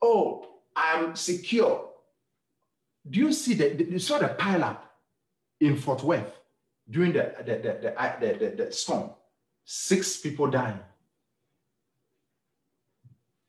Oh, 0.00 0.48
I'm 0.74 1.14
secure. 1.16 1.90
Do 3.10 3.20
you 3.20 3.32
see 3.34 3.52
that? 3.54 3.78
You 3.78 3.98
saw 3.98 4.18
the 4.18 4.28
pileup 4.28 4.78
in 5.60 5.76
Fort 5.76 6.02
Worth 6.02 6.32
during 6.88 7.12
the, 7.12 7.34
the, 7.44 7.54
the, 7.56 7.94
the, 8.20 8.38
the, 8.38 8.64
the 8.64 8.72
storm. 8.72 9.10
Six 9.64 10.18
people 10.18 10.50
dying. 10.50 10.80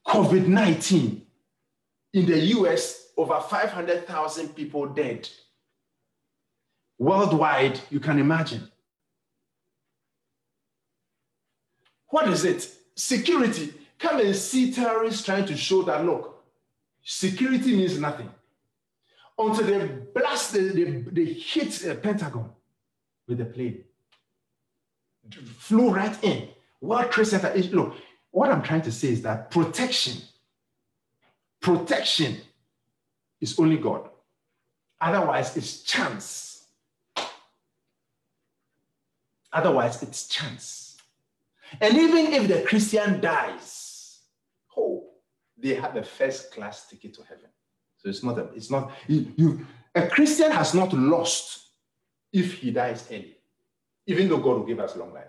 COVID 0.08 0.48
19 0.48 1.26
in 2.14 2.26
the 2.26 2.40
US, 2.58 3.10
over 3.18 3.42
500,000 3.42 4.56
people 4.56 4.86
dead. 4.88 5.28
Worldwide, 6.98 7.80
you 7.90 8.00
can 8.00 8.20
imagine. 8.20 8.72
What 12.08 12.30
is 12.30 12.46
it? 12.46 12.70
Security. 12.96 13.74
Come 14.00 14.22
and 14.22 14.36
see 14.36 14.72
terrorists 14.72 15.26
trying 15.26 15.46
to 15.48 15.58
show 15.58 15.82
that 15.84 16.06
look, 16.06 16.42
security 17.04 17.76
means 17.76 18.00
nothing. 18.00 18.30
Until 19.38 19.66
they 19.66 19.88
blast, 20.14 20.54
they, 20.54 20.70
they, 20.70 20.92
they 21.12 21.26
hit 21.26 21.72
the 21.72 21.96
Pentagon 21.96 22.50
with 23.28 23.40
the 23.40 23.46
plane. 23.46 23.84
Flew 25.58 25.90
right 25.92 26.24
in. 26.24 26.50
World 26.82 27.12
Trade 27.12 27.28
Center 27.28 27.52
is 27.52 27.74
look. 27.74 27.96
What 28.32 28.52
I'm 28.52 28.62
trying 28.62 28.82
to 28.84 28.92
say 28.92 29.10
is 29.10 29.22
that 29.22 29.50
protection, 29.50 30.22
protection 31.62 32.38
is 33.40 33.58
only 33.58 33.78
God. 33.78 34.10
Otherwise, 35.00 35.56
it's 35.58 35.82
chance. 35.84 36.66
Otherwise, 39.52 40.04
it's 40.04 40.28
chance. 40.28 40.98
And 41.80 41.98
even 41.98 42.34
if 42.34 42.48
the 42.48 42.62
Christian 42.64 43.22
dies, 43.22 44.20
oh, 44.78 45.08
they 45.58 45.76
have 45.76 45.96
a 45.96 46.04
first 46.04 46.52
class 46.52 46.88
ticket 46.88 47.14
to 47.16 47.24
heaven. 47.24 47.50
So 47.98 48.10
it's 48.10 48.24
not 48.24 48.38
a, 48.38 48.44
it's 48.54 48.70
not 48.70 48.92
you, 49.08 49.32
you 49.36 49.66
a 49.96 50.08
Christian 50.08 50.52
has 50.52 50.74
not 50.74 50.94
lost 50.94 51.70
if 52.34 52.56
he 52.60 52.72
dies 52.72 53.08
early, 53.10 53.35
even 54.08 54.30
though 54.30 54.38
God 54.38 54.58
will 54.58 54.66
give 54.66 54.80
us 54.80 54.96
long 54.96 55.14
life. 55.14 55.26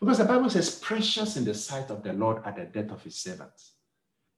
Because 0.00 0.18
the 0.18 0.24
Bible 0.24 0.50
says, 0.50 0.74
precious 0.78 1.36
in 1.36 1.44
the 1.44 1.54
sight 1.54 1.90
of 1.90 2.02
the 2.02 2.12
Lord 2.12 2.42
are 2.44 2.52
the 2.52 2.64
death 2.64 2.90
of 2.90 3.02
his 3.02 3.16
servants. 3.16 3.72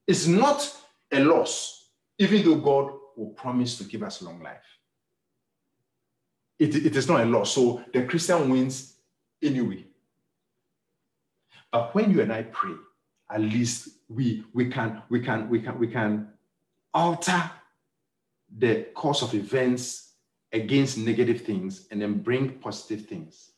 It's 0.07 0.27
not 0.27 0.75
a 1.11 1.19
loss, 1.19 1.89
even 2.19 2.43
though 2.43 2.55
God 2.55 2.93
will 3.17 3.29
promise 3.29 3.77
to 3.79 3.83
give 3.83 4.03
us 4.03 4.21
long 4.21 4.41
life. 4.41 4.57
It, 6.59 6.75
it 6.75 6.95
is 6.95 7.07
not 7.07 7.21
a 7.21 7.25
loss. 7.25 7.53
So 7.53 7.83
the 7.91 8.05
Christian 8.05 8.49
wins 8.49 8.95
anyway. 9.41 9.85
But 11.71 11.93
when 11.95 12.11
you 12.11 12.21
and 12.21 12.31
I 12.31 12.43
pray, 12.43 12.75
at 13.29 13.41
least 13.41 13.89
we, 14.07 14.43
we 14.53 14.69
can 14.69 15.01
we 15.09 15.19
can 15.19 15.49
we 15.49 15.59
can 15.59 15.79
we 15.79 15.87
can 15.87 16.27
alter 16.93 17.51
the 18.55 18.83
course 18.93 19.21
of 19.23 19.33
events 19.33 20.13
against 20.53 20.97
negative 20.97 21.41
things 21.41 21.87
and 21.91 22.01
then 22.01 22.19
bring 22.19 22.59
positive 22.59 23.07
things. 23.07 23.51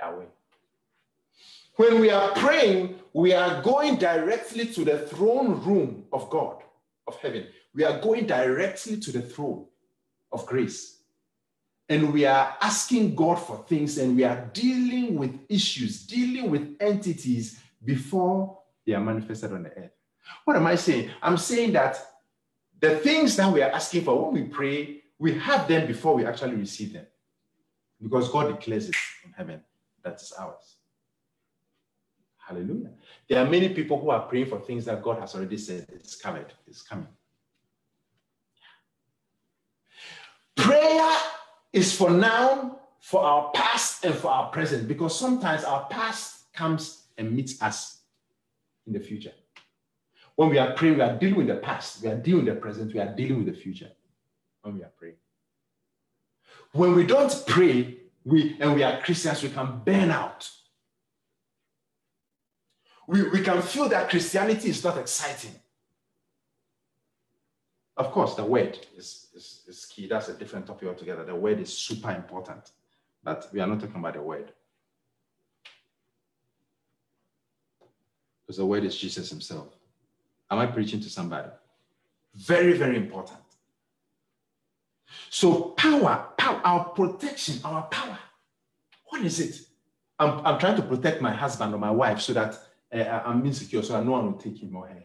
Yeah, 0.00 0.10
that 0.10 0.18
way. 0.18 0.26
When 1.76 2.00
we 2.00 2.10
are 2.10 2.32
praying, 2.32 2.96
we 3.12 3.32
are 3.32 3.62
going 3.62 3.96
directly 3.96 4.66
to 4.66 4.84
the 4.84 4.98
throne 4.98 5.62
room 5.62 6.04
of 6.12 6.28
God, 6.28 6.62
of 7.06 7.16
heaven. 7.16 7.46
We 7.74 7.84
are 7.84 8.00
going 8.00 8.26
directly 8.26 8.98
to 8.98 9.12
the 9.12 9.22
throne 9.22 9.66
of 10.32 10.44
grace. 10.46 10.98
And 11.88 12.12
we 12.12 12.24
are 12.24 12.56
asking 12.60 13.14
God 13.14 13.36
for 13.36 13.64
things 13.68 13.98
and 13.98 14.16
we 14.16 14.24
are 14.24 14.48
dealing 14.52 15.18
with 15.18 15.38
issues, 15.48 16.06
dealing 16.06 16.50
with 16.50 16.76
entities 16.80 17.60
before 17.84 18.58
they 18.86 18.92
are 18.92 19.00
manifested 19.00 19.52
on 19.52 19.64
the 19.64 19.70
earth. 19.70 19.90
What 20.44 20.56
am 20.56 20.66
I 20.66 20.76
saying? 20.76 21.10
I'm 21.22 21.36
saying 21.36 21.72
that 21.72 21.98
the 22.78 22.96
things 22.98 23.36
that 23.36 23.52
we 23.52 23.62
are 23.62 23.70
asking 23.70 24.04
for 24.04 24.30
when 24.30 24.34
we 24.34 24.48
pray, 24.48 25.02
we 25.18 25.34
have 25.34 25.66
them 25.66 25.86
before 25.86 26.14
we 26.14 26.24
actually 26.24 26.56
receive 26.56 26.92
them. 26.92 27.06
Because 28.00 28.30
God 28.30 28.54
declares 28.54 28.88
it 28.88 28.96
in 29.24 29.32
heaven 29.32 29.62
that 30.02 30.20
is 30.20 30.32
ours. 30.38 30.76
Hallelujah. 32.38 32.90
There 33.28 33.44
are 33.44 33.48
many 33.48 33.68
people 33.68 34.00
who 34.00 34.10
are 34.10 34.22
praying 34.22 34.46
for 34.46 34.60
things 34.60 34.84
that 34.86 35.02
God 35.02 35.20
has 35.20 35.34
already 35.34 35.56
said 35.56 35.86
is 36.02 36.16
covered, 36.16 36.52
is 36.66 36.82
coming. 36.82 37.06
Prayer 40.56 41.16
is 41.72 41.94
for 41.94 42.10
now, 42.10 42.80
for 42.98 43.22
our 43.22 43.50
past, 43.52 44.04
and 44.04 44.14
for 44.14 44.28
our 44.28 44.50
present, 44.50 44.88
because 44.88 45.16
sometimes 45.16 45.64
our 45.64 45.86
past 45.88 46.52
comes 46.52 47.04
and 47.16 47.32
meets 47.32 47.62
us 47.62 48.00
in 48.86 48.92
the 48.92 49.00
future. 49.00 49.32
When 50.34 50.50
we 50.50 50.58
are 50.58 50.72
praying, 50.72 50.96
we 50.96 51.02
are 51.02 51.16
dealing 51.16 51.36
with 51.36 51.46
the 51.46 51.56
past, 51.56 52.02
we 52.02 52.08
are 52.08 52.16
dealing 52.16 52.44
with 52.46 52.54
the 52.54 52.60
present, 52.60 52.92
we 52.92 53.00
are 53.00 53.14
dealing 53.14 53.44
with 53.44 53.54
the 53.54 53.60
future. 53.60 53.90
When 54.62 54.76
we 54.76 54.82
are 54.82 54.92
praying. 54.96 55.16
When 56.72 56.94
we 56.94 57.04
don't 57.06 57.32
pray, 57.46 57.98
we 58.30 58.56
and 58.60 58.74
we 58.74 58.82
are 58.82 59.00
Christians, 59.00 59.42
we 59.42 59.48
can 59.50 59.80
burn 59.84 60.10
out. 60.10 60.48
We, 63.06 63.28
we 63.28 63.42
can 63.42 63.60
feel 63.60 63.88
that 63.88 64.08
Christianity 64.08 64.70
is 64.70 64.84
not 64.84 64.96
exciting. 64.96 65.54
Of 67.96 68.12
course, 68.12 68.34
the 68.34 68.44
word 68.44 68.78
is, 68.96 69.26
is, 69.34 69.62
is 69.66 69.84
key. 69.84 70.06
That's 70.06 70.28
a 70.28 70.34
different 70.34 70.66
topic 70.66 70.88
altogether. 70.88 71.24
The 71.24 71.34
word 71.34 71.60
is 71.60 71.76
super 71.76 72.12
important, 72.12 72.70
but 73.22 73.48
we 73.52 73.60
are 73.60 73.66
not 73.66 73.80
talking 73.80 73.96
about 73.96 74.14
the 74.14 74.22
word. 74.22 74.52
Because 78.46 78.58
the 78.58 78.66
word 78.66 78.84
is 78.84 78.96
Jesus 78.96 79.28
himself. 79.28 79.76
Am 80.50 80.58
I 80.58 80.66
preaching 80.66 81.00
to 81.00 81.10
somebody? 81.10 81.50
Very, 82.34 82.72
very 82.72 82.96
important. 82.96 83.38
So, 85.28 85.70
power, 85.76 86.28
power, 86.36 86.60
our 86.64 86.84
protection, 86.90 87.60
our 87.64 87.82
power. 87.84 88.18
What 89.08 89.22
is 89.22 89.40
it? 89.40 89.60
I'm, 90.18 90.44
I'm 90.46 90.58
trying 90.58 90.76
to 90.76 90.82
protect 90.82 91.20
my 91.20 91.32
husband 91.32 91.74
or 91.74 91.78
my 91.78 91.90
wife 91.90 92.20
so 92.20 92.32
that 92.34 92.58
uh, 92.92 93.22
I'm 93.24 93.44
insecure, 93.46 93.82
so 93.82 93.94
that 93.94 94.04
no 94.04 94.12
one 94.12 94.26
will 94.26 94.38
take 94.38 94.62
him 94.62 94.76
or 94.76 94.86
her. 94.88 95.04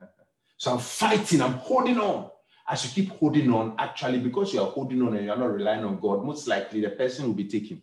So 0.56 0.72
I'm 0.72 0.80
fighting, 0.80 1.40
I'm 1.40 1.52
holding 1.52 1.98
on. 1.98 2.30
As 2.68 2.84
you 2.84 2.90
keep 2.90 3.16
holding 3.16 3.50
on, 3.52 3.76
actually, 3.78 4.18
because 4.18 4.52
you 4.52 4.60
are 4.60 4.66
holding 4.66 5.00
on 5.02 5.16
and 5.16 5.24
you're 5.24 5.36
not 5.36 5.54
relying 5.54 5.84
on 5.84 6.00
God, 6.00 6.24
most 6.24 6.48
likely 6.48 6.80
the 6.80 6.90
person 6.90 7.26
will 7.26 7.34
be 7.34 7.44
taken. 7.44 7.80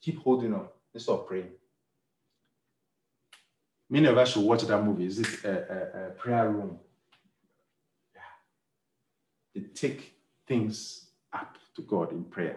Keep 0.00 0.22
holding 0.22 0.54
on 0.54 0.66
instead 0.94 1.12
of 1.12 1.28
praying. 1.28 1.50
Many 3.90 4.06
of 4.06 4.16
us 4.16 4.32
should 4.32 4.44
watch 4.44 4.62
that 4.62 4.82
movie. 4.82 5.06
Is 5.06 5.18
it 5.18 5.44
a, 5.44 5.50
a, 5.50 6.06
a 6.06 6.10
prayer 6.12 6.48
room? 6.48 6.78
They 9.54 9.62
take 9.62 10.14
things 10.46 11.10
up 11.32 11.56
to 11.76 11.82
God 11.82 12.12
in 12.12 12.24
prayer. 12.24 12.56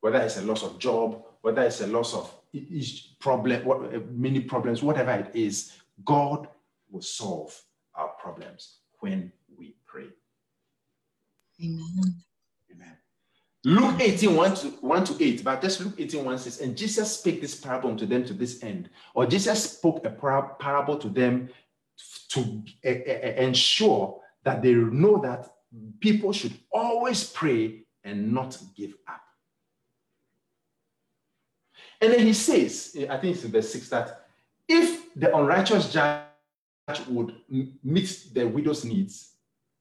Whether 0.00 0.18
it's 0.18 0.38
a 0.38 0.42
loss 0.42 0.62
of 0.62 0.78
job, 0.78 1.22
whether 1.42 1.62
it's 1.62 1.80
a 1.80 1.86
loss 1.86 2.14
of 2.14 2.32
each 2.52 3.18
problem, 3.18 3.64
what, 3.64 3.94
uh, 3.94 4.00
many 4.10 4.40
problems, 4.40 4.82
whatever 4.82 5.12
it 5.12 5.30
is, 5.34 5.72
God 6.04 6.48
will 6.90 7.02
solve 7.02 7.58
our 7.94 8.08
problems 8.08 8.78
when 9.00 9.32
we 9.56 9.76
pray. 9.86 10.06
Amen. 11.62 12.14
Amen. 12.72 12.96
Luke 13.64 14.00
18, 14.00 14.34
1 14.34 14.54
to, 14.56 14.66
1 14.68 15.04
to 15.04 15.24
8, 15.24 15.44
but 15.44 15.62
just 15.62 15.80
Luke 15.80 15.94
18, 15.98 16.24
1 16.24 16.38
says, 16.38 16.60
And 16.60 16.76
Jesus 16.76 17.18
spake 17.18 17.40
this 17.40 17.54
parable 17.54 17.94
to 17.96 18.06
them 18.06 18.24
to 18.24 18.34
this 18.34 18.62
end. 18.62 18.90
Or 19.14 19.26
Jesus 19.26 19.72
spoke 19.72 20.04
a 20.04 20.10
parable 20.10 20.98
to 20.98 21.08
them 21.08 21.48
to 22.28 22.62
uh, 22.84 22.88
uh, 22.88 23.42
ensure 23.42 24.20
that 24.44 24.62
they 24.62 24.74
know 24.74 25.18
that 25.18 25.54
people 26.00 26.32
should 26.32 26.54
always 26.72 27.24
pray 27.24 27.84
and 28.04 28.32
not 28.32 28.58
give 28.76 28.94
up. 29.08 29.20
And 32.00 32.12
then 32.12 32.26
he 32.26 32.32
says, 32.32 32.96
I 33.08 33.16
think 33.18 33.36
it's 33.36 33.44
in 33.44 33.52
verse 33.52 33.72
6, 33.72 33.88
that 33.90 34.26
if 34.68 35.14
the 35.14 35.34
unrighteous 35.36 35.92
judge 35.92 36.26
would 37.08 37.36
meet 37.48 38.28
the 38.34 38.44
widow's 38.44 38.84
needs, 38.84 39.34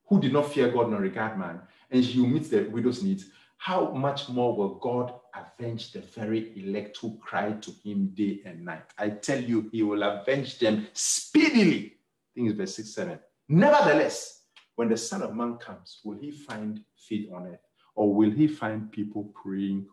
who 0.07 0.21
did 0.21 0.33
not 0.33 0.53
fear 0.53 0.69
God 0.69 0.91
nor 0.91 0.99
regard 0.99 1.39
man, 1.39 1.61
and 1.89 2.03
he 2.03 2.19
will 2.19 2.27
meet 2.27 2.49
the 2.49 2.63
widow's 2.65 3.01
needs, 3.01 3.25
how 3.57 3.91
much 3.91 4.29
more 4.29 4.55
will 4.55 4.75
God 4.75 5.13
avenge 5.35 5.91
the 5.93 6.01
very 6.01 6.51
elect 6.55 6.97
who 6.97 7.17
cry 7.17 7.53
to 7.53 7.71
him 7.83 8.11
day 8.13 8.41
and 8.45 8.65
night? 8.65 8.83
I 8.97 9.09
tell 9.09 9.39
you, 9.39 9.69
he 9.71 9.83
will 9.83 10.03
avenge 10.03 10.59
them 10.59 10.87
speedily. 10.93 11.93
I 11.95 12.29
think 12.35 12.49
it's 12.49 12.57
verse 12.57 12.75
6 12.75 12.89
7. 12.89 13.19
Nevertheless, 13.49 14.40
when 14.82 14.89
the 14.89 14.97
Son 14.97 15.21
of 15.21 15.36
Man 15.36 15.57
comes, 15.57 15.99
will 16.03 16.17
he 16.17 16.32
find 16.32 16.84
faith 16.97 17.32
on 17.32 17.45
earth? 17.45 17.59
Or 17.93 18.15
will 18.15 18.32
he 18.32 18.47
find 18.47 18.91
people 18.91 19.32
praying 19.39 19.86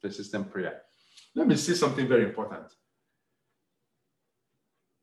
persistent 0.00 0.52
prayer? 0.52 0.82
Let 1.34 1.48
me 1.48 1.56
say 1.56 1.74
something 1.74 2.06
very 2.06 2.22
important. 2.22 2.62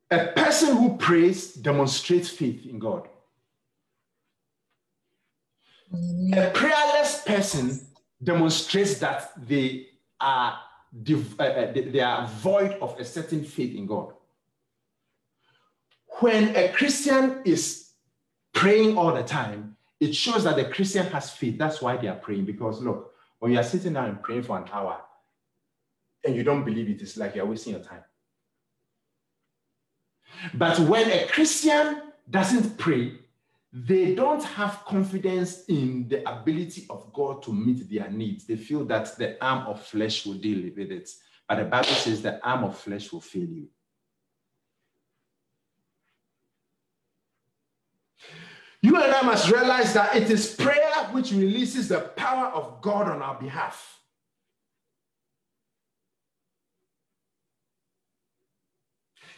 A 0.10 0.28
person 0.28 0.78
who 0.78 0.96
prays 0.96 1.56
demonstrates 1.56 2.30
faith 2.30 2.66
in 2.66 2.80
God. 2.80 3.10
A 5.91 6.50
prayerless 6.52 7.24
person 7.26 7.82
demonstrates 8.24 8.98
that 9.00 9.34
they 9.46 9.88
are 10.22 10.58
uh, 11.38 11.44
uh 11.44 11.74
they 11.74 12.00
are 12.00 12.28
void 12.28 12.78
of 12.82 12.98
a 12.98 13.04
certain 13.04 13.44
faith 13.44 13.76
in 13.76 13.88
God. 13.88 14.14
When 16.22 16.56
a 16.56 16.70
Christian 16.70 17.41
is 17.44 17.83
praying 18.54 18.97
all 18.97 19.14
the 19.14 19.24
time, 19.24 19.76
it 19.99 20.14
shows 20.14 20.43
that 20.43 20.56
the 20.56 20.66
Christian 20.66 21.06
has 21.08 21.32
faith. 21.32 21.58
That's 21.58 21.82
why 21.82 21.97
they 21.97 22.08
are 22.08 22.16
praying. 22.16 22.45
Because 22.45 22.82
look, 22.82 23.14
when 23.39 23.51
you 23.51 23.60
are 23.60 23.64
sitting 23.64 23.93
down 23.93 24.10
and 24.10 24.22
praying 24.22 24.43
for 24.43 24.58
an 24.58 24.66
hour 24.72 25.01
and 26.26 26.36
you 26.36 26.43
don't 26.43 26.64
believe 26.64 26.89
it, 26.89 27.01
it's 27.01 27.18
like 27.18 27.36
you're 27.36 27.45
wasting 27.45 27.74
your 27.74 27.84
time. 27.84 28.04
But 30.54 30.80
when 30.80 31.10
a 31.10 31.28
Christian 31.28 32.01
doesn't 32.30 32.78
pray, 32.78 33.20
they 33.72 34.14
don't 34.14 34.43
have 34.43 34.84
confidence 34.86 35.66
in 35.66 36.08
the 36.08 36.30
ability 36.30 36.86
of 36.89 37.12
God 37.12 37.41
to 37.43 37.54
meet 37.54 37.89
their 37.89 38.10
needs. 38.10 38.45
They 38.45 38.56
feel 38.56 38.86
that 38.86 39.18
the 39.18 39.43
arm 39.43 39.68
of 39.68 39.82
flesh 39.82 40.26
will 40.26 40.36
deal 40.36 40.64
with 40.64 40.91
it. 40.91 41.10
But 41.47 41.56
the 41.56 41.66
Bible 41.66 41.88
says 41.88 42.22
the 42.22 42.45
arm 42.47 42.64
of 42.66 42.78
flesh 42.78 43.12
will 43.12 43.22
fail 43.22 43.47
you. 43.47 43.68
You 48.84 49.02
and 49.02 49.14
I 49.14 49.22
must 49.22 49.50
realize 49.50 49.94
that 49.94 50.14
it 50.14 50.30
is 50.30 50.56
prayer 50.56 51.08
which 51.12 51.32
releases 51.32 51.88
the 51.88 52.02
power 52.02 52.48
of 52.48 52.82
God 52.82 53.08
on 53.08 53.22
our 53.22 53.40
behalf. 53.40 54.02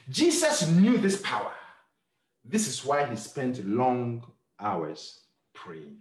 Jesus 0.10 0.68
knew 0.68 0.98
this 0.98 1.22
power. 1.22 1.54
This 2.44 2.68
is 2.68 2.84
why 2.84 3.06
he 3.06 3.16
spent 3.16 3.64
long 3.68 4.24
hours 4.60 5.22
praying. 5.54 5.98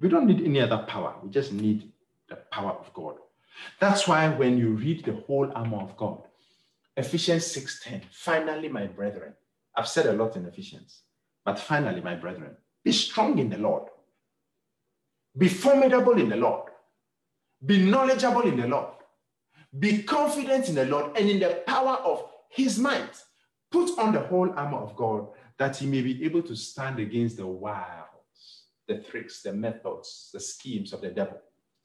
We 0.00 0.08
don't 0.08 0.26
need 0.26 0.42
any 0.44 0.60
other 0.60 0.84
power. 0.88 1.14
We 1.22 1.30
just 1.30 1.52
need 1.52 1.92
the 2.28 2.36
power 2.36 2.72
of 2.72 2.92
God. 2.92 3.18
That's 3.78 4.08
why 4.08 4.28
when 4.30 4.58
you 4.58 4.70
read 4.70 5.04
the 5.04 5.12
whole 5.12 5.52
armor 5.54 5.78
of 5.78 5.96
God, 5.96 6.22
Ephesians 6.96 7.44
6:10, 7.46 8.02
finally, 8.10 8.68
my 8.68 8.86
brethren, 8.88 9.34
I've 9.80 9.88
said 9.88 10.04
a 10.04 10.12
lot 10.12 10.36
in 10.36 10.44
Ephesians, 10.44 11.04
but 11.42 11.58
finally, 11.58 12.02
my 12.02 12.14
brethren, 12.14 12.54
be 12.84 12.92
strong 12.92 13.38
in 13.38 13.48
the 13.48 13.56
Lord. 13.56 13.84
Be 15.34 15.48
formidable 15.48 16.18
in 16.18 16.28
the 16.28 16.36
Lord. 16.36 16.68
Be 17.64 17.82
knowledgeable 17.82 18.42
in 18.42 18.60
the 18.60 18.68
Lord. 18.68 18.92
Be 19.78 20.02
confident 20.02 20.68
in 20.68 20.74
the 20.74 20.84
Lord 20.84 21.16
and 21.16 21.30
in 21.30 21.40
the 21.40 21.62
power 21.66 21.96
of 22.04 22.26
his 22.50 22.78
might. 22.78 23.24
Put 23.70 23.98
on 23.98 24.12
the 24.12 24.20
whole 24.20 24.52
armor 24.54 24.76
of 24.76 24.94
God 24.96 25.28
that 25.56 25.78
he 25.78 25.86
may 25.86 26.02
be 26.02 26.26
able 26.26 26.42
to 26.42 26.54
stand 26.54 26.98
against 26.98 27.38
the 27.38 27.46
wiles, 27.46 28.64
the 28.86 28.98
tricks, 28.98 29.40
the 29.40 29.54
methods, 29.54 30.28
the 30.34 30.40
schemes 30.40 30.92
of 30.92 31.00
the 31.00 31.08
devil. 31.08 31.40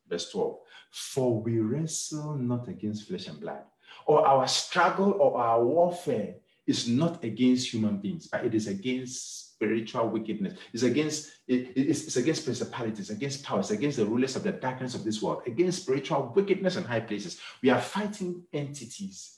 Verse 0.09 0.29
12. 0.31 0.57
For 0.91 1.39
we 1.41 1.59
wrestle 1.59 2.35
not 2.35 2.67
against 2.67 3.07
flesh 3.07 3.27
and 3.27 3.39
blood, 3.39 3.63
or 4.05 4.27
our 4.27 4.49
struggle 4.49 5.13
or 5.13 5.39
our 5.39 5.63
warfare 5.63 6.35
is 6.67 6.87
not 6.87 7.23
against 7.23 7.71
human 7.71 7.97
beings, 7.97 8.27
but 8.27 8.45
it 8.45 8.55
is 8.55 8.67
against 8.67 9.53
spiritual 9.53 10.09
wickedness. 10.09 10.57
It's 10.73 10.83
against 10.83 11.31
it, 11.47 11.71
it's, 11.75 12.03
it's, 12.03 12.17
against 12.17 12.43
principalities, 12.43 13.09
against 13.09 13.43
powers, 13.43 13.71
against 13.71 13.97
the 13.97 14.05
rulers 14.05 14.35
of 14.35 14.43
the 14.43 14.51
darkness 14.51 14.95
of 14.95 15.03
this 15.03 15.21
world, 15.21 15.43
against 15.45 15.83
spiritual 15.83 16.33
wickedness 16.35 16.75
in 16.75 16.83
high 16.83 16.99
places. 16.99 17.39
We 17.61 17.69
are 17.69 17.79
fighting 17.79 18.43
entities. 18.51 19.37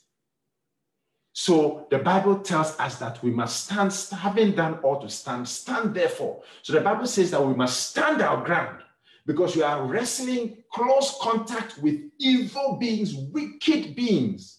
So 1.34 1.86
the 1.92 2.00
Bible 2.00 2.40
tells 2.40 2.80
us 2.80 2.98
that 2.98 3.22
we 3.22 3.30
must 3.30 3.66
stand, 3.66 3.94
having 4.12 4.54
done 4.54 4.80
all 4.80 5.00
to 5.02 5.10
stand, 5.10 5.48
stand 5.48 5.94
therefore. 5.94 6.42
So 6.64 6.74
the 6.74 6.82
Bible 6.82 7.06
says 7.06 7.30
that 7.32 7.46
we 7.46 7.54
must 7.54 7.92
stand 7.92 8.24
our 8.24 8.44
ground 8.44 8.82
because 9.28 9.56
we 9.56 9.62
are 9.62 9.86
wrestling 9.86 10.64
close 10.74 11.16
contact 11.22 11.78
with 11.78 12.02
evil 12.18 12.78
beings, 12.80 13.14
wicked 13.14 13.96
beings 13.96 14.57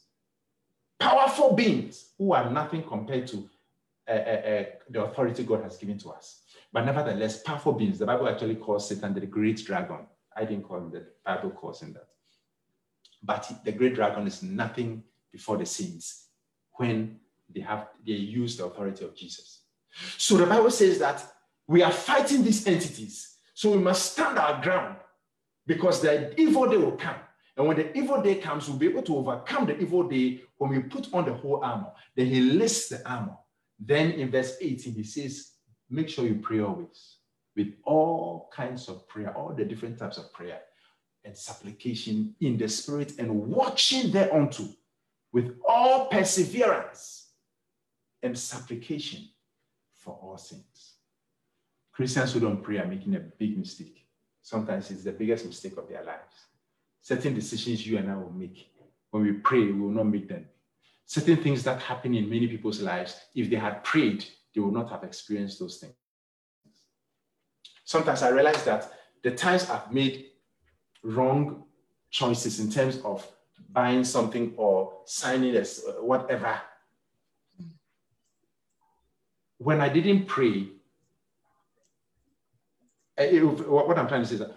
powerful 0.99 1.55
beings 1.55 2.11
who 2.19 2.33
are 2.33 2.51
nothing 2.51 2.83
compared 2.83 3.27
to 3.29 3.49
uh, 4.09 4.13
uh, 4.13 4.65
the 4.91 5.05
authority 5.05 5.45
God 5.45 5.63
has 5.63 5.77
given 5.77 5.99
to 5.99 6.11
us. 6.11 6.43
But 6.73 6.85
nevertheless, 6.85 7.43
powerful 7.43 7.73
beings. 7.73 7.99
The 7.99 8.07
Bible 8.07 8.29
actually 8.29 8.57
calls 8.57 8.89
Satan 8.89 9.15
the 9.15 9.27
great 9.27 9.65
dragon. 9.65 10.07
I 10.37 10.45
didn't 10.45 10.65
call 10.65 10.79
him 10.79 10.91
that. 10.91 11.05
The 11.05 11.35
Bible 11.35 11.51
calls 11.51 11.83
him 11.83 11.93
that. 11.95 12.09
But 13.23 13.51
the 13.65 13.73
great 13.73 13.95
dragon 13.95 14.27
is 14.27 14.43
nothing 14.43 15.03
before 15.33 15.57
the 15.57 15.67
saints 15.67 16.29
when 16.75 17.19
they 17.53 17.61
have 17.61 17.89
they 18.07 18.13
use 18.13 18.57
the 18.57 18.67
authority 18.67 19.05
of 19.05 19.15
Jesus. 19.17 19.63
So 20.17 20.37
the 20.37 20.47
Bible 20.47 20.71
says 20.71 20.99
that 20.99 21.25
we 21.67 21.83
are 21.83 21.93
fighting 21.93 22.45
these 22.45 22.67
entities. 22.67 23.37
So 23.55 23.73
we 23.73 23.79
must 23.79 24.13
stand 24.13 24.39
our 24.39 24.63
ground 24.63 24.97
because 25.67 26.01
the 26.01 26.39
evil 26.41 26.69
day 26.69 26.77
will 26.77 26.93
come. 26.93 27.17
And 27.59 27.67
when 27.67 27.77
the 27.77 27.99
evil 27.99 28.23
day 28.23 28.37
comes, 28.37 28.69
we'll 28.69 28.79
be 28.79 28.87
able 28.87 29.03
to 29.03 29.17
overcome 29.17 29.67
the 29.67 29.77
evil 29.79 30.05
day 30.05 30.43
when 30.59 30.71
we 30.71 30.79
put 30.79 31.13
on 31.13 31.25
the 31.25 31.35
whole 31.35 31.63
armor. 31.63 31.91
Then 32.15 32.27
he 32.27 32.41
lists 32.41 32.89
the 32.89 33.07
armor. 33.07 33.37
Then 33.81 34.13
in 34.13 34.31
verse 34.31 34.57
18, 34.61 34.95
he 34.95 35.03
says, 35.03 35.51
Make 35.91 36.09
sure 36.09 36.25
you 36.25 36.37
pray 36.37 36.61
always 36.61 37.17
with 37.57 37.75
all 37.83 38.49
kinds 38.55 38.89
of 38.89 39.09
prayer, 39.09 39.37
all 39.37 39.53
the 39.53 39.65
different 39.65 39.99
types 39.99 40.19
of 40.19 40.33
prayer 40.33 40.61
and 41.25 41.37
supplication 41.37 42.37
in 42.41 42.57
the 42.57 42.69
spirit 42.69 43.15
and 43.19 43.29
watching 43.29 44.13
thereunto 44.13 44.65
with 45.33 45.59
all 45.69 46.07
perseverance 46.07 47.31
and 48.23 48.39
supplication 48.39 49.29
for 49.95 50.17
all 50.23 50.39
saints. 50.39 50.95
Christians 51.93 52.33
who 52.33 52.41
don't 52.41 52.63
pray 52.63 52.79
are 52.79 52.87
making 52.87 53.17
a 53.17 53.21
big 53.21 53.59
mistake. 53.59 54.07
Sometimes 54.43 54.93
it's 54.93 55.03
the 55.03 55.13
biggest 55.13 55.45
mistake 55.45 55.77
of 55.77 55.89
their 55.89 56.05
lives 56.05 56.48
certain 57.09 57.35
decisions 57.35 57.87
you 57.87 57.97
and 57.97 58.11
I 58.11 58.17
will 58.17 58.33
make. 58.33 58.71
When 59.11 59.23
we 59.23 59.33
pray, 59.33 59.61
we 59.61 59.73
will 59.73 59.97
not 60.01 60.05
make 60.05 60.29
them. 60.29 60.45
Certain 61.07 61.39
things 61.39 61.65
that 61.65 61.81
happen 61.81 62.15
in 62.15 62.29
many 62.29 62.47
people's 62.47 62.83
lives, 62.83 63.19
if 63.35 63.49
they 63.49 63.57
had 63.57 63.83
prayed, 63.83 64.27
they 64.55 64.61
would 64.61 64.75
not 64.75 64.91
have 64.91 65.05
experienced 65.05 65.59
those 65.59 65.79
things. 65.79 65.95
Sometimes 67.83 68.23
I 68.23 68.29
realize 68.29 68.63
that 68.65 68.93
the 69.23 69.31
times 69.31 69.71
I've 69.71 69.91
made 69.91 70.27
wrong 71.03 71.65
choices 72.11 72.61
in 72.61 72.71
terms 72.71 72.99
of 72.99 73.27
buying 73.71 74.05
something 74.05 74.53
or 74.59 74.93
signing 75.07 75.57
as 75.57 75.83
whatever. 76.01 76.61
When 79.57 79.81
I 79.81 79.89
didn't 79.89 80.27
pray, 80.27 80.69
eh, 83.17 83.31
it, 83.37 83.41
what 83.41 83.99
I'm 83.99 84.09
trying 84.09 84.25
to 84.25 84.29
say 84.29 84.35
is 84.35 84.41
that 84.41 84.55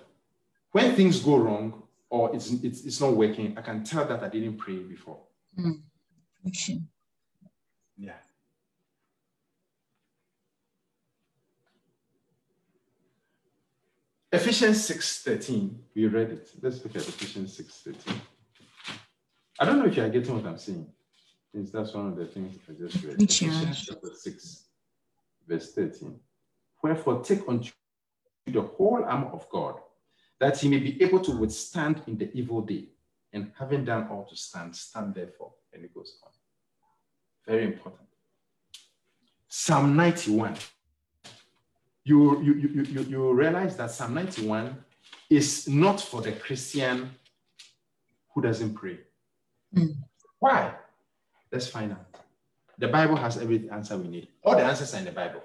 when 0.73 0.93
things 0.95 1.21
go 1.21 1.37
wrong, 1.37 1.81
or 2.11 2.35
it's, 2.35 2.51
it's, 2.51 2.83
it's 2.83 2.99
not 2.99 3.13
working, 3.13 3.57
I 3.57 3.61
can 3.61 3.83
tell 3.85 4.05
that 4.05 4.21
I 4.21 4.27
didn't 4.27 4.57
pray 4.57 4.75
before. 4.75 5.19
Mm. 5.57 5.81
Yeah. 7.97 8.11
Ephesians 14.29 14.89
6.13, 14.89 15.73
we 15.95 16.07
read 16.07 16.31
it. 16.31 16.49
Let's 16.61 16.83
look 16.83 16.95
at 16.97 17.07
Ephesians 17.07 17.57
6.13. 17.57 18.13
I 19.59 19.65
don't 19.65 19.79
know 19.79 19.85
if 19.85 19.95
you 19.95 20.03
are 20.03 20.09
getting 20.09 20.35
what 20.35 20.45
I'm 20.45 20.57
saying. 20.57 20.87
Since 21.53 21.71
that's 21.71 21.93
one 21.93 22.07
of 22.07 22.17
the 22.17 22.25
things 22.25 22.57
I 22.69 22.73
just 22.73 23.03
read. 23.03 23.19
Which 23.19 23.41
Ephesians 23.41 23.85
chapter 23.87 24.09
6, 24.13 24.63
verse 25.47 25.73
13. 25.73 26.19
Wherefore 26.83 27.21
take 27.23 27.47
unto 27.47 27.71
you 28.47 28.53
the 28.53 28.61
whole 28.61 29.03
armor 29.05 29.27
of 29.27 29.47
God, 29.49 29.79
that 30.41 30.59
he 30.59 30.67
may 30.67 30.79
be 30.79 31.01
able 31.03 31.19
to 31.19 31.31
withstand 31.31 32.01
in 32.07 32.17
the 32.17 32.35
evil 32.35 32.61
day. 32.61 32.85
And 33.31 33.51
having 33.57 33.85
done 33.85 34.07
all 34.09 34.25
to 34.25 34.35
stand, 34.35 34.75
stand 34.75 35.13
therefore. 35.13 35.51
And 35.71 35.85
it 35.85 35.93
goes 35.93 36.17
on. 36.23 36.31
Very 37.47 37.65
important. 37.65 38.09
Psalm 39.47 39.95
91. 39.95 40.55
You, 42.03 42.41
you, 42.41 42.53
you, 42.55 42.83
you, 42.83 43.01
you 43.03 43.33
realize 43.33 43.77
that 43.77 43.91
Psalm 43.91 44.15
91 44.15 44.75
is 45.29 45.67
not 45.69 46.01
for 46.01 46.23
the 46.23 46.31
Christian 46.31 47.11
who 48.33 48.41
doesn't 48.41 48.73
pray. 48.73 48.97
Mm. 49.75 49.95
Why? 50.39 50.73
Let's 51.51 51.67
find 51.67 51.91
out. 51.91 52.07
The 52.79 52.87
Bible 52.87 53.15
has 53.15 53.37
every 53.37 53.69
answer 53.69 53.95
we 53.95 54.07
need. 54.07 54.27
All 54.43 54.55
the 54.55 54.63
answers 54.63 54.95
are 54.95 54.97
in 54.97 55.05
the 55.05 55.11
Bible. 55.11 55.43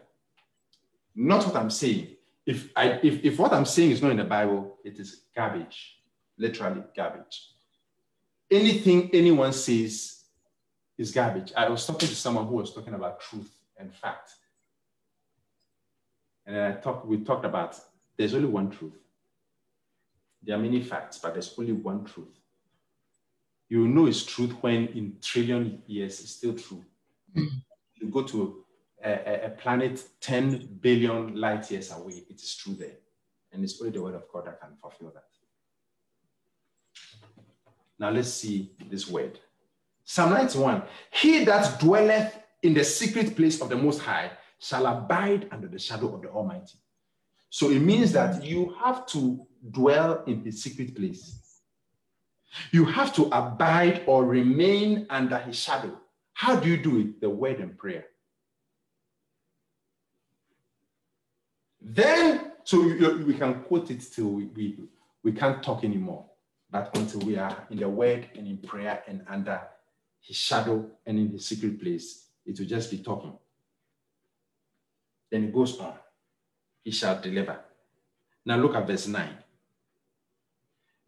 Not 1.14 1.44
what 1.44 1.56
I'm 1.56 1.70
saying 1.70 2.15
if 2.46 2.70
I 2.76 3.00
if, 3.02 3.24
if 3.24 3.38
what 3.38 3.52
I'm 3.52 3.64
saying 3.64 3.90
is 3.90 4.00
not 4.00 4.12
in 4.12 4.18
the 4.18 4.24
Bible, 4.24 4.78
it 4.84 4.98
is 4.98 5.22
garbage, 5.34 5.98
literally 6.38 6.82
garbage. 6.96 7.50
Anything 8.50 9.10
anyone 9.12 9.52
says 9.52 10.22
is 10.96 11.10
garbage. 11.10 11.52
I 11.56 11.68
was 11.68 11.84
talking 11.84 12.08
to 12.08 12.14
someone 12.14 12.46
who 12.46 12.54
was 12.54 12.72
talking 12.72 12.94
about 12.94 13.20
truth 13.20 13.50
and 13.76 13.92
fact. 13.92 14.30
And 16.46 16.56
I 16.56 16.72
talked, 16.80 17.06
we 17.06 17.18
talked 17.18 17.44
about 17.44 17.76
there's 18.16 18.34
only 18.34 18.48
one 18.48 18.70
truth. 18.70 18.94
There 20.42 20.56
are 20.56 20.60
many 20.60 20.80
facts, 20.80 21.18
but 21.18 21.32
there's 21.32 21.52
only 21.58 21.72
one 21.72 22.04
truth. 22.04 22.38
You 23.68 23.88
know 23.88 24.06
it's 24.06 24.24
truth 24.24 24.52
when 24.60 24.86
in 24.88 25.16
trillion 25.20 25.82
years 25.88 26.20
it's 26.20 26.30
still 26.30 26.54
true. 26.54 26.84
Mm. 27.36 27.48
You 27.96 28.08
go 28.08 28.22
to 28.22 28.64
a, 29.06 29.50
planet 29.50 30.04
10 30.20 30.78
billion 30.80 31.36
light 31.36 31.70
years 31.70 31.92
away, 31.92 32.24
it 32.28 32.40
is 32.40 32.54
true 32.56 32.74
there. 32.74 32.96
And 33.52 33.64
it's 33.64 33.80
only 33.80 33.92
the 33.92 34.02
word 34.02 34.14
of 34.14 34.24
God 34.32 34.46
that 34.46 34.60
can 34.60 34.70
fulfill 34.80 35.12
that. 35.14 35.24
Now 37.98 38.10
let's 38.10 38.28
see 38.28 38.72
this 38.90 39.08
word. 39.08 39.38
Psalm 40.04 40.30
91 40.30 40.82
He 41.10 41.44
that 41.44 41.80
dwelleth 41.80 42.38
in 42.62 42.74
the 42.74 42.84
secret 42.84 43.36
place 43.36 43.60
of 43.60 43.68
the 43.68 43.76
Most 43.76 44.00
High 44.00 44.30
shall 44.58 44.86
abide 44.86 45.48
under 45.52 45.68
the 45.68 45.78
shadow 45.78 46.14
of 46.14 46.22
the 46.22 46.28
Almighty. 46.28 46.78
So 47.50 47.70
it 47.70 47.80
means 47.80 48.12
that 48.12 48.44
you 48.44 48.74
have 48.82 49.06
to 49.08 49.46
dwell 49.70 50.24
in 50.26 50.42
the 50.42 50.50
secret 50.50 50.94
place. 50.94 51.60
You 52.72 52.84
have 52.84 53.14
to 53.16 53.24
abide 53.26 54.02
or 54.06 54.24
remain 54.24 55.06
under 55.10 55.38
his 55.38 55.56
shadow. 55.56 55.98
How 56.32 56.56
do 56.56 56.68
you 56.68 56.76
do 56.76 56.98
it? 56.98 57.20
The 57.20 57.30
word 57.30 57.60
and 57.60 57.76
prayer. 57.76 58.06
Then, 61.88 62.50
so 62.64 62.82
we 62.82 63.34
can 63.34 63.62
quote 63.62 63.92
it 63.92 64.02
till 64.12 64.26
we, 64.26 64.46
we, 64.46 64.76
we 65.22 65.30
can't 65.30 65.62
talk 65.62 65.84
anymore, 65.84 66.26
but 66.68 66.90
until 66.96 67.20
we 67.20 67.36
are 67.38 67.64
in 67.70 67.78
the 67.78 67.88
word 67.88 68.28
and 68.34 68.48
in 68.48 68.58
prayer 68.58 69.04
and 69.06 69.22
under 69.28 69.60
his 70.20 70.36
shadow 70.36 70.84
and 71.06 71.16
in 71.16 71.30
his 71.30 71.46
secret 71.46 71.80
place, 71.80 72.24
it 72.44 72.58
will 72.58 72.66
just 72.66 72.90
be 72.90 72.98
talking. 72.98 73.38
Then 75.30 75.44
it 75.44 75.54
goes 75.54 75.78
on. 75.78 75.94
He 76.82 76.90
shall 76.90 77.20
deliver. 77.20 77.60
Now 78.44 78.56
look 78.56 78.74
at 78.74 78.84
verse 78.84 79.06
9. 79.06 79.28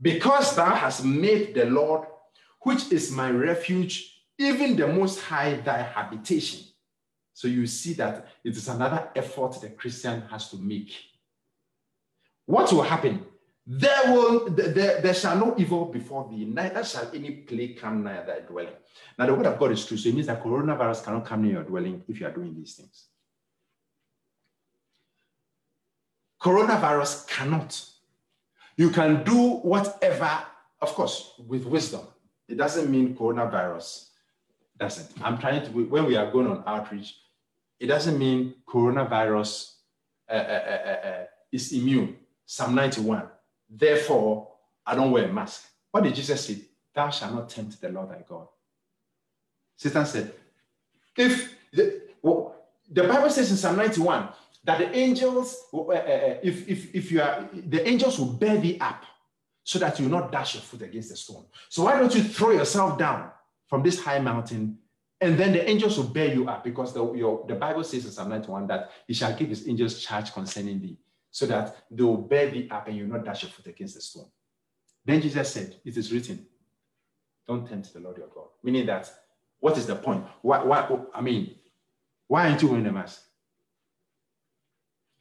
Because 0.00 0.54
thou 0.54 0.76
hast 0.76 1.04
made 1.04 1.54
the 1.56 1.64
Lord, 1.64 2.06
which 2.60 2.92
is 2.92 3.10
my 3.10 3.32
refuge, 3.32 4.22
even 4.38 4.76
the 4.76 4.86
Most 4.86 5.22
High, 5.22 5.54
thy 5.56 5.82
habitation. 5.82 6.67
So 7.38 7.46
you 7.46 7.68
see 7.68 7.92
that 7.92 8.26
it 8.42 8.56
is 8.56 8.66
another 8.66 9.10
effort 9.14 9.60
the 9.60 9.68
Christian 9.68 10.22
has 10.22 10.50
to 10.50 10.56
make. 10.56 10.92
What 12.46 12.72
will 12.72 12.82
happen? 12.82 13.24
There 13.64 14.12
will 14.12 14.50
there, 14.50 15.00
there 15.00 15.14
shall 15.14 15.38
no 15.38 15.54
evil 15.56 15.84
before 15.84 16.28
thee, 16.28 16.46
neither 16.46 16.82
shall 16.82 17.08
any 17.14 17.30
plague 17.30 17.78
come 17.78 18.02
near 18.02 18.24
thy 18.26 18.40
dwelling. 18.40 18.74
Now 19.16 19.26
the 19.26 19.34
word 19.34 19.46
of 19.46 19.56
God 19.56 19.70
is 19.70 19.86
true, 19.86 19.96
so 19.96 20.08
it 20.08 20.16
means 20.16 20.26
that 20.26 20.42
coronavirus 20.42 21.04
cannot 21.04 21.26
come 21.26 21.42
near 21.44 21.52
your 21.52 21.62
dwelling 21.62 22.02
if 22.08 22.18
you 22.18 22.26
are 22.26 22.32
doing 22.32 22.56
these 22.56 22.74
things. 22.74 23.06
Coronavirus 26.42 27.28
cannot. 27.28 27.80
You 28.76 28.90
can 28.90 29.22
do 29.22 29.58
whatever, 29.58 30.42
of 30.80 30.88
course, 30.88 31.34
with 31.46 31.64
wisdom. 31.66 32.00
It 32.48 32.56
doesn't 32.56 32.90
mean 32.90 33.14
coronavirus 33.14 34.08
doesn't. 34.76 35.08
I'm 35.22 35.38
trying 35.38 35.64
to, 35.64 35.70
when 35.84 36.04
we 36.06 36.16
are 36.16 36.32
going 36.32 36.48
on 36.48 36.64
outreach, 36.66 37.14
it 37.78 37.86
doesn't 37.86 38.18
mean 38.18 38.54
coronavirus 38.66 39.74
uh, 40.28 40.32
uh, 40.32 40.36
uh, 40.86 41.08
uh 41.08 41.24
is 41.52 41.72
immune. 41.72 42.16
Psalm 42.44 42.74
91. 42.74 43.24
Therefore, 43.68 44.48
I 44.86 44.94
don't 44.94 45.10
wear 45.10 45.28
a 45.28 45.32
mask. 45.32 45.68
What 45.90 46.04
did 46.04 46.14
Jesus 46.14 46.46
say? 46.46 46.58
Thou 46.94 47.10
shalt 47.10 47.34
not 47.34 47.48
tempt 47.48 47.80
the 47.80 47.88
Lord 47.90 48.10
thy 48.10 48.24
God. 48.26 48.48
Satan 49.76 50.06
said, 50.06 50.32
if 51.16 51.54
the, 51.72 52.02
well, 52.22 52.56
the 52.90 53.04
Bible 53.04 53.30
says 53.30 53.50
in 53.50 53.56
Psalm 53.56 53.76
91 53.76 54.28
that 54.64 54.78
the 54.78 54.96
angels, 54.96 55.66
uh, 55.72 55.80
uh, 55.80 55.92
uh, 55.92 56.36
if, 56.42 56.68
if, 56.68 56.94
if 56.94 57.12
you 57.12 57.20
are, 57.20 57.48
the 57.52 57.86
angels 57.86 58.18
will 58.18 58.32
bear 58.32 58.56
thee 58.58 58.78
up 58.80 59.04
so 59.62 59.78
that 59.78 59.98
you 59.98 60.08
will 60.08 60.18
not 60.18 60.32
dash 60.32 60.54
your 60.54 60.62
foot 60.62 60.82
against 60.82 61.10
the 61.10 61.16
stone. 61.16 61.44
So 61.68 61.84
why 61.84 61.98
don't 61.98 62.14
you 62.14 62.22
throw 62.22 62.50
yourself 62.50 62.98
down 62.98 63.30
from 63.66 63.82
this 63.82 64.00
high 64.00 64.18
mountain 64.18 64.78
and 65.20 65.38
then 65.38 65.52
the 65.52 65.68
angels 65.68 65.96
will 65.96 66.04
bear 66.04 66.32
you 66.32 66.48
up 66.48 66.62
because 66.62 66.94
the, 66.94 67.12
your, 67.14 67.44
the 67.48 67.54
Bible 67.54 67.82
says 67.82 68.04
in 68.04 68.12
Psalm 68.12 68.28
91 68.28 68.68
that 68.68 68.90
he 69.06 69.14
shall 69.14 69.34
give 69.34 69.48
his 69.48 69.68
angels 69.68 70.00
charge 70.00 70.32
concerning 70.32 70.80
thee 70.80 70.96
so 71.30 71.46
that 71.46 71.76
they 71.90 72.02
will 72.02 72.16
bear 72.16 72.50
thee 72.50 72.68
up 72.70 72.86
and 72.86 72.96
you 72.96 73.04
will 73.04 73.16
not 73.16 73.24
dash 73.24 73.42
your 73.42 73.50
foot 73.50 73.66
against 73.66 73.96
the 73.96 74.00
stone. 74.00 74.28
Then 75.04 75.20
Jesus 75.20 75.52
said, 75.52 75.76
it 75.84 75.96
is 75.96 76.12
written, 76.12 76.46
don't 77.46 77.66
tempt 77.66 77.92
the 77.92 78.00
Lord 78.00 78.16
your 78.16 78.28
God. 78.28 78.48
Meaning 78.62 78.86
that, 78.86 79.10
what 79.58 79.76
is 79.76 79.86
the 79.86 79.96
point? 79.96 80.24
Why, 80.42 80.62
why, 80.62 80.88
I 81.14 81.20
mean, 81.20 81.56
why 82.28 82.48
aren't 82.48 82.62
you 82.62 82.68
wearing 82.68 82.86
a 82.86 82.92
mask? 82.92 83.22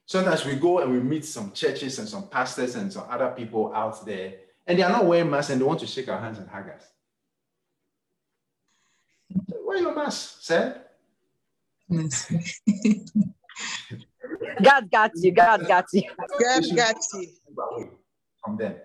Sometimes 0.05 0.45
we 0.45 0.55
go 0.55 0.79
and 0.79 0.91
we 0.91 0.99
meet 0.99 1.25
some 1.25 1.51
churches 1.53 1.99
and 1.99 2.07
some 2.07 2.29
pastors 2.29 2.75
and 2.75 2.91
some 2.93 3.05
other 3.09 3.33
people 3.35 3.73
out 3.73 4.05
there, 4.05 4.35
and 4.65 4.77
they 4.77 4.83
are 4.83 4.91
not 4.91 5.05
wearing 5.05 5.29
masks 5.29 5.51
and 5.51 5.59
they 5.59 5.65
want 5.65 5.79
to 5.79 5.87
shake 5.87 6.07
our 6.07 6.19
hands 6.19 6.37
and 6.37 6.47
hug 6.47 6.69
us. 6.69 6.83
Wear 9.67 9.79
your 9.79 9.93
mask, 9.93 10.37
sir. 10.43 10.81
God 14.63 14.89
got 14.89 15.11
you. 15.21 15.31
God 15.33 15.67
got 15.67 15.85
you. 15.91 16.03
God 16.17 16.63
got 16.73 16.95
you. 17.13 17.27
From 18.41 18.55
them. 18.55 18.75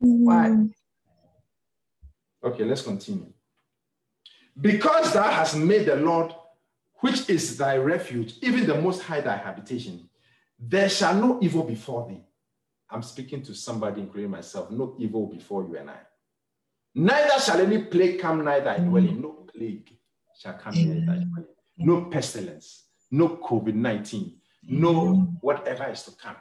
Mm. 0.00 0.24
Why? 0.24 0.56
Okay, 2.44 2.64
let's 2.64 2.82
continue. 2.82 3.32
Because 4.60 5.12
thou 5.12 5.28
hast 5.28 5.56
made 5.56 5.86
the 5.86 5.96
Lord, 5.96 6.32
which 7.00 7.28
is 7.28 7.56
thy 7.56 7.76
refuge, 7.76 8.34
even 8.40 8.68
the 8.68 8.80
most 8.80 9.02
high 9.02 9.20
thy 9.20 9.36
habitation, 9.36 10.08
there 10.60 10.88
shall 10.88 11.16
no 11.16 11.40
evil 11.42 11.64
befall 11.64 12.06
thee. 12.06 12.22
I'm 12.88 13.02
speaking 13.02 13.42
to 13.42 13.54
somebody, 13.54 14.00
including 14.02 14.30
myself. 14.30 14.70
No 14.70 14.94
evil 14.96 15.26
before 15.26 15.64
you 15.64 15.76
and 15.76 15.90
I. 15.90 15.98
Neither 16.94 17.40
shall 17.40 17.60
any 17.60 17.82
plague 17.82 18.20
come 18.20 18.44
nigh 18.44 18.60
thy 18.60 18.78
dwelling. 18.78 19.20
No 19.20 19.30
plague 19.52 19.90
shall 20.40 20.54
come 20.54 20.74
near 20.74 20.94
thy 21.06 21.24
dwelling. 21.24 21.46
No 21.76 22.04
pestilence. 22.04 22.84
No 23.10 23.28
COVID 23.28 23.74
19. 23.74 24.34
No 24.68 25.14
whatever 25.40 25.88
is 25.90 26.02
to 26.04 26.12
come. 26.12 26.36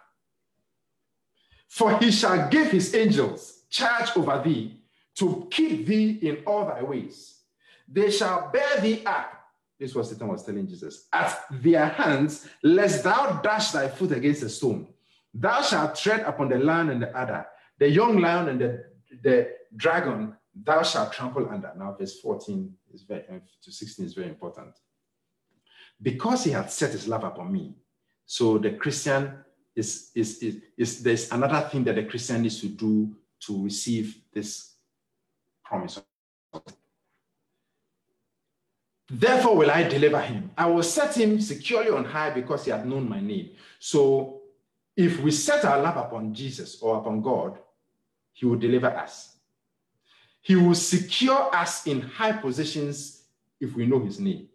For 1.68 1.98
he 2.00 2.12
shall 2.12 2.50
give 2.50 2.72
his 2.72 2.94
angels 2.96 3.64
charge 3.70 4.10
over 4.16 4.42
thee 4.44 4.82
to 5.16 5.48
keep 5.52 5.86
thee 5.86 6.20
in 6.22 6.44
all 6.46 6.66
thy 6.66 6.84
ways. 6.84 7.42
They 7.88 8.12
shall 8.12 8.50
bear 8.52 8.80
thee 8.82 9.04
up 9.06 9.40
this 9.80 9.96
was 9.96 10.10
Satan 10.10 10.28
was 10.28 10.44
telling 10.44 10.68
Jesus, 10.68 11.08
at 11.14 11.46
their 11.50 11.88
hands, 11.88 12.48
lest 12.62 13.04
thou 13.06 13.40
dash 13.42 13.72
thy 13.72 13.88
foot 13.88 14.12
against 14.12 14.44
a 14.44 14.50
stone. 14.50 14.88
Thou 15.34 15.62
shalt 15.62 15.96
tread 15.96 16.22
upon 16.22 16.50
the 16.50 16.60
lion 16.60 16.90
and 16.90 17.02
the 17.02 17.16
adder, 17.16 17.48
the 17.78 17.90
young 17.90 18.20
lion 18.20 18.50
and 18.50 18.60
the, 18.60 18.86
the 19.24 19.52
dragon, 19.74 20.36
thou 20.54 20.84
shalt 20.84 21.14
trample 21.14 21.48
under. 21.50 21.72
Now, 21.78 21.96
verse 21.98 22.20
14 22.20 22.76
is 22.94 23.04
very, 23.04 23.24
uh, 23.30 23.40
to 23.64 23.72
16 23.72 24.06
is 24.06 24.14
very 24.14 24.28
important. 24.28 24.76
Because 26.02 26.44
he 26.44 26.52
had 26.52 26.72
set 26.72 26.92
his 26.92 27.08
love 27.08 27.24
upon 27.24 27.52
me. 27.52 27.76
So 28.26 28.58
the 28.58 28.72
Christian 28.72 29.34
is, 29.76 30.12
is, 30.16 30.38
is, 30.40 30.62
is 30.78 31.04
there's 31.04 31.32
another 31.32 31.68
thing 31.70 31.84
that 31.86 31.96
the 31.96 32.04
Christian 32.04 32.42
needs 32.42 32.62
to 32.62 32.68
do 32.68 33.16
to 33.42 33.64
receive 33.64 34.22
this 34.34 34.76
promise 35.64 36.02
Therefore 39.10 39.56
will 39.58 39.72
I 39.72 39.84
deliver 39.84 40.22
him. 40.22 40.52
I 40.56 40.68
will 40.68 40.84
set 40.84 41.18
him 41.18 41.42
securely 41.42 41.90
on 41.90 42.06
high 42.06 42.30
because 42.30 42.66
he 42.66 42.72
had 42.72 42.86
known 42.86 43.10
my 43.10 43.20
name. 43.20 43.52
So 43.80 44.42
if 44.96 45.20
we 45.22 45.32
set 45.32 45.66
our 45.66 45.82
love 45.82 45.98
upon 45.98 46.34
Jesus 46.34 46.80
or 46.82 47.00
upon 47.00 47.22
God, 47.22 47.58
he 48.34 48.46
will 48.46 48.58
deliver 48.58 48.88
us. 48.88 49.38
He 50.50 50.56
will 50.56 50.74
secure 50.74 51.56
us 51.56 51.86
in 51.86 52.02
high 52.02 52.32
positions 52.32 53.22
if 53.62 53.76
we 53.76 53.86
know 53.86 54.00
his 54.00 54.20
name. 54.20 54.50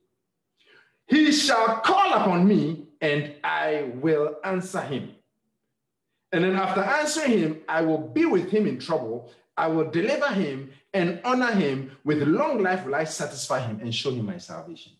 He 1.07 1.30
shall 1.30 1.82
call 1.82 2.14
upon 2.14 2.49
me 2.49 2.88
and 3.01 3.36
I 3.45 3.92
will 3.95 4.34
answer 4.42 4.80
him. 4.80 5.12
And 6.32 6.42
then 6.42 6.57
after 6.57 6.80
answering 6.80 7.38
him, 7.38 7.61
I 7.68 7.82
will 7.82 8.09
be 8.09 8.24
with 8.26 8.51
him 8.51 8.66
in 8.66 8.80
trouble. 8.80 9.30
I 9.57 9.68
will 9.68 9.88
deliver 9.88 10.34
him 10.34 10.72
and 10.92 11.20
honor 11.24 11.53
him. 11.53 11.92
With 12.03 12.24
long 12.24 12.61
life 12.61 12.84
will 12.84 12.97
I 12.97 13.05
satisfy 13.05 13.61
him 13.61 13.78
and 13.80 13.95
show 13.95 14.11
him 14.11 14.26
my 14.26 14.38
salvation. 14.38 14.95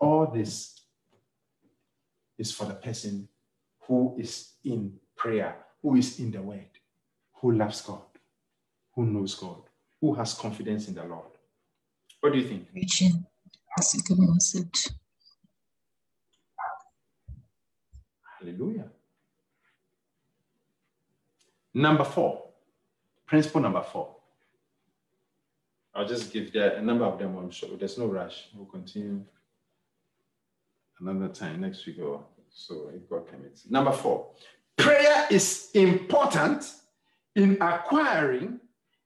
All 0.00 0.26
this 0.26 0.80
is 2.36 2.50
for 2.50 2.64
the 2.64 2.74
person 2.74 3.28
who 3.82 4.16
is 4.18 4.54
in 4.64 4.98
prayer, 5.14 5.54
who 5.80 5.94
is 5.94 6.18
in 6.18 6.32
the 6.32 6.42
word, 6.42 6.66
who 7.34 7.52
loves 7.52 7.80
God, 7.82 8.02
who 8.96 9.06
knows 9.06 9.36
God, 9.36 9.69
who 10.00 10.14
has 10.14 10.34
confidence 10.34 10.88
in 10.88 10.94
the 10.94 11.04
Lord. 11.04 11.26
What 12.20 12.32
do 12.32 12.38
you 12.38 12.48
think? 12.48 12.68
That's 13.76 13.94
a 13.94 14.02
good 14.02 14.18
message. 14.18 14.88
Hallelujah. 18.38 18.88
Number 21.74 22.04
four, 22.04 22.48
principle 23.26 23.60
number 23.60 23.82
four 23.82 24.16
I'll 25.94 26.06
just 26.06 26.32
give 26.32 26.52
there 26.52 26.72
a 26.76 26.82
number 26.82 27.04
of 27.04 27.18
them. 27.18 27.36
I'm 27.36 27.50
sure 27.50 27.68
there's 27.76 27.98
no 27.98 28.06
rush. 28.06 28.48
We'll 28.54 28.66
continue 28.66 29.24
another 31.00 31.28
time 31.28 31.60
next 31.60 31.84
week 31.86 31.98
or 32.00 32.22
so 32.48 32.90
if 32.94 33.08
God 33.08 33.26
permits. 33.26 33.68
Number 33.68 33.92
four, 33.92 34.28
prayer 34.76 35.26
is 35.30 35.70
important 35.74 36.72
in 37.34 37.58
acquiring 37.60 38.60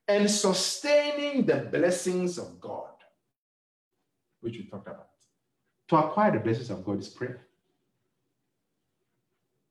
and 0.07 0.30
sustaining 0.30 1.46
the 1.46 1.57
blessings 1.57 2.38
of 2.38 2.61
God, 2.61 2.92
which 4.40 4.57
we 4.59 4.64
talked 4.64 4.86
about. 4.86 5.09
To 5.88 5.96
acquire 5.96 6.32
the 6.32 6.40
blessings 6.40 6.70
of 6.70 6.84
God 6.84 6.98
is 7.00 7.09
prayer. 7.09 7.46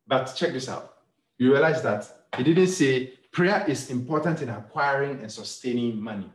But 0.08 0.34
check 0.36 0.54
this 0.54 0.70
out. 0.70 0.96
You 1.38 1.52
realize 1.52 1.82
that 1.84 2.08
he 2.38 2.44
didn't 2.44 2.68
say 2.68 3.14
prayer 3.32 3.66
is 3.68 3.90
important 3.90 4.42
in 4.42 4.50
acquiring 4.50 5.22
and 5.22 5.32
sustaining 5.32 6.00
money. 6.00 6.30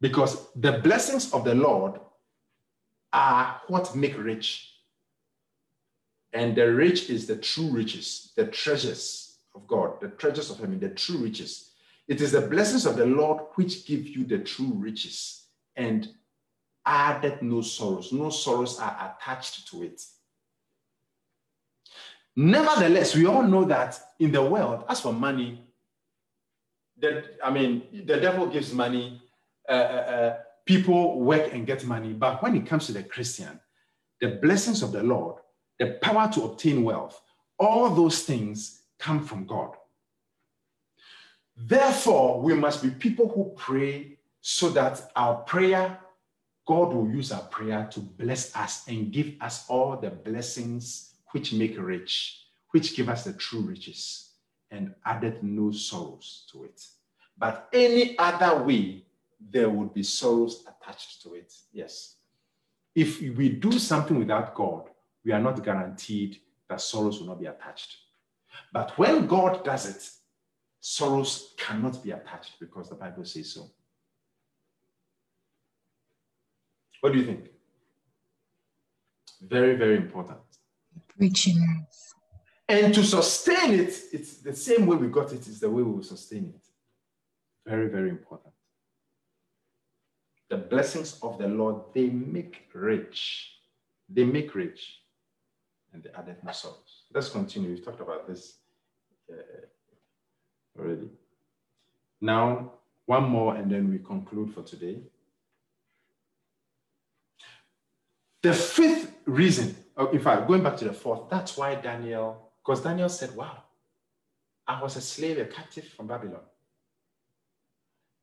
Because 0.00 0.48
the 0.54 0.72
blessings 0.72 1.32
of 1.32 1.44
the 1.44 1.54
Lord 1.54 2.00
are 3.12 3.60
what 3.68 3.96
make 3.96 4.16
rich. 4.18 4.74
And 6.32 6.54
the 6.54 6.72
rich 6.72 7.10
is 7.10 7.26
the 7.26 7.36
true 7.36 7.70
riches, 7.70 8.32
the 8.36 8.46
treasures 8.46 9.27
of 9.58 9.66
God, 9.66 10.00
the 10.00 10.08
treasures 10.08 10.50
of 10.50 10.58
heaven, 10.58 10.78
the 10.78 10.90
true 10.90 11.18
riches. 11.18 11.72
It 12.06 12.20
is 12.20 12.32
the 12.32 12.40
blessings 12.40 12.86
of 12.86 12.96
the 12.96 13.06
Lord 13.06 13.42
which 13.56 13.86
give 13.86 14.06
you 14.06 14.24
the 14.24 14.38
true 14.38 14.72
riches 14.74 15.44
and 15.76 16.08
added 16.86 17.42
no 17.42 17.60
sorrows. 17.60 18.12
No 18.12 18.30
sorrows 18.30 18.78
are 18.78 19.16
attached 19.20 19.68
to 19.68 19.82
it. 19.82 20.00
Nevertheless, 22.36 23.16
we 23.16 23.26
all 23.26 23.42
know 23.42 23.64
that 23.64 23.98
in 24.20 24.32
the 24.32 24.42
world, 24.42 24.84
as 24.88 25.00
for 25.00 25.12
money, 25.12 25.64
that 26.98 27.24
I 27.44 27.50
mean, 27.50 27.82
the 28.06 28.16
devil 28.16 28.46
gives 28.46 28.72
money, 28.72 29.20
uh, 29.68 29.72
uh, 29.72 29.74
uh, 29.74 30.36
people 30.64 31.20
work 31.20 31.52
and 31.52 31.66
get 31.66 31.84
money. 31.84 32.12
But 32.12 32.42
when 32.42 32.56
it 32.56 32.66
comes 32.66 32.86
to 32.86 32.92
the 32.92 33.02
Christian, 33.02 33.60
the 34.20 34.38
blessings 34.42 34.82
of 34.82 34.92
the 34.92 35.02
Lord, 35.02 35.36
the 35.78 35.98
power 36.00 36.30
to 36.32 36.44
obtain 36.44 36.84
wealth, 36.84 37.20
all 37.58 37.90
those 37.90 38.22
things 38.22 38.77
come 38.98 39.24
from 39.24 39.46
God. 39.46 39.74
Therefore, 41.56 42.40
we 42.40 42.54
must 42.54 42.82
be 42.82 42.90
people 42.90 43.28
who 43.28 43.52
pray 43.56 44.18
so 44.40 44.70
that 44.70 45.10
our 45.16 45.36
prayer, 45.36 45.98
God 46.66 46.92
will 46.92 47.10
use 47.10 47.32
our 47.32 47.42
prayer 47.42 47.88
to 47.92 48.00
bless 48.00 48.54
us 48.54 48.86
and 48.86 49.12
give 49.12 49.34
us 49.40 49.64
all 49.68 49.96
the 49.96 50.10
blessings 50.10 51.14
which 51.32 51.52
make 51.52 51.76
rich, 51.78 52.44
which 52.70 52.96
give 52.96 53.08
us 53.08 53.24
the 53.24 53.32
true 53.32 53.60
riches, 53.60 54.30
and 54.70 54.94
added 55.04 55.42
no 55.42 55.72
sorrows 55.72 56.46
to 56.52 56.64
it. 56.64 56.86
But 57.36 57.68
any 57.72 58.18
other 58.18 58.62
way, 58.62 59.04
there 59.40 59.70
would 59.70 59.94
be 59.94 60.02
sorrows 60.02 60.64
attached 60.66 61.22
to 61.22 61.34
it. 61.34 61.52
Yes. 61.72 62.16
If 62.94 63.20
we 63.20 63.48
do 63.50 63.72
something 63.78 64.18
without 64.18 64.54
God, 64.54 64.90
we 65.24 65.32
are 65.32 65.40
not 65.40 65.64
guaranteed 65.64 66.40
that 66.68 66.80
sorrows 66.80 67.20
will 67.20 67.28
not 67.28 67.40
be 67.40 67.46
attached. 67.46 67.96
But 68.72 68.96
when 68.98 69.26
God 69.26 69.64
does 69.64 69.86
it, 69.86 70.10
sorrows 70.80 71.54
cannot 71.56 72.02
be 72.02 72.10
attached 72.12 72.60
because 72.60 72.88
the 72.88 72.94
Bible 72.94 73.24
says 73.24 73.52
so. 73.52 73.70
What 77.00 77.12
do 77.12 77.18
you 77.18 77.26
think? 77.26 77.50
Very, 79.40 79.76
very 79.76 79.96
important. 79.96 80.38
Preaching. 81.16 81.86
And 82.68 82.92
to 82.94 83.02
sustain 83.02 83.74
it, 83.74 83.94
it's 84.12 84.38
the 84.38 84.54
same 84.54 84.86
way 84.86 84.96
we 84.96 85.08
got 85.08 85.32
it, 85.32 85.46
is 85.46 85.60
the 85.60 85.70
way 85.70 85.82
we 85.82 85.92
will 85.92 86.02
sustain 86.02 86.52
it. 86.54 86.60
Very, 87.66 87.88
very 87.88 88.10
important. 88.10 88.52
The 90.50 90.56
blessings 90.56 91.18
of 91.22 91.38
the 91.38 91.48
Lord, 91.48 91.82
they 91.94 92.08
make 92.08 92.68
rich. 92.74 93.52
They 94.08 94.24
make 94.24 94.54
rich. 94.54 95.00
And 95.98 96.04
they 96.04 96.16
added 96.16 96.36
sorrows. 96.54 97.02
Let's 97.12 97.28
continue. 97.28 97.70
We've 97.70 97.84
talked 97.84 98.00
about 98.00 98.28
this 98.28 98.58
uh, 99.30 99.34
already. 100.78 101.08
Now, 102.20 102.72
one 103.06 103.24
more, 103.24 103.56
and 103.56 103.70
then 103.70 103.90
we 103.90 103.98
conclude 103.98 104.54
for 104.54 104.62
today. 104.62 104.98
The 108.42 108.52
fifth 108.52 109.12
reason, 109.24 109.76
oh, 109.96 110.08
in 110.10 110.20
fact, 110.20 110.46
going 110.46 110.62
back 110.62 110.76
to 110.78 110.84
the 110.84 110.92
fourth, 110.92 111.28
that's 111.28 111.56
why 111.56 111.74
Daniel, 111.74 112.50
because 112.64 112.82
Daniel 112.82 113.08
said, 113.08 113.34
Wow, 113.34 113.64
I 114.66 114.80
was 114.80 114.96
a 114.96 115.00
slave, 115.00 115.38
a 115.38 115.46
captive 115.46 115.84
from 115.84 116.06
Babylon. 116.06 116.42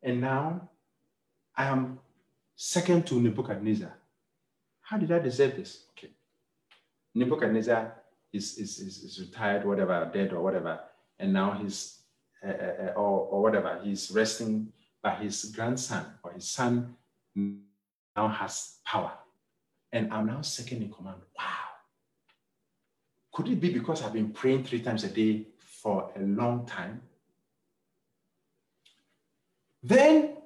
And 0.01 0.21
now 0.21 0.69
I 1.55 1.65
am 1.65 1.99
second 2.55 3.05
to 3.07 3.19
Nebuchadnezzar. 3.19 3.93
How 4.81 4.97
did 4.97 5.11
I 5.11 5.19
deserve 5.19 5.57
this? 5.57 5.85
Okay. 5.91 6.11
Nebuchadnezzar 7.15 7.93
is, 8.33 8.57
is, 8.57 8.79
is, 8.79 9.03
is 9.03 9.19
retired, 9.19 9.65
whatever, 9.65 10.09
dead 10.13 10.33
or 10.33 10.41
whatever, 10.41 10.81
and 11.17 11.31
now 11.31 11.51
he's, 11.51 12.01
uh, 12.45 12.51
uh, 12.51 12.93
or, 12.95 13.27
or 13.31 13.41
whatever, 13.41 13.79
he's 13.83 14.11
resting, 14.11 14.71
but 15.01 15.19
his 15.19 15.45
grandson 15.45 16.05
or 16.23 16.33
his 16.33 16.47
son 16.49 16.95
now 17.35 18.27
has 18.27 18.79
power. 18.85 19.13
And 19.91 20.11
I'm 20.13 20.25
now 20.25 20.41
second 20.41 20.83
in 20.83 20.91
command. 20.91 21.21
Wow. 21.37 21.45
Could 23.31 23.47
it 23.47 23.61
be 23.61 23.71
because 23.71 24.03
I've 24.03 24.13
been 24.13 24.31
praying 24.31 24.65
three 24.65 24.81
times 24.81 25.03
a 25.03 25.09
day 25.09 25.47
for 25.59 26.11
a 26.15 26.19
long 26.19 26.65
time? 26.65 27.01
Then 29.81 30.37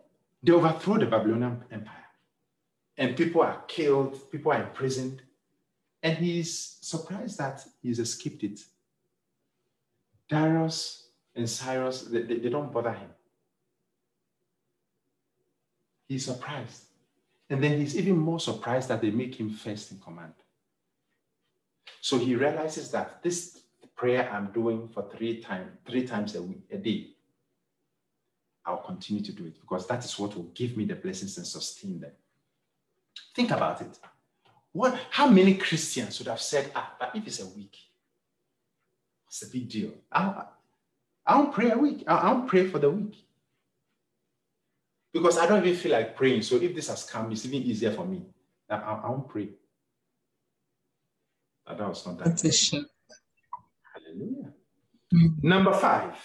they 0.44 0.52
overthrow 0.52 0.98
the 0.98 1.06
Babylonian 1.06 1.64
Empire. 1.72 1.96
And 2.98 3.16
people 3.16 3.42
are 3.42 3.64
killed, 3.68 4.30
people 4.32 4.52
are 4.52 4.62
imprisoned. 4.62 5.22
And 6.02 6.18
he's 6.18 6.78
surprised 6.82 7.38
that 7.40 7.66
he's 7.82 8.00
escaped 8.00 8.44
it. 8.44 8.62
Darius 10.30 11.10
and 11.36 11.50
Cyrus, 11.50 12.04
they, 12.04 12.22
they, 12.22 12.38
they 12.38 12.50
don't 12.50 12.72
bother 12.72 12.94
him. 12.94 13.10
He's 16.08 16.26
surprised. 16.26 16.84
And 17.50 17.64
then 17.64 17.80
he's 17.80 17.98
even 17.98 18.18
more 18.18 18.40
surprised 18.40 18.90
that 18.90 19.02
they 19.02 19.12
make 19.12 19.40
him 19.40 19.50
first 19.50 19.92
in 19.92 20.00
command. 20.00 20.34
So 22.02 22.18
he 22.18 22.36
realizes 22.36 22.92
that 22.92 23.22
this 23.22 23.62
prayer 23.96 24.30
I'm 24.32 24.52
doing 24.52 24.88
for 24.88 25.10
three 25.10 25.42
times, 25.42 25.72
three 25.86 26.08
times 26.08 26.36
a 26.36 26.42
week, 26.42 26.64
a 26.72 26.78
day, 26.78 27.08
I'll 28.66 28.78
continue 28.78 29.24
to 29.24 29.32
do 29.32 29.46
it 29.46 29.60
because 29.60 29.88
that 29.88 30.06
is 30.06 30.18
what 30.18 30.36
will 30.36 30.52
give 30.54 30.78
me 30.78 30.86
the 30.86 30.96
blessings 30.96 31.38
and 31.38 31.46
sustain 31.46 32.00
them. 32.00 32.12
Think 33.36 33.52
about 33.52 33.82
it. 33.82 33.98
What, 34.72 35.00
how 35.10 35.28
many 35.28 35.56
Christians 35.56 36.20
would 36.20 36.28
have 36.28 36.42
said, 36.42 36.72
ah, 36.76 36.96
but 37.00 37.16
if 37.16 37.26
it's 37.26 37.42
a 37.42 37.48
week, 37.48 37.76
it's 39.28 39.42
a 39.44 39.48
big 39.48 39.68
deal? 39.70 39.92
I'll, 40.12 40.52
I'll 41.26 41.48
pray 41.48 41.72
a 41.72 41.78
week. 41.78 42.04
I'll, 42.08 42.18
I'll 42.18 42.42
pray 42.44 42.68
for 42.68 42.80
the 42.80 42.90
week. 42.90 43.26
Because 45.12 45.40
I 45.40 45.48
don't 45.48 45.66
even 45.66 45.80
feel 45.80 45.94
like 45.94 46.16
praying. 46.16 46.44
So 46.44 46.58
if 46.58 46.76
this 46.76 46.88
has 46.88 47.04
come, 47.04 47.32
it's 47.32 47.46
even 47.46 47.64
easier 47.64 47.92
for 47.92 48.06
me. 48.06 48.22
I, 48.70 48.76
I, 48.76 48.94
I 49.06 49.10
won't 49.10 49.28
pray. 49.28 49.50
But 51.66 51.78
that 51.80 51.90
was 51.90 52.06
not 52.06 52.20
that. 52.20 52.28
Hallelujah. 53.94 54.54
Mm-hmm. 55.14 55.48
Number 55.48 55.74
five, 55.74 56.16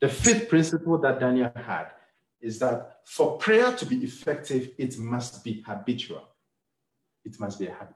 the 0.00 0.08
fifth 0.08 0.48
principle 0.48 0.98
that 0.98 1.18
Daniel 1.18 1.50
had 1.54 1.88
is 2.40 2.58
that 2.60 3.00
for 3.04 3.38
prayer 3.38 3.72
to 3.72 3.86
be 3.86 3.96
effective, 3.96 4.70
it 4.78 4.96
must 4.98 5.42
be 5.42 5.64
habitual. 5.66 6.22
It 7.24 7.38
must 7.40 7.58
be 7.58 7.66
a 7.66 7.72
habit. 7.72 7.94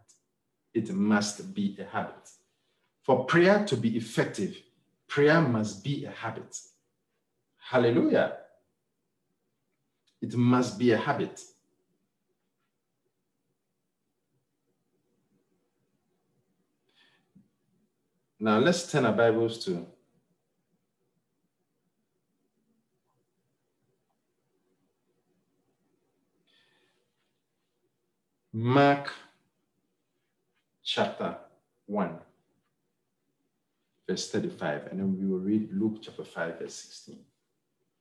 It 0.74 0.90
must 0.90 1.54
be 1.54 1.76
a 1.80 1.84
habit. 1.84 2.28
For 3.02 3.24
prayer 3.24 3.64
to 3.66 3.76
be 3.76 3.96
effective, 3.96 4.56
prayer 5.06 5.40
must 5.40 5.82
be 5.84 6.04
a 6.04 6.10
habit. 6.10 6.58
Hallelujah. 7.58 8.36
It 10.20 10.34
must 10.34 10.78
be 10.78 10.92
a 10.92 10.96
habit. 10.96 11.42
Now 18.40 18.58
let's 18.58 18.90
turn 18.90 19.04
our 19.04 19.12
Bibles 19.12 19.64
to 19.64 19.86
Mark 28.60 29.12
chapter 30.82 31.36
1, 31.86 32.18
verse 34.08 34.28
35, 34.32 34.88
and 34.90 34.98
then 34.98 35.16
we 35.16 35.26
will 35.28 35.38
read 35.38 35.72
Luke 35.72 35.98
chapter 36.02 36.24
5, 36.24 36.58
verse 36.58 36.74
16. 36.74 37.20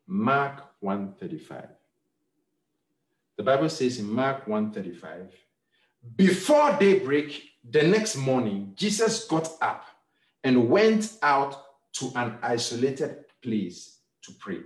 Mark 0.08 0.64
135. 0.80 1.68
The 3.36 3.44
Bible 3.44 3.70
says 3.70 4.00
in 4.00 4.12
Mark 4.12 4.48
135, 4.48 5.32
before 6.16 6.76
daybreak 6.80 7.52
the 7.64 7.84
next 7.84 8.16
morning, 8.16 8.74
Jesus 8.76 9.26
got 9.26 9.52
up 9.62 9.86
and 10.44 10.72
went 10.72 11.20
out 11.22 11.66
to 11.98 12.12
an 12.16 12.40
isolated 12.42 13.26
place 13.44 14.00
to 14.24 14.32
pray. 14.40 14.62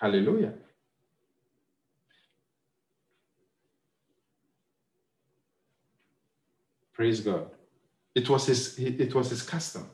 Hallelujah. 0.00 0.54
Praise 6.94 7.20
God. 7.20 7.50
It 8.14 8.28
was 8.28 8.46
his, 8.46 8.78
it 8.78 9.14
was 9.14 9.30
his 9.30 9.42
custom. 9.42 9.88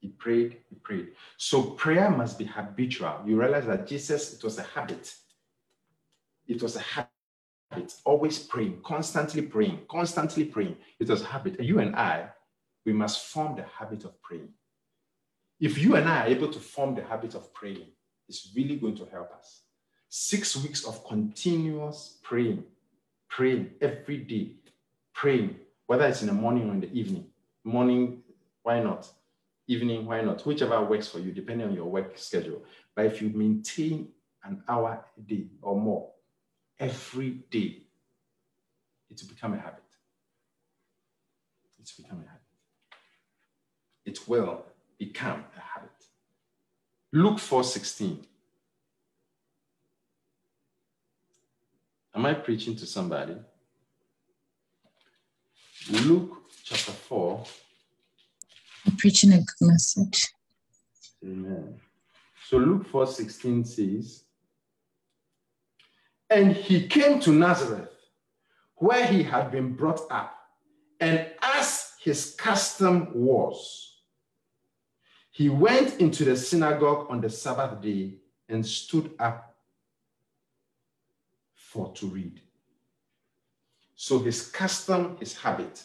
He 0.00 0.08
prayed, 0.08 0.58
he 0.68 0.76
prayed. 0.76 1.08
So 1.36 1.62
prayer 1.62 2.10
must 2.10 2.38
be 2.38 2.44
habitual. 2.44 3.20
You 3.26 3.40
realize 3.40 3.66
that 3.66 3.86
Jesus, 3.86 4.34
it 4.34 4.44
was 4.44 4.58
a 4.58 4.62
habit. 4.62 5.14
It 6.46 6.62
was 6.62 6.76
a 6.76 6.80
habit. 6.80 7.94
Always 8.04 8.38
praying, 8.38 8.80
constantly 8.84 9.42
praying, 9.42 9.80
constantly 9.90 10.44
praying. 10.44 10.76
It 11.00 11.08
was 11.08 11.22
a 11.22 11.26
habit. 11.26 11.60
You 11.60 11.80
and 11.80 11.96
I, 11.96 12.28
we 12.86 12.92
must 12.92 13.26
form 13.26 13.56
the 13.56 13.64
habit 13.78 14.04
of 14.04 14.20
praying. 14.22 14.50
If 15.60 15.78
you 15.78 15.96
and 15.96 16.08
I 16.08 16.24
are 16.24 16.28
able 16.28 16.48
to 16.52 16.58
form 16.60 16.94
the 16.94 17.04
habit 17.04 17.34
of 17.34 17.52
praying, 17.54 17.86
it's 18.28 18.50
really 18.54 18.76
going 18.76 18.96
to 18.96 19.06
help 19.06 19.32
us. 19.32 19.62
Six 20.08 20.56
weeks 20.56 20.84
of 20.84 21.06
continuous 21.06 22.18
praying, 22.22 22.64
praying 23.28 23.70
every 23.80 24.18
day, 24.18 24.52
praying, 25.14 25.56
whether 25.86 26.06
it's 26.06 26.22
in 26.22 26.28
the 26.28 26.34
morning 26.34 26.68
or 26.68 26.72
in 26.72 26.80
the 26.80 26.92
evening. 26.92 27.26
Morning, 27.64 28.22
why 28.62 28.80
not? 28.80 29.08
Evening, 29.68 30.04
why 30.06 30.20
not? 30.20 30.44
Whichever 30.44 30.82
works 30.84 31.08
for 31.08 31.18
you, 31.18 31.32
depending 31.32 31.68
on 31.68 31.74
your 31.74 31.86
work 31.86 32.18
schedule. 32.18 32.62
But 32.94 33.06
if 33.06 33.22
you 33.22 33.30
maintain 33.30 34.08
an 34.44 34.62
hour 34.68 35.04
a 35.16 35.20
day 35.20 35.46
or 35.62 35.80
more 35.80 36.10
every 36.78 37.30
day, 37.50 37.82
it 39.08 39.20
will 39.20 39.28
become 39.28 39.54
a 39.54 39.58
habit. 39.58 39.82
It's 41.82 41.92
become 41.92 42.18
a 42.18 42.28
habit. 42.28 42.40
It 44.04 44.28
will 44.28 44.64
become 44.98 45.44
a 45.56 45.60
habit. 45.60 45.71
Luke 47.14 47.38
4:16. 47.38 48.26
Am 52.14 52.24
I 52.24 52.32
preaching 52.32 52.74
to 52.76 52.86
somebody? 52.86 53.36
Luke 55.90 56.38
chapter 56.64 56.92
4. 56.92 57.44
I'm 58.86 58.96
preaching 58.96 59.32
a 59.34 59.38
good 59.38 59.60
message. 59.60 60.28
Amen. 61.22 61.80
So 62.48 62.56
Luke 62.56 62.86
4:16 62.90 63.66
says, 63.66 64.24
And 66.30 66.56
he 66.56 66.88
came 66.88 67.20
to 67.20 67.30
Nazareth, 67.30 67.92
where 68.76 69.06
he 69.06 69.22
had 69.22 69.50
been 69.50 69.74
brought 69.74 70.10
up, 70.10 70.34
and 70.98 71.30
as 71.42 71.92
his 72.00 72.34
custom 72.36 73.12
was, 73.14 73.91
he 75.32 75.48
went 75.48 75.98
into 75.98 76.24
the 76.24 76.36
synagogue 76.36 77.06
on 77.08 77.22
the 77.22 77.30
Sabbath 77.30 77.80
day 77.80 78.16
and 78.50 78.64
stood 78.64 79.12
up 79.18 79.56
for 81.54 81.90
to 81.94 82.06
read. 82.06 82.38
So 83.94 84.18
his 84.18 84.46
custom, 84.48 85.16
his 85.18 85.34
habit 85.34 85.84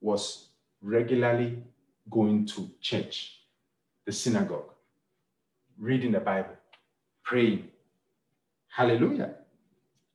was 0.00 0.46
regularly 0.80 1.58
going 2.08 2.46
to 2.46 2.70
church, 2.80 3.40
the 4.04 4.12
synagogue, 4.12 4.70
reading 5.76 6.12
the 6.12 6.20
Bible, 6.20 6.56
praying. 7.24 7.68
Hallelujah. 8.68 9.34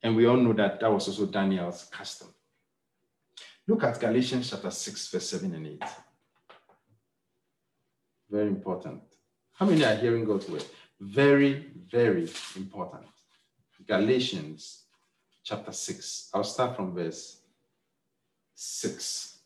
And 0.01 0.15
we 0.15 0.25
all 0.25 0.37
know 0.37 0.53
that 0.53 0.79
that 0.79 0.91
was 0.91 1.09
also 1.09 1.25
Daniel's 1.25 1.89
custom. 1.91 2.29
Look 3.67 3.83
at 3.83 3.99
Galatians 3.99 4.49
chapter 4.49 4.71
6, 4.71 5.09
verse 5.09 5.29
7 5.29 5.53
and 5.53 5.67
8. 5.67 5.83
Very 8.29 8.47
important. 8.47 9.01
How 9.53 9.65
many 9.65 9.83
are 9.83 9.95
hearing 9.95 10.25
God's 10.25 10.47
word? 10.47 10.65
Very, 10.99 11.71
very 11.91 12.29
important. 12.55 13.05
Galatians 13.87 14.83
chapter 15.43 15.71
6. 15.71 16.29
I'll 16.33 16.43
start 16.43 16.75
from 16.75 16.93
verse 16.93 17.41
6. 18.55 19.37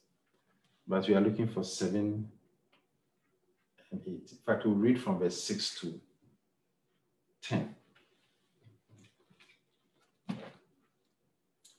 But 0.88 1.08
we 1.08 1.16
are 1.16 1.22
looking 1.22 1.48
for 1.48 1.64
7 1.64 2.30
and 3.92 4.02
8. 4.06 4.08
In 4.08 4.22
fact, 4.46 4.66
we'll 4.66 4.76
read 4.76 5.00
from 5.00 5.20
verse 5.20 5.42
6 5.42 5.80
to 5.80 6.00
10. 7.44 7.76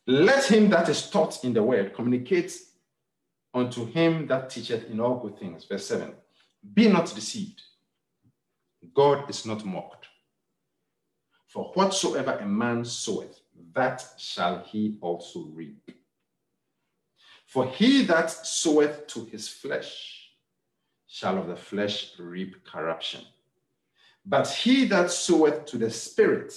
Let 0.07 0.45
him 0.45 0.69
that 0.71 0.89
is 0.89 1.11
taught 1.11 1.45
in 1.45 1.55
the 1.55 1.63
word 1.63 1.95
communicate 1.95 2.53
unto 3.55 3.87
him 3.87 4.27
that 4.27 4.51
teacheth 4.51 4.91
in 4.91 5.01
all 5.01 5.19
good 5.19 5.39
things. 5.39 5.65
Verse 5.65 5.87
7. 5.87 6.13
Be 6.73 6.89
not 6.89 7.15
deceived. 7.15 7.62
God 8.95 9.29
is 9.29 9.45
not 9.45 9.65
mocked. 9.65 10.07
For 11.47 11.71
whatsoever 11.75 12.39
a 12.41 12.47
man 12.47 12.85
soweth, 12.85 13.41
that 13.75 14.05
shall 14.19 14.61
he 14.65 14.97
also 15.01 15.47
reap. 15.53 15.91
For 17.47 17.67
he 17.67 18.05
that 18.07 18.31
soweth 18.31 19.07
to 19.09 19.25
his 19.27 19.49
flesh 19.49 20.31
shall 21.07 21.39
of 21.39 21.47
the 21.47 21.57
flesh 21.57 22.12
reap 22.19 22.65
corruption. 22.65 23.21
But 24.27 24.49
he 24.49 24.85
that 24.87 25.11
soweth 25.11 25.67
to 25.67 25.79
the 25.79 25.91
Spirit 25.91 26.53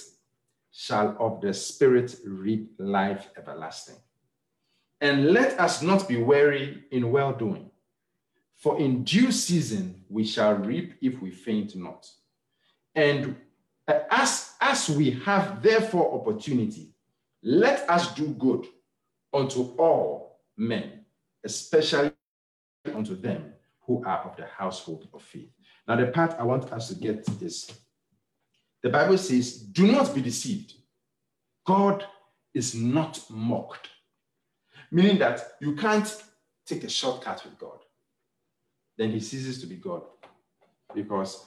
shall 0.72 1.16
of 1.20 1.40
the 1.40 1.54
Spirit 1.54 2.16
reap 2.24 2.72
life 2.78 3.28
everlasting. 3.36 3.96
And 5.00 5.26
let 5.32 5.60
us 5.60 5.82
not 5.82 6.08
be 6.08 6.16
weary 6.16 6.84
in 6.90 7.12
well 7.12 7.32
doing. 7.32 7.70
For 8.58 8.78
in 8.80 9.04
due 9.04 9.30
season 9.30 10.04
we 10.08 10.24
shall 10.24 10.54
reap 10.54 10.94
if 11.00 11.22
we 11.22 11.30
faint 11.30 11.76
not. 11.76 12.10
And 12.94 13.36
uh, 13.86 14.00
as, 14.10 14.52
as 14.60 14.90
we 14.90 15.12
have 15.24 15.62
therefore 15.62 16.20
opportunity, 16.20 16.92
let 17.42 17.88
us 17.88 18.12
do 18.14 18.28
good 18.30 18.66
unto 19.32 19.62
all 19.78 20.40
men, 20.56 21.04
especially 21.44 22.10
unto 22.92 23.14
them 23.14 23.52
who 23.86 24.04
are 24.04 24.24
of 24.24 24.36
the 24.36 24.46
household 24.46 25.08
of 25.14 25.22
faith. 25.22 25.50
Now, 25.86 25.94
the 25.94 26.08
part 26.08 26.34
I 26.38 26.42
want 26.42 26.72
us 26.72 26.88
to 26.88 26.96
get 26.96 27.26
is 27.40 27.70
the 28.82 28.90
Bible 28.90 29.18
says, 29.18 29.58
Do 29.58 29.86
not 29.86 30.14
be 30.14 30.20
deceived. 30.20 30.74
God 31.64 32.04
is 32.54 32.74
not 32.74 33.22
mocked, 33.30 33.88
meaning 34.90 35.18
that 35.18 35.52
you 35.60 35.76
can't 35.76 36.22
take 36.66 36.82
a 36.82 36.88
shortcut 36.88 37.44
with 37.44 37.56
God 37.58 37.78
then 38.98 39.12
he 39.12 39.20
ceases 39.20 39.60
to 39.60 39.66
be 39.66 39.76
God. 39.76 40.02
Because 40.94 41.46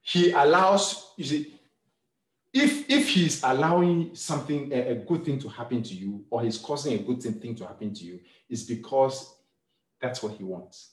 he 0.00 0.30
allows, 0.30 1.12
you 1.16 1.24
see, 1.24 1.54
if 2.54 2.88
if 2.88 3.10
he's 3.10 3.42
allowing 3.42 4.14
something, 4.14 4.72
a, 4.72 4.92
a, 4.92 4.94
good 4.94 5.24
thing 5.24 5.38
to 5.40 5.48
happen 5.48 5.82
to 5.82 5.94
you, 5.94 6.24
or 6.30 6.42
he's 6.42 6.56
causing 6.56 6.94
a 6.94 7.02
good 7.02 7.22
thing 7.22 7.54
to 7.56 7.66
happen 7.66 7.92
to 7.92 8.04
you, 8.04 8.20
it's 8.48 8.62
because 8.62 9.34
that's 10.00 10.22
what 10.22 10.32
he 10.32 10.44
wants. 10.44 10.92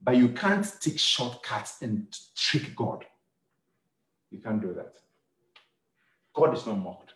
But 0.00 0.16
you 0.16 0.28
can't 0.28 0.66
take 0.80 0.98
shortcuts 0.98 1.82
and 1.82 2.06
trick 2.36 2.76
God. 2.76 3.04
You 4.30 4.38
can't 4.38 4.60
do 4.60 4.74
that. 4.74 4.94
God 6.34 6.56
is 6.56 6.66
not 6.66 6.78
mocked. 6.78 7.14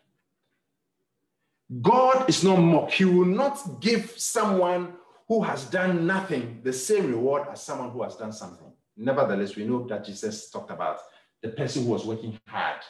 God 1.80 2.28
is 2.28 2.44
not 2.44 2.58
mocked. 2.58 2.92
He 2.92 3.04
will 3.04 3.24
not 3.24 3.80
give 3.80 4.14
someone 4.16 4.94
who 5.28 5.42
has 5.42 5.64
done 5.64 6.06
nothing 6.06 6.60
the 6.62 6.72
same 6.72 7.08
reward 7.08 7.48
as 7.50 7.62
someone 7.62 7.90
who 7.90 8.02
has 8.02 8.16
done 8.16 8.32
something. 8.32 8.72
Nevertheless, 8.96 9.56
we 9.56 9.64
know 9.64 9.86
that 9.88 10.04
Jesus 10.04 10.50
talked 10.50 10.70
about 10.70 10.98
the 11.42 11.48
person 11.48 11.84
who 11.84 11.90
was 11.90 12.04
working 12.04 12.38
hard 12.46 12.80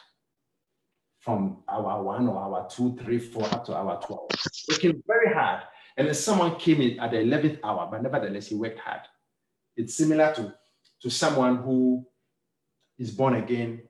from 1.21 1.63
hour 1.69 2.03
one 2.03 2.29
or 2.29 2.39
hour 2.39 2.69
two, 2.71 2.97
three, 3.03 3.19
four, 3.19 3.45
up 3.47 3.65
to 3.65 3.75
hour 3.75 4.01
12, 4.05 4.29
working 4.69 5.03
very 5.07 5.35
hard. 5.35 5.63
And 5.97 6.07
then 6.07 6.15
someone 6.15 6.57
came 6.57 6.81
in 6.81 7.01
at 7.01 7.11
the 7.11 7.17
11th 7.17 7.59
hour, 7.65 7.89
but 7.91 8.03
nevertheless, 8.03 8.49
he 8.49 8.55
worked 8.55 8.79
hard. 8.79 9.01
It's 9.77 9.95
similar 9.95 10.33
to, 10.35 10.55
to 11.03 11.11
someone 11.11 11.57
who 11.57 12.07
is 12.99 13.11
born 13.11 13.35
again 13.35 13.83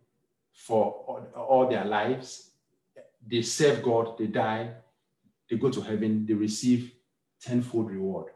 for 0.55 0.93
all, 1.07 1.27
all 1.37 1.69
their 1.69 1.85
lives. 1.85 2.53
They 3.27 3.43
serve 3.43 3.83
God, 3.83 4.17
they 4.17 4.29
die, 4.29 4.71
they 5.51 5.57
go 5.57 5.69
to 5.69 5.81
heaven, 5.81 6.25
they 6.25 6.35
receive 6.35 6.93
tenfold 7.41 7.91
reward 7.91 8.29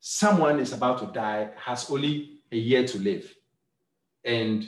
someone 0.00 0.58
is 0.58 0.72
about 0.72 0.98
to 0.98 1.06
die, 1.06 1.50
has 1.56 1.90
only 1.90 2.40
a 2.50 2.56
year 2.56 2.86
to 2.86 2.98
live, 2.98 3.32
and 4.24 4.66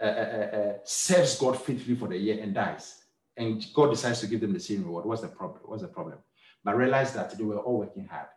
uh, 0.00 0.04
uh, 0.04 0.08
uh, 0.08 0.56
uh, 0.56 0.72
serves 0.84 1.36
God 1.36 1.60
faithfully 1.60 1.96
for 1.96 2.08
the 2.08 2.16
year 2.16 2.40
and 2.40 2.54
dies, 2.54 3.02
and 3.36 3.64
God 3.74 3.90
decides 3.90 4.20
to 4.20 4.26
give 4.26 4.40
them 4.40 4.52
the 4.52 4.60
same 4.60 4.84
reward. 4.84 5.04
What's 5.04 5.22
the 5.22 5.28
problem? 5.28 5.60
What's 5.64 5.82
the 5.82 5.88
problem? 5.88 6.18
But 6.64 6.76
realize 6.76 7.12
that 7.14 7.36
they 7.36 7.44
were 7.44 7.58
all 7.58 7.78
working 7.78 8.06
hard. 8.06 8.28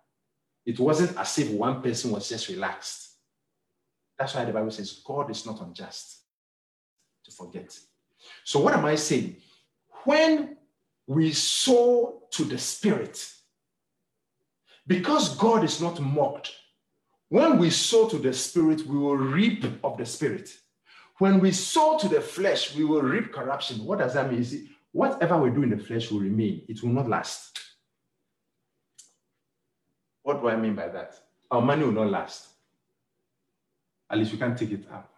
It 0.65 0.79
wasn't 0.79 1.17
as 1.17 1.37
if 1.39 1.51
one 1.51 1.81
person 1.81 2.11
was 2.11 2.29
just 2.29 2.47
relaxed. 2.49 3.15
That's 4.17 4.35
why 4.35 4.45
the 4.45 4.53
Bible 4.53 4.71
says 4.71 5.01
God 5.05 5.31
is 5.31 5.45
not 5.45 5.61
unjust 5.61 6.21
to 7.25 7.31
forget. 7.31 7.77
So, 8.43 8.59
what 8.59 8.73
am 8.73 8.85
I 8.85 8.95
saying? 8.95 9.37
When 10.03 10.57
we 11.07 11.33
sow 11.33 12.23
to 12.31 12.43
the 12.43 12.57
Spirit, 12.57 13.27
because 14.87 15.35
God 15.37 15.63
is 15.63 15.81
not 15.81 15.99
mocked, 15.99 16.51
when 17.29 17.57
we 17.57 17.69
sow 17.69 18.09
to 18.09 18.17
the 18.17 18.33
Spirit, 18.33 18.85
we 18.85 18.97
will 18.97 19.15
reap 19.15 19.63
of 19.83 19.97
the 19.97 20.05
Spirit. 20.05 20.49
When 21.19 21.39
we 21.39 21.51
sow 21.51 21.97
to 21.99 22.09
the 22.09 22.19
flesh, 22.19 22.75
we 22.75 22.83
will 22.83 23.01
reap 23.01 23.31
corruption. 23.31 23.85
What 23.85 23.99
does 23.99 24.15
that 24.15 24.31
mean? 24.31 24.43
See, 24.43 24.69
whatever 24.91 25.37
we 25.37 25.49
do 25.49 25.63
in 25.63 25.69
the 25.69 25.77
flesh 25.77 26.11
will 26.11 26.19
remain, 26.19 26.63
it 26.67 26.81
will 26.83 26.89
not 26.89 27.07
last. 27.07 27.59
What, 30.23 30.41
do 30.41 30.49
I 30.49 30.55
mean 30.55 30.75
by 30.75 30.89
that? 30.89 31.15
Our 31.49 31.61
money 31.61 31.83
will 31.83 31.93
not 31.93 32.09
last. 32.09 32.47
At 34.09 34.17
least 34.17 34.33
we 34.33 34.37
can't 34.37 34.57
take 34.57 34.71
it 34.71 34.85
up. 34.91 35.13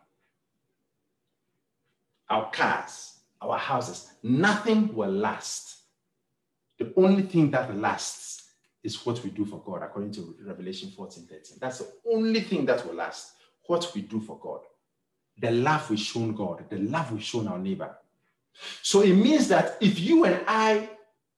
Our 2.29 2.51
cars, 2.51 3.17
our 3.41 3.57
houses, 3.57 4.11
nothing 4.21 4.93
will 4.93 5.11
last. 5.11 5.77
The 6.77 6.93
only 6.95 7.23
thing 7.23 7.51
that 7.51 7.75
lasts 7.75 8.42
is 8.83 9.05
what 9.05 9.23
we 9.23 9.29
do 9.29 9.45
for 9.45 9.61
God, 9.65 9.81
according 9.81 10.11
to 10.13 10.35
Revelation 10.45 10.91
14 10.91 11.25
13. 11.25 11.57
That's 11.59 11.79
the 11.79 11.91
only 12.11 12.41
thing 12.41 12.65
that 12.65 12.85
will 12.85 12.95
last. 12.95 13.33
What 13.67 13.91
we 13.95 14.01
do 14.01 14.19
for 14.19 14.37
God. 14.39 14.61
The 15.39 15.51
love 15.51 15.89
we've 15.89 15.99
shown 15.99 16.35
God, 16.35 16.65
the 16.69 16.77
love 16.77 17.11
we've 17.11 17.23
shown 17.23 17.47
our 17.47 17.57
neighbor. 17.57 17.95
So 18.81 19.01
it 19.01 19.13
means 19.15 19.47
that 19.47 19.77
if 19.81 19.99
you 19.99 20.25
and 20.25 20.41
I 20.47 20.89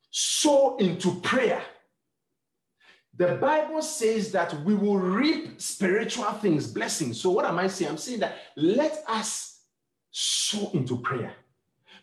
sow 0.09 0.75
into 0.77 1.19
prayer, 1.21 1.61
the 3.17 3.35
Bible 3.35 3.81
says 3.81 4.31
that 4.33 4.61
we 4.65 4.75
will 4.75 4.97
reap 4.97 5.61
spiritual 5.61 6.31
things, 6.33 6.67
blessings. 6.67 7.21
So, 7.21 7.29
what 7.29 7.45
am 7.45 7.57
I 7.59 7.67
saying? 7.67 7.91
I'm 7.91 7.97
saying 7.97 8.19
that 8.19 8.37
let 8.57 9.03
us 9.07 9.61
sow 10.11 10.71
into 10.73 10.97
prayer 10.97 11.33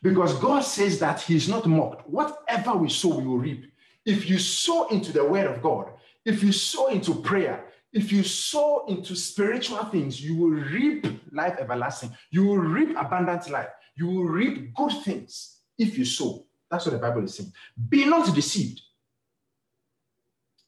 because 0.03 0.35
God 0.39 0.61
says 0.61 0.99
that 1.01 1.21
He's 1.21 1.49
not 1.49 1.67
mocked. 1.67 2.09
Whatever 2.09 2.75
we 2.77 2.89
sow, 2.89 3.17
we 3.19 3.27
will 3.27 3.39
reap. 3.39 3.72
If 4.05 4.29
you 4.29 4.39
sow 4.39 4.89
into 4.89 5.13
the 5.13 5.25
Word 5.25 5.47
of 5.47 5.63
God, 5.63 5.93
if 6.25 6.43
you 6.43 6.53
sow 6.53 6.89
into 6.89 7.15
prayer, 7.15 7.65
if 7.93 8.11
you 8.11 8.23
sow 8.23 8.87
into 8.89 9.15
spiritual 9.15 9.85
things, 9.85 10.23
you 10.23 10.37
will 10.37 10.51
reap 10.51 11.07
life 11.33 11.57
everlasting. 11.59 12.11
You 12.31 12.47
will 12.47 12.59
reap 12.59 12.97
abundant 12.97 13.51
life. 13.51 13.69
You 13.97 14.07
will 14.07 14.25
reap 14.25 14.75
good 14.75 14.93
things 15.05 15.59
if 15.79 15.99
you 15.99 16.05
sow. 16.05 16.47
That's 16.71 16.87
what 16.87 16.93
the 16.93 16.99
Bible 16.99 17.25
is 17.25 17.35
saying. 17.35 17.53
Be 17.89 18.07
not 18.07 18.35
deceived. 18.35 18.81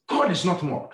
God 0.07 0.29
is 0.31 0.45
not 0.45 0.61
mocked. 0.61 0.93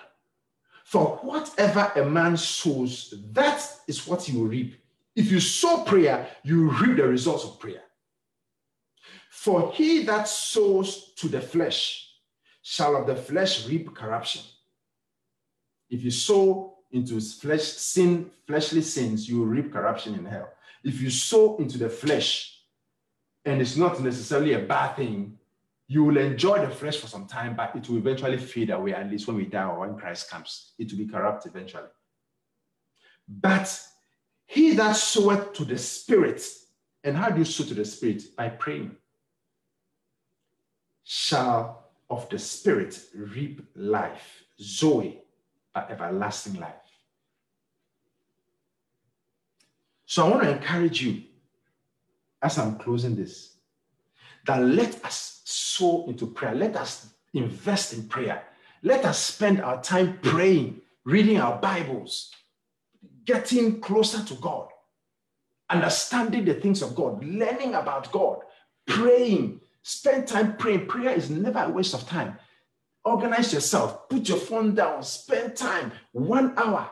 For 0.84 1.18
whatever 1.22 1.92
a 1.96 2.04
man 2.04 2.36
sows, 2.36 3.14
that 3.32 3.66
is 3.86 4.06
what 4.06 4.22
he 4.22 4.36
will 4.36 4.46
reap. 4.46 4.76
If 5.14 5.30
you 5.30 5.40
sow 5.40 5.84
prayer, 5.84 6.26
you 6.42 6.70
reap 6.70 6.96
the 6.96 7.06
results 7.06 7.44
of 7.44 7.60
prayer. 7.60 7.82
For 9.30 9.72
he 9.72 10.02
that 10.04 10.28
sows 10.28 11.12
to 11.16 11.28
the 11.28 11.40
flesh 11.40 12.11
shall 12.62 12.96
of 12.96 13.06
the 13.06 13.16
flesh 13.16 13.66
reap 13.66 13.94
corruption. 13.94 14.42
If 15.90 16.02
you 16.02 16.10
sow 16.10 16.78
into 16.92 17.20
flesh 17.20 17.62
sin, 17.62 18.30
fleshly 18.46 18.82
sins, 18.82 19.28
you 19.28 19.40
will 19.40 19.46
reap 19.46 19.72
corruption 19.72 20.14
in 20.14 20.24
hell. 20.24 20.48
If 20.84 21.00
you 21.00 21.10
sow 21.10 21.56
into 21.58 21.78
the 21.78 21.88
flesh, 21.88 22.60
and 23.44 23.60
it's 23.60 23.76
not 23.76 24.00
necessarily 24.00 24.54
a 24.54 24.60
bad 24.60 24.96
thing, 24.96 25.38
you 25.88 26.04
will 26.04 26.16
enjoy 26.16 26.64
the 26.64 26.72
flesh 26.72 26.96
for 26.96 27.08
some 27.08 27.26
time, 27.26 27.56
but 27.56 27.74
it 27.76 27.88
will 27.88 27.98
eventually 27.98 28.38
fade 28.38 28.70
away, 28.70 28.94
at 28.94 29.10
least 29.10 29.26
when 29.26 29.36
we 29.36 29.46
die 29.46 29.64
or 29.64 29.80
when 29.80 29.98
Christ 29.98 30.30
comes. 30.30 30.72
It 30.78 30.90
will 30.90 30.98
be 30.98 31.06
corrupt 31.06 31.44
eventually. 31.46 31.88
But 33.28 33.78
he 34.46 34.72
that 34.74 34.96
soweth 34.96 35.52
to 35.54 35.64
the 35.64 35.78
spirit, 35.78 36.46
and 37.04 37.16
how 37.16 37.30
do 37.30 37.38
you 37.38 37.44
sow 37.44 37.64
to 37.64 37.74
the 37.74 37.84
spirit? 37.84 38.36
By 38.36 38.50
praying, 38.50 38.96
shall 41.04 41.81
of 42.12 42.28
the 42.28 42.38
spirit 42.38 43.00
reap 43.14 43.62
life, 43.74 44.44
Zoe, 44.60 45.22
but 45.72 45.90
everlasting 45.90 46.60
life. 46.60 46.74
So 50.04 50.26
I 50.26 50.30
want 50.30 50.42
to 50.42 50.50
encourage 50.50 51.00
you 51.00 51.22
as 52.42 52.58
I'm 52.58 52.76
closing 52.76 53.16
this 53.16 53.54
that 54.44 54.62
let 54.62 55.02
us 55.06 55.40
sow 55.44 56.04
into 56.06 56.26
prayer. 56.26 56.54
Let 56.54 56.76
us 56.76 57.14
invest 57.32 57.94
in 57.94 58.08
prayer. 58.08 58.44
Let 58.82 59.06
us 59.06 59.18
spend 59.18 59.62
our 59.62 59.82
time 59.82 60.18
praying, 60.20 60.82
reading 61.04 61.40
our 61.40 61.58
Bibles, 61.58 62.30
getting 63.24 63.80
closer 63.80 64.22
to 64.22 64.34
God, 64.34 64.68
understanding 65.70 66.44
the 66.44 66.54
things 66.54 66.82
of 66.82 66.94
God, 66.94 67.24
learning 67.24 67.74
about 67.74 68.12
God, 68.12 68.40
praying. 68.86 69.61
Spend 69.82 70.28
time 70.28 70.56
praying. 70.56 70.86
Prayer 70.86 71.10
is 71.10 71.30
never 71.30 71.58
a 71.58 71.68
waste 71.68 71.94
of 71.94 72.06
time. 72.06 72.38
Organize 73.04 73.52
yourself, 73.52 74.08
put 74.08 74.28
your 74.28 74.38
phone 74.38 74.74
down, 74.74 75.02
spend 75.02 75.56
time, 75.56 75.90
one 76.12 76.56
hour. 76.56 76.88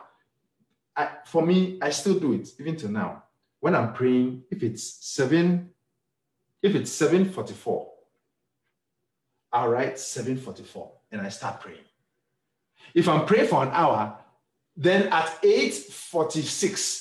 I, 0.95 1.09
for 1.25 1.45
me, 1.45 1.79
I 1.81 1.89
still 1.91 2.19
do 2.19 2.33
it 2.33 2.49
even 2.59 2.75
till 2.75 2.91
now. 2.91 3.23
When 3.61 3.75
I'm 3.75 3.93
praying, 3.93 4.43
if 4.51 4.61
it's 4.61 4.83
seven, 4.83 5.69
if 6.61 6.75
it's 6.75 6.91
744, 6.91 7.91
I'll 9.53 9.69
write 9.69 9.97
744 9.97 10.91
and 11.11 11.21
I 11.21 11.29
start 11.29 11.61
praying. 11.61 11.79
If 12.93 13.07
I'm 13.07 13.25
praying 13.25 13.47
for 13.47 13.63
an 13.63 13.69
hour, 13.69 14.17
then 14.75 15.07
at 15.11 15.39
846, 15.43 17.00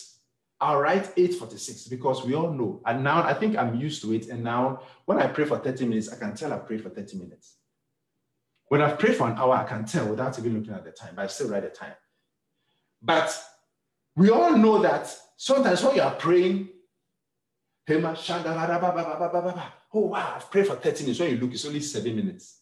I'll 0.61 0.81
write 0.81 1.13
846 1.17 1.89
because 1.89 2.25
we 2.25 2.35
all 2.35 2.53
know. 2.53 2.83
And 2.85 3.03
now 3.03 3.23
I 3.23 3.33
think 3.33 3.57
I'm 3.57 3.75
used 3.77 4.03
to 4.03 4.13
it. 4.13 4.29
And 4.29 4.45
now 4.45 4.83
when 5.07 5.19
I 5.19 5.27
pray 5.27 5.47
for 5.47 5.59
30 5.59 5.87
minutes, 5.87 6.13
I 6.13 6.17
can 6.17 6.35
tell 6.35 6.53
I 6.53 6.59
pray 6.59 6.77
for 6.77 6.91
30 6.91 7.17
minutes. 7.17 7.57
When 8.69 8.83
I've 8.83 8.99
prayed 8.99 9.17
for 9.17 9.29
an 9.29 9.39
hour, 9.39 9.55
I 9.55 9.65
can 9.65 9.85
tell 9.85 10.07
without 10.07 10.39
even 10.39 10.59
looking 10.59 10.75
at 10.75 10.85
the 10.85 10.93
time, 10.93 11.15
but 11.17 11.23
I 11.23 11.27
still 11.29 11.49
write 11.49 11.63
the 11.63 11.71
time. 11.71 11.95
But 13.03 13.37
we 14.15 14.31
all 14.31 14.57
know 14.57 14.83
that 14.83 15.13
sometimes 15.37 15.83
when 15.83 15.97
you 15.97 16.03
are 16.03 16.15
praying, 16.15 16.69
Oh, 19.93 20.01
wow, 20.07 20.35
I've 20.37 20.51
prayed 20.51 20.67
for 20.67 20.77
30 20.77 21.03
minutes. 21.03 21.21
When 21.21 21.31
you 21.31 21.39
look, 21.39 21.53
it's 21.53 21.65
only 21.65 21.81
seven 21.81 22.15
minutes. 22.15 22.60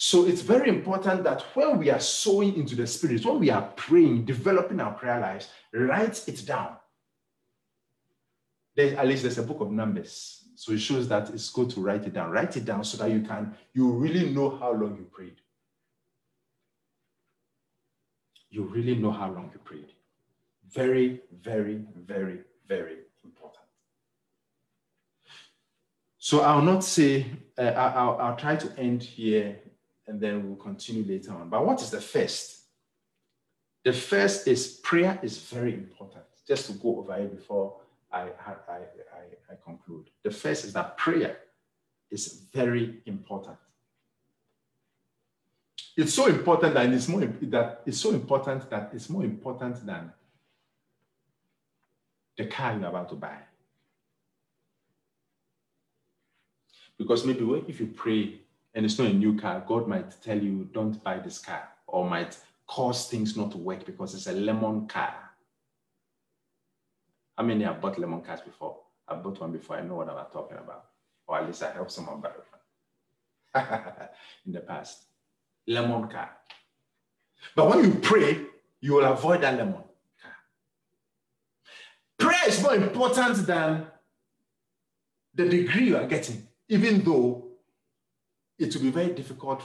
So 0.00 0.26
it's 0.26 0.42
very 0.42 0.68
important 0.68 1.24
that 1.24 1.42
when 1.54 1.76
we 1.76 1.90
are 1.90 1.98
sowing 1.98 2.54
into 2.54 2.76
the 2.76 2.86
spirit, 2.86 3.26
when 3.26 3.40
we 3.40 3.50
are 3.50 3.62
praying, 3.74 4.26
developing 4.26 4.78
our 4.78 4.92
prayer 4.92 5.18
lives, 5.18 5.48
write 5.74 6.26
it 6.28 6.46
down. 6.46 6.76
There, 8.76 8.96
at 8.96 9.08
least 9.08 9.22
there's 9.22 9.38
a 9.38 9.42
book 9.42 9.60
of 9.60 9.72
numbers. 9.72 10.44
So 10.54 10.70
it 10.70 10.78
shows 10.78 11.08
that 11.08 11.30
it's 11.30 11.50
good 11.50 11.70
to 11.70 11.80
write 11.80 12.04
it 12.04 12.12
down. 12.12 12.30
Write 12.30 12.56
it 12.56 12.64
down 12.64 12.84
so 12.84 12.96
that 12.98 13.10
you 13.10 13.22
can, 13.22 13.56
you 13.74 13.90
really 13.90 14.30
know 14.30 14.50
how 14.50 14.70
long 14.70 14.96
you 14.96 15.04
prayed. 15.10 15.40
You 18.50 18.62
really 18.66 18.94
know 18.94 19.10
how 19.10 19.32
long 19.32 19.50
you 19.52 19.58
prayed. 19.58 19.92
Very, 20.70 21.22
very, 21.42 21.84
very, 21.96 22.42
very 22.68 22.98
important. 23.24 23.64
So 26.18 26.42
I'll 26.42 26.62
not 26.62 26.84
say, 26.84 27.26
uh, 27.58 27.62
I'll, 27.62 28.16
I'll 28.18 28.36
try 28.36 28.54
to 28.54 28.78
end 28.78 29.02
here 29.02 29.58
and 30.08 30.20
then 30.20 30.46
we'll 30.46 30.56
continue 30.56 31.04
later 31.04 31.32
on. 31.32 31.48
But 31.48 31.64
what 31.64 31.80
is 31.82 31.90
the 31.90 32.00
first? 32.00 32.62
The 33.84 33.92
first 33.92 34.48
is 34.48 34.80
prayer 34.82 35.18
is 35.22 35.38
very 35.38 35.74
important. 35.74 36.24
Just 36.46 36.66
to 36.66 36.72
go 36.72 36.98
over 36.98 37.14
it 37.16 37.36
before 37.36 37.76
I, 38.10 38.22
I, 38.22 38.54
I, 38.68 39.52
I 39.52 39.54
conclude. 39.62 40.08
The 40.24 40.30
first 40.30 40.64
is 40.64 40.72
that 40.72 40.96
prayer 40.96 41.36
is 42.10 42.46
very 42.52 43.00
important. 43.04 43.58
It's 45.96 46.14
so 46.14 46.26
important 46.26 46.74
that 46.74 46.86
it's 46.92 47.08
more 47.08 47.20
that 47.20 47.82
it's 47.84 47.98
so 47.98 48.10
important 48.12 48.70
that 48.70 48.90
it's 48.94 49.10
more 49.10 49.24
important 49.24 49.84
than 49.84 50.12
the 52.36 52.46
car 52.46 52.78
you're 52.78 52.88
about 52.88 53.08
to 53.10 53.16
buy. 53.16 53.36
Because 56.96 57.24
maybe 57.24 57.44
if 57.66 57.80
you 57.80 57.88
pray 57.88 58.40
and 58.74 58.84
it's 58.84 58.98
not 58.98 59.08
a 59.08 59.14
new 59.14 59.38
car, 59.38 59.64
God 59.66 59.88
might 59.88 60.20
tell 60.22 60.38
you, 60.38 60.68
don't 60.72 61.02
buy 61.02 61.18
this 61.18 61.38
car, 61.38 61.68
or 61.86 62.08
might 62.08 62.36
cause 62.66 63.08
things 63.08 63.36
not 63.36 63.50
to 63.52 63.58
work 63.58 63.84
because 63.84 64.14
it's 64.14 64.26
a 64.26 64.32
lemon 64.32 64.86
car. 64.86 65.14
How 67.36 67.44
many 67.44 67.64
have 67.64 67.80
bought 67.80 67.98
lemon 67.98 68.20
cars 68.22 68.40
before? 68.40 68.78
I 69.06 69.14
bought 69.14 69.40
one 69.40 69.52
before. 69.52 69.76
I 69.76 69.82
know 69.82 69.94
what 69.94 70.08
I'm 70.08 70.26
talking 70.32 70.58
about. 70.58 70.86
Or 71.26 71.38
at 71.38 71.46
least 71.46 71.62
I 71.62 71.72
helped 71.72 71.92
someone 71.92 72.20
buy 72.20 72.30
one 73.54 73.64
in 74.46 74.52
the 74.52 74.60
past. 74.60 75.04
Lemon 75.66 76.08
car. 76.08 76.30
But 77.54 77.68
when 77.68 77.84
you 77.84 77.94
pray, 77.94 78.40
you 78.80 78.94
will 78.94 79.04
avoid 79.04 79.42
that 79.42 79.56
lemon 79.56 79.74
car. 79.74 80.32
Prayer 82.18 82.48
is 82.48 82.62
more 82.62 82.74
important 82.74 83.46
than 83.46 83.86
the 85.34 85.48
degree 85.48 85.86
you 85.86 85.96
are 85.96 86.06
getting 86.06 86.48
even 86.68 87.02
though 87.02 87.47
it 88.58 88.74
will 88.74 88.82
be 88.82 88.90
very 88.90 89.12
difficult 89.12 89.62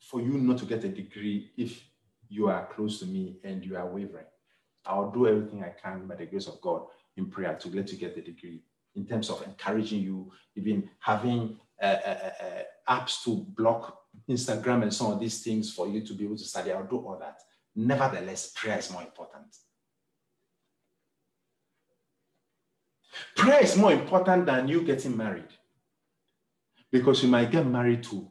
for 0.00 0.20
you 0.20 0.32
not 0.38 0.58
to 0.58 0.64
get 0.64 0.84
a 0.84 0.88
degree 0.88 1.50
if 1.56 1.82
you 2.28 2.48
are 2.48 2.66
close 2.74 2.98
to 3.00 3.06
me 3.06 3.38
and 3.44 3.64
you 3.64 3.76
are 3.76 3.86
wavering. 3.86 4.24
I'll 4.86 5.10
do 5.10 5.26
everything 5.26 5.62
I 5.62 5.74
can 5.80 6.06
by 6.06 6.14
the 6.14 6.26
grace 6.26 6.46
of 6.46 6.60
God 6.60 6.82
in 7.16 7.26
prayer 7.26 7.54
to 7.54 7.68
let 7.68 7.92
you 7.92 7.98
get 7.98 8.14
the 8.14 8.22
degree 8.22 8.62
in 8.94 9.06
terms 9.06 9.28
of 9.28 9.42
encouraging 9.42 10.02
you, 10.02 10.32
even 10.56 10.88
having 11.00 11.58
uh, 11.82 11.84
uh, 11.84 12.30
uh, 12.40 12.62
apps 12.88 13.22
to 13.24 13.46
block 13.56 13.98
Instagram 14.28 14.82
and 14.82 14.92
some 14.92 15.12
of 15.12 15.20
these 15.20 15.42
things 15.42 15.72
for 15.72 15.86
you 15.86 16.00
to 16.00 16.14
be 16.14 16.24
able 16.24 16.36
to 16.36 16.44
study. 16.44 16.72
I'll 16.72 16.86
do 16.86 16.96
all 16.96 17.18
that. 17.20 17.40
Nevertheless, 17.76 18.52
prayer 18.56 18.78
is 18.78 18.90
more 18.90 19.02
important. 19.02 19.56
Prayer 23.36 23.62
is 23.62 23.76
more 23.76 23.92
important 23.92 24.46
than 24.46 24.66
you 24.66 24.82
getting 24.82 25.16
married 25.16 25.48
because 26.90 27.22
you 27.22 27.28
might 27.28 27.50
get 27.50 27.66
married 27.66 28.02
to 28.04 28.28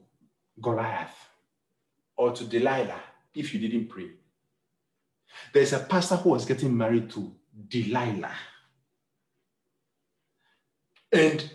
Goliath 0.62 1.16
or 2.18 2.32
to 2.34 2.44
Delilah 2.44 3.02
if 3.34 3.54
you 3.54 3.60
didn't 3.60 3.88
pray. 3.88 4.10
There's 5.54 5.74
a 5.74 5.80
pastor 5.80 6.16
who 6.16 6.32
was 6.32 6.46
getting 6.46 6.76
married 6.76 7.10
to 7.12 7.34
Delilah. 7.68 8.36
And 11.12 11.50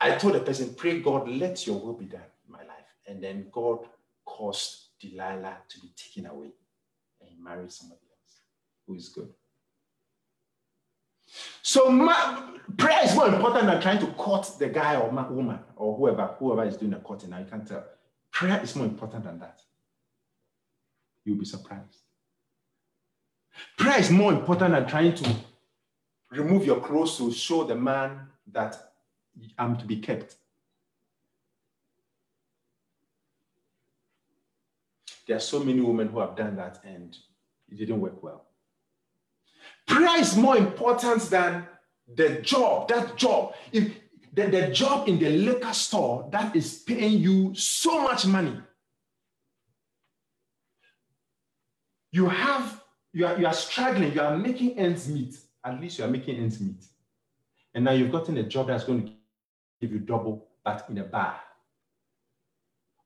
I 0.00 0.16
told 0.16 0.34
the 0.34 0.40
person, 0.40 0.74
Pray 0.74 1.00
God, 1.00 1.28
let 1.28 1.66
your 1.66 1.78
will 1.78 1.94
be 1.94 2.06
done 2.06 2.20
in 2.46 2.52
my 2.52 2.60
life. 2.60 2.94
And 3.06 3.22
then 3.22 3.46
God 3.50 3.80
caused 4.24 4.88
Delilah 5.00 5.58
to 5.68 5.80
be 5.80 5.92
taken 5.96 6.30
away 6.30 6.50
and 7.20 7.42
married 7.42 7.72
somebody 7.72 8.00
else 8.02 8.40
who 8.86 8.94
is 8.94 9.08
good. 9.08 9.32
So 11.62 11.90
my, 11.90 12.54
prayer 12.76 13.04
is 13.04 13.14
more 13.14 13.28
important 13.28 13.66
than 13.66 13.80
trying 13.80 13.98
to 14.00 14.06
court 14.08 14.50
the 14.58 14.68
guy 14.68 14.96
or 14.96 15.10
woman 15.10 15.58
or 15.76 15.96
whoever 15.96 16.34
whoever 16.38 16.64
is 16.64 16.76
doing 16.76 16.92
the 16.92 16.98
courting. 16.98 17.30
Now 17.30 17.38
you 17.38 17.46
can't 17.46 17.66
tell. 17.66 17.84
Prayer 18.30 18.60
is 18.62 18.74
more 18.76 18.86
important 18.86 19.24
than 19.24 19.38
that. 19.40 19.60
You'll 21.24 21.38
be 21.38 21.44
surprised. 21.44 22.02
Prayer 23.76 23.98
is 23.98 24.10
more 24.10 24.32
important 24.32 24.72
than 24.72 24.86
trying 24.86 25.14
to 25.14 25.34
remove 26.30 26.64
your 26.64 26.80
clothes 26.80 27.16
to 27.18 27.32
show 27.32 27.64
the 27.64 27.74
man 27.74 28.28
that 28.52 28.76
I'm 29.58 29.76
to 29.76 29.84
be 29.84 29.96
kept. 29.96 30.36
There 35.26 35.36
are 35.36 35.40
so 35.40 35.60
many 35.60 35.80
women 35.80 36.08
who 36.08 36.20
have 36.20 36.36
done 36.36 36.56
that 36.56 36.80
and 36.84 37.16
it 37.68 37.76
didn't 37.76 38.00
work 38.00 38.22
well. 38.22 38.47
Prayer 39.86 40.20
is 40.20 40.36
more 40.36 40.56
important 40.56 41.22
than 41.30 41.66
the 42.14 42.40
job, 42.42 42.88
that 42.88 43.16
job. 43.16 43.54
If 43.72 43.92
the, 44.32 44.46
the 44.46 44.68
job 44.68 45.08
in 45.08 45.18
the 45.18 45.30
liquor 45.30 45.72
store 45.72 46.28
that 46.30 46.54
is 46.54 46.78
paying 46.78 47.18
you 47.18 47.54
so 47.54 48.02
much 48.02 48.26
money. 48.26 48.56
You 52.12 52.28
have, 52.28 52.82
you 53.12 53.26
are, 53.26 53.38
you 53.38 53.46
are 53.46 53.54
struggling, 53.54 54.12
you 54.12 54.20
are 54.20 54.36
making 54.36 54.78
ends 54.78 55.08
meet. 55.08 55.36
At 55.64 55.80
least 55.80 55.98
you 55.98 56.04
are 56.04 56.08
making 56.08 56.36
ends 56.36 56.60
meet. 56.60 56.84
And 57.74 57.84
now 57.84 57.92
you've 57.92 58.12
gotten 58.12 58.36
a 58.38 58.42
job 58.42 58.68
that's 58.68 58.84
going 58.84 59.06
to 59.06 59.12
give 59.80 59.92
you 59.92 59.98
double, 59.98 60.48
but 60.64 60.86
in 60.88 60.98
a 60.98 61.04
bar. 61.04 61.40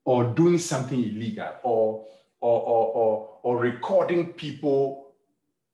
Or 0.04 0.24
doing 0.24 0.58
something 0.58 1.02
illegal, 1.02 1.52
or 1.62 2.06
or, 2.42 2.60
or, 2.60 2.86
or, 2.86 3.38
or 3.44 3.58
recording 3.58 4.32
people 4.32 5.01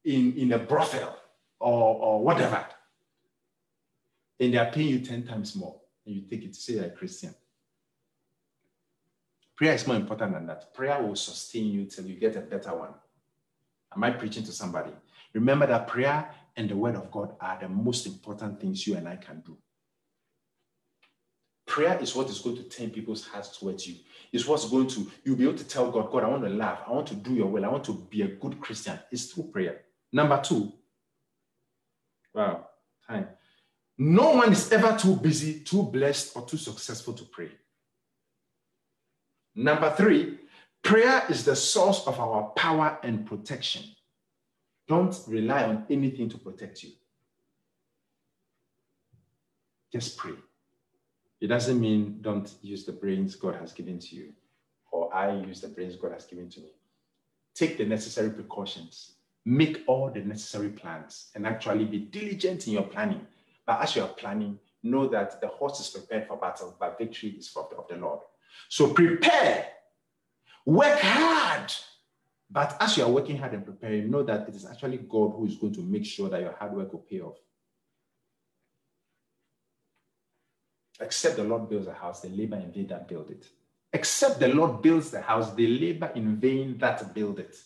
in, 0.08 0.32
in 0.36 0.52
a 0.52 0.58
brothel 0.58 1.16
or, 1.60 1.96
or 1.96 2.24
whatever. 2.24 2.64
And 4.40 4.54
they 4.54 4.58
are 4.58 4.70
paying 4.70 4.88
you 4.88 5.00
10 5.00 5.24
times 5.24 5.54
more. 5.54 5.76
And 6.06 6.14
you 6.14 6.22
take 6.22 6.44
it 6.44 6.54
to 6.54 6.60
say 6.60 6.74
you're 6.74 6.84
a 6.84 6.90
Christian. 6.90 7.34
Prayer 9.54 9.74
is 9.74 9.86
more 9.86 9.96
important 9.96 10.32
than 10.32 10.46
that. 10.46 10.72
Prayer 10.72 11.02
will 11.02 11.16
sustain 11.16 11.66
you 11.66 11.84
till 11.84 12.06
you 12.06 12.14
get 12.14 12.36
a 12.36 12.40
better 12.40 12.74
one. 12.74 12.94
Am 13.94 14.04
I 14.04 14.10
preaching 14.10 14.44
to 14.44 14.52
somebody? 14.52 14.92
Remember 15.34 15.66
that 15.66 15.88
prayer 15.88 16.30
and 16.56 16.70
the 16.70 16.76
word 16.76 16.94
of 16.94 17.10
God 17.10 17.34
are 17.40 17.58
the 17.60 17.68
most 17.68 18.06
important 18.06 18.60
things 18.60 18.86
you 18.86 18.96
and 18.96 19.08
I 19.08 19.16
can 19.16 19.42
do. 19.44 19.58
Prayer 21.66 21.98
is 22.00 22.14
what 22.14 22.30
is 22.30 22.38
going 22.38 22.56
to 22.56 22.62
turn 22.62 22.90
people's 22.90 23.26
hearts 23.26 23.58
towards 23.58 23.86
you. 23.86 23.96
It's 24.32 24.46
what's 24.46 24.68
going 24.70 24.86
to, 24.88 25.10
you'll 25.24 25.36
be 25.36 25.44
able 25.44 25.58
to 25.58 25.64
tell 25.64 25.90
God, 25.90 26.10
God, 26.10 26.24
I 26.24 26.28
want 26.28 26.44
to 26.44 26.48
love. 26.48 26.78
I 26.86 26.92
want 26.92 27.08
to 27.08 27.14
do 27.14 27.34
your 27.34 27.46
will. 27.46 27.64
I 27.64 27.68
want 27.68 27.84
to 27.84 27.92
be 27.92 28.22
a 28.22 28.28
good 28.28 28.58
Christian. 28.60 28.98
It's 29.10 29.26
through 29.26 29.44
prayer. 29.44 29.82
Number 30.12 30.40
two, 30.42 30.72
wow, 32.34 32.66
time. 33.06 33.28
No 33.98 34.30
one 34.30 34.52
is 34.52 34.70
ever 34.72 34.96
too 34.96 35.16
busy, 35.16 35.60
too 35.60 35.82
blessed, 35.82 36.36
or 36.36 36.46
too 36.46 36.56
successful 36.56 37.14
to 37.14 37.24
pray. 37.24 37.50
Number 39.54 39.90
three, 39.90 40.38
prayer 40.82 41.24
is 41.28 41.44
the 41.44 41.56
source 41.56 42.06
of 42.06 42.20
our 42.20 42.50
power 42.50 42.98
and 43.02 43.26
protection. 43.26 43.82
Don't 44.86 45.18
rely 45.26 45.64
on 45.64 45.84
anything 45.90 46.28
to 46.30 46.38
protect 46.38 46.82
you. 46.84 46.90
Just 49.92 50.16
pray. 50.16 50.34
It 51.40 51.48
doesn't 51.48 51.80
mean 51.80 52.18
don't 52.20 52.52
use 52.62 52.84
the 52.84 52.92
brains 52.92 53.34
God 53.34 53.56
has 53.56 53.72
given 53.72 53.98
to 53.98 54.16
you, 54.16 54.32
or 54.90 55.14
I 55.14 55.34
use 55.34 55.60
the 55.60 55.68
brains 55.68 55.96
God 55.96 56.12
has 56.12 56.24
given 56.24 56.48
to 56.50 56.60
me. 56.60 56.70
Take 57.54 57.78
the 57.78 57.84
necessary 57.84 58.30
precautions, 58.30 59.14
make 59.44 59.82
all 59.86 60.10
the 60.10 60.20
necessary 60.20 60.68
plans, 60.68 61.30
and 61.34 61.46
actually 61.46 61.84
be 61.84 61.98
diligent 61.98 62.66
in 62.66 62.74
your 62.74 62.82
planning. 62.82 63.26
But 63.66 63.82
as 63.82 63.96
you 63.96 64.02
are 64.02 64.08
planning, 64.08 64.58
know 64.82 65.08
that 65.08 65.40
the 65.40 65.48
horse 65.48 65.80
is 65.80 65.88
prepared 65.88 66.26
for 66.26 66.36
battle, 66.36 66.76
but 66.78 66.98
victory 66.98 67.30
is 67.30 67.52
the, 67.52 67.60
of 67.60 67.88
the 67.88 67.96
Lord. 67.96 68.20
So 68.68 68.92
prepare, 68.92 69.66
work 70.64 70.98
hard. 71.00 71.72
But 72.50 72.76
as 72.80 72.96
you 72.96 73.04
are 73.04 73.10
working 73.10 73.36
hard 73.36 73.52
and 73.52 73.64
preparing, 73.64 74.10
know 74.10 74.22
that 74.22 74.48
it 74.48 74.54
is 74.54 74.64
actually 74.64 74.98
God 74.98 75.32
who 75.36 75.46
is 75.46 75.56
going 75.56 75.74
to 75.74 75.82
make 75.82 76.06
sure 76.06 76.28
that 76.30 76.40
your 76.40 76.52
hard 76.52 76.72
work 76.72 76.92
will 76.92 77.00
pay 77.00 77.20
off. 77.20 77.36
Except 81.00 81.36
the 81.36 81.44
Lord 81.44 81.68
builds 81.68 81.86
a 81.86 81.92
house, 81.92 82.20
they 82.20 82.28
labor 82.28 82.56
in 82.56 82.72
vain 82.72 82.86
that 82.88 83.06
build 83.06 83.30
it. 83.30 83.46
Except 83.92 84.40
the 84.40 84.48
Lord 84.48 84.82
builds 84.82 85.10
the 85.10 85.20
house, 85.20 85.50
they 85.50 85.66
labor 85.66 86.10
in 86.14 86.36
vain 86.36 86.76
that 86.78 87.14
build 87.14 87.38
it. 87.38 87.56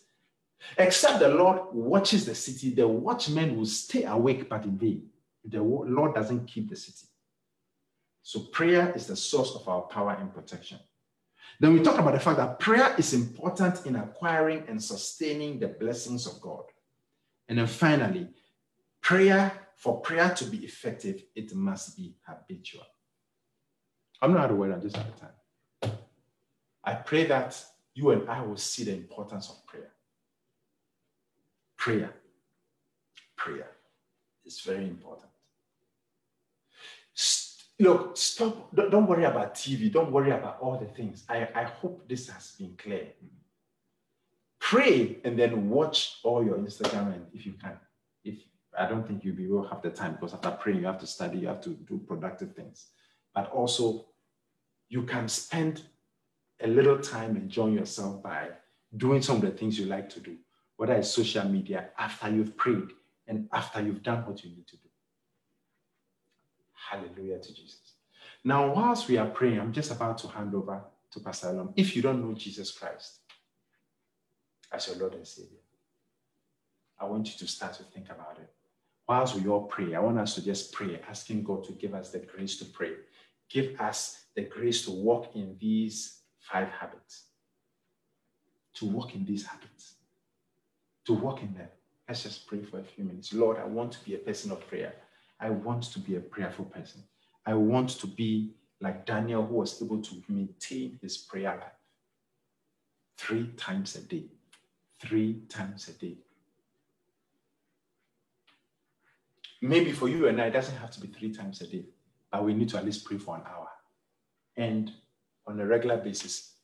Except 0.78 1.18
the 1.20 1.28
Lord 1.28 1.60
watches 1.72 2.24
the 2.24 2.34
city, 2.34 2.74
the 2.74 2.86
watchmen 2.86 3.56
will 3.56 3.66
stay 3.66 4.04
awake 4.04 4.48
but 4.48 4.64
in 4.64 4.78
vain. 4.78 5.08
The 5.44 5.62
Lord 5.62 6.14
doesn't 6.14 6.46
keep 6.46 6.70
the 6.70 6.76
city. 6.76 7.08
So 8.22 8.40
prayer 8.40 8.92
is 8.94 9.06
the 9.06 9.16
source 9.16 9.54
of 9.54 9.68
our 9.68 9.82
power 9.82 10.16
and 10.18 10.32
protection. 10.32 10.78
Then 11.58 11.74
we 11.74 11.80
talk 11.80 11.98
about 11.98 12.14
the 12.14 12.20
fact 12.20 12.38
that 12.38 12.58
prayer 12.58 12.94
is 12.96 13.12
important 13.12 13.84
in 13.86 13.96
acquiring 13.96 14.64
and 14.68 14.82
sustaining 14.82 15.58
the 15.58 15.68
blessings 15.68 16.26
of 16.26 16.40
God. 16.40 16.64
And 17.48 17.58
then 17.58 17.66
finally, 17.66 18.28
prayer, 19.00 19.52
for 19.76 20.00
prayer 20.00 20.32
to 20.34 20.44
be 20.44 20.58
effective, 20.58 21.22
it 21.34 21.54
must 21.54 21.96
be 21.96 22.14
habitual. 22.26 22.86
I'm 24.20 24.32
not 24.32 24.50
aware, 24.50 24.72
I'm 24.72 24.80
just 24.80 24.96
out 24.96 25.06
of 25.06 25.20
time. 25.20 25.98
I 26.84 26.94
pray 26.94 27.26
that 27.26 27.62
you 27.94 28.10
and 28.10 28.28
I 28.28 28.40
will 28.42 28.56
see 28.56 28.84
the 28.84 28.94
importance 28.94 29.50
of 29.50 29.66
prayer. 29.66 29.91
Prayer. 31.82 32.12
Prayer 33.36 33.66
is 34.44 34.60
very 34.60 34.84
important. 34.84 35.28
Look, 37.80 38.16
stop. 38.16 38.72
Don't 38.72 39.08
worry 39.08 39.24
about 39.24 39.56
TV. 39.56 39.90
Don't 39.90 40.12
worry 40.12 40.30
about 40.30 40.58
all 40.60 40.78
the 40.78 40.86
things. 40.86 41.24
I, 41.28 41.48
I 41.52 41.64
hope 41.64 42.08
this 42.08 42.28
has 42.28 42.52
been 42.56 42.76
clear. 42.78 43.08
Pray 44.60 45.18
and 45.24 45.36
then 45.36 45.70
watch 45.70 46.20
all 46.22 46.44
your 46.44 46.58
Instagram 46.58 47.14
and 47.14 47.26
if 47.34 47.44
you 47.44 47.54
can. 47.60 47.76
If 48.22 48.38
I 48.78 48.86
don't 48.86 49.04
think 49.04 49.26
able 49.26 49.64
to 49.64 49.68
have 49.68 49.82
the 49.82 49.90
time 49.90 50.12
because 50.12 50.34
after 50.34 50.52
praying, 50.52 50.78
you 50.78 50.86
have 50.86 51.00
to 51.00 51.06
study, 51.08 51.38
you 51.38 51.48
have 51.48 51.62
to 51.62 51.70
do 51.70 51.98
productive 52.06 52.54
things. 52.54 52.90
But 53.34 53.50
also 53.50 54.06
you 54.88 55.02
can 55.02 55.26
spend 55.26 55.82
a 56.60 56.68
little 56.68 57.00
time 57.00 57.36
enjoying 57.36 57.74
yourself 57.74 58.22
by 58.22 58.50
doing 58.96 59.20
some 59.20 59.36
of 59.36 59.42
the 59.42 59.50
things 59.50 59.80
you 59.80 59.86
like 59.86 60.08
to 60.10 60.20
do, 60.20 60.36
whether 60.82 60.94
it's 60.94 61.10
social 61.10 61.44
media, 61.44 61.90
after 61.96 62.28
you've 62.28 62.56
prayed 62.56 62.88
and 63.28 63.48
after 63.52 63.80
you've 63.80 64.02
done 64.02 64.26
what 64.26 64.42
you 64.42 64.50
need 64.50 64.66
to 64.66 64.76
do. 64.76 64.88
Hallelujah 66.72 67.38
to 67.38 67.54
Jesus. 67.54 67.92
Now, 68.42 68.74
whilst 68.74 69.06
we 69.08 69.16
are 69.16 69.28
praying, 69.28 69.60
I'm 69.60 69.72
just 69.72 69.92
about 69.92 70.18
to 70.18 70.26
hand 70.26 70.52
over 70.56 70.82
to 71.12 71.20
Pastor 71.20 71.50
Elam. 71.50 71.72
If 71.76 71.94
you 71.94 72.02
don't 72.02 72.20
know 72.20 72.34
Jesus 72.34 72.72
Christ 72.72 73.20
as 74.72 74.88
your 74.88 74.96
Lord 74.96 75.14
and 75.14 75.24
Savior, 75.24 75.60
I 76.98 77.04
want 77.04 77.28
you 77.28 77.38
to 77.38 77.46
start 77.46 77.74
to 77.74 77.84
think 77.84 78.06
about 78.06 78.38
it. 78.40 78.50
Whilst 79.08 79.36
we 79.36 79.48
all 79.48 79.66
pray, 79.66 79.94
I 79.94 80.00
want 80.00 80.18
us 80.18 80.34
to 80.34 80.44
just 80.44 80.72
pray, 80.72 81.00
asking 81.08 81.44
God 81.44 81.62
to 81.62 81.72
give 81.74 81.94
us 81.94 82.10
the 82.10 82.18
grace 82.18 82.56
to 82.56 82.64
pray. 82.64 82.94
Give 83.48 83.80
us 83.80 84.24
the 84.34 84.42
grace 84.42 84.84
to 84.86 84.90
walk 84.90 85.36
in 85.36 85.54
these 85.60 86.22
five 86.40 86.70
habits. 86.70 87.26
To 88.74 88.86
walk 88.86 89.14
in 89.14 89.24
these 89.24 89.46
habits. 89.46 89.91
To 91.06 91.14
walk 91.14 91.42
in 91.42 91.54
them. 91.54 91.68
Let's 92.08 92.22
just 92.22 92.46
pray 92.46 92.62
for 92.62 92.78
a 92.80 92.84
few 92.84 93.04
minutes. 93.04 93.32
Lord, 93.32 93.58
I 93.58 93.64
want 93.64 93.92
to 93.92 94.04
be 94.04 94.14
a 94.14 94.18
person 94.18 94.52
of 94.52 94.66
prayer. 94.68 94.94
I 95.40 95.50
want 95.50 95.84
to 95.84 95.98
be 95.98 96.16
a 96.16 96.20
prayerful 96.20 96.66
person. 96.66 97.02
I 97.46 97.54
want 97.54 97.90
to 97.90 98.06
be 98.06 98.54
like 98.80 99.06
Daniel, 99.06 99.44
who 99.44 99.54
was 99.54 99.82
able 99.82 100.00
to 100.02 100.22
maintain 100.28 100.98
his 101.00 101.16
prayer 101.16 101.56
life 101.56 101.72
three 103.16 103.48
times 103.56 103.96
a 103.96 104.00
day. 104.00 104.24
Three 105.00 105.42
times 105.48 105.88
a 105.88 105.92
day. 105.92 106.16
Maybe 109.60 109.92
for 109.92 110.08
you 110.08 110.28
and 110.28 110.40
I, 110.40 110.46
it 110.46 110.50
doesn't 110.50 110.76
have 110.76 110.90
to 110.92 111.00
be 111.00 111.08
three 111.08 111.32
times 111.32 111.60
a 111.60 111.66
day, 111.66 111.84
but 112.30 112.44
we 112.44 112.52
need 112.54 112.68
to 112.70 112.78
at 112.78 112.84
least 112.84 113.04
pray 113.04 113.18
for 113.18 113.36
an 113.36 113.42
hour 113.46 113.68
and 114.56 114.92
on 115.46 115.58
a 115.60 115.66
regular 115.66 115.96
basis, 115.96 116.54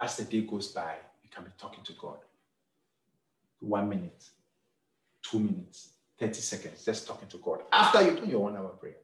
as 0.00 0.16
the 0.16 0.24
day 0.24 0.42
goes 0.42 0.68
by, 0.68 0.94
you 1.22 1.28
can 1.30 1.44
be 1.44 1.50
talking 1.58 1.84
to 1.84 1.92
God. 2.00 2.18
One 3.60 3.88
minute, 3.88 4.24
two 5.22 5.38
minutes, 5.38 5.90
30 6.18 6.34
seconds, 6.34 6.84
just 6.84 7.06
talking 7.06 7.28
to 7.28 7.38
God 7.38 7.62
after 7.72 8.02
you 8.02 8.18
do 8.18 8.26
your 8.26 8.40
one 8.40 8.56
hour 8.56 8.70
prayer. 8.70 8.96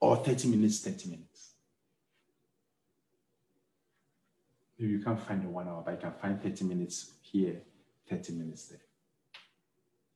Or 0.00 0.16
30 0.16 0.48
minutes, 0.48 0.80
30 0.80 1.10
minutes. 1.10 1.50
Maybe 4.78 4.92
you 4.92 5.00
can't 5.00 5.20
find 5.20 5.42
the 5.42 5.48
one 5.48 5.68
hour, 5.68 5.82
but 5.84 5.92
you 5.92 5.98
can 5.98 6.12
find 6.12 6.42
30 6.42 6.64
minutes 6.64 7.12
here, 7.20 7.60
30 8.08 8.32
minutes 8.32 8.66
there. 8.66 8.80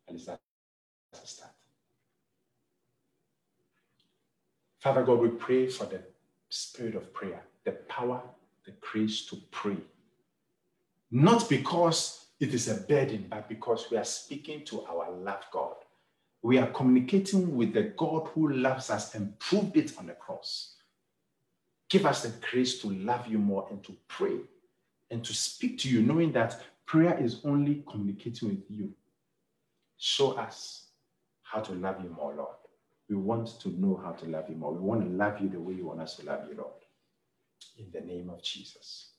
At 0.09 0.15
least 0.15 0.27
that's 0.27 1.23
a 1.23 1.27
start. 1.27 1.53
Father 4.81 5.03
God, 5.03 5.19
we 5.19 5.29
pray 5.29 5.67
for 5.69 5.85
the 5.85 6.01
spirit 6.49 6.95
of 6.95 7.13
prayer, 7.13 7.43
the 7.65 7.73
power, 7.73 8.23
the 8.65 8.73
grace 8.81 9.27
to 9.27 9.37
pray. 9.51 9.77
Not 11.17 11.49
because 11.49 12.27
it 12.41 12.53
is 12.55 12.67
a 12.67 12.75
burden, 12.75 13.27
but 13.31 13.49
because 13.49 13.87
we 13.89 13.97
are 13.97 14.05
speaking 14.05 14.65
to 14.65 14.85
our 14.87 15.13
loved 15.13 15.45
God. 15.53 15.77
We 16.43 16.59
are 16.59 16.67
communicating 16.67 17.55
with 17.55 17.73
the 17.73 17.85
God 17.97 18.31
who 18.35 18.49
loves 18.53 18.91
us 18.91 19.15
and 19.15 19.39
proved 19.39 19.77
it 19.77 19.97
on 19.97 20.09
the 20.09 20.15
cross. 20.15 20.75
Give 21.89 22.05
us 22.05 22.25
the 22.25 22.33
grace 22.51 22.81
to 22.81 22.91
love 22.91 23.29
you 23.29 23.39
more 23.39 23.69
and 23.71 23.81
to 23.85 23.97
pray 24.09 24.39
and 25.13 25.25
to 25.25 25.33
speak 25.33 25.79
to 25.79 25.89
you, 25.89 26.03
knowing 26.03 26.33
that 26.33 26.61
prayer 26.85 27.17
is 27.23 27.43
only 27.45 27.85
communicating 27.89 28.49
with 28.49 28.69
you. 28.69 28.93
Show 29.97 30.33
us 30.33 30.89
how 31.43 31.61
to 31.61 31.75
love 31.75 32.03
you 32.03 32.11
more, 32.11 32.35
Lord. 32.35 32.57
We 33.09 33.15
want 33.15 33.61
to 33.61 33.69
know 33.69 34.01
how 34.03 34.15
to 34.15 34.25
love 34.27 34.47
you 34.49 34.57
more. 34.57 34.73
We 34.73 34.81
want 34.81 35.03
to 35.05 35.11
love 35.11 35.41
you 35.41 35.49
the 35.49 35.61
way 35.61 35.75
you 35.75 35.87
want 35.87 36.01
us 36.01 36.17
to 36.17 36.27
love 36.27 36.41
you, 36.51 36.57
Lord. 36.57 36.73
In 37.79 37.87
the 37.93 38.01
name 38.05 38.31
of 38.31 38.43
Jesus. 38.43 39.14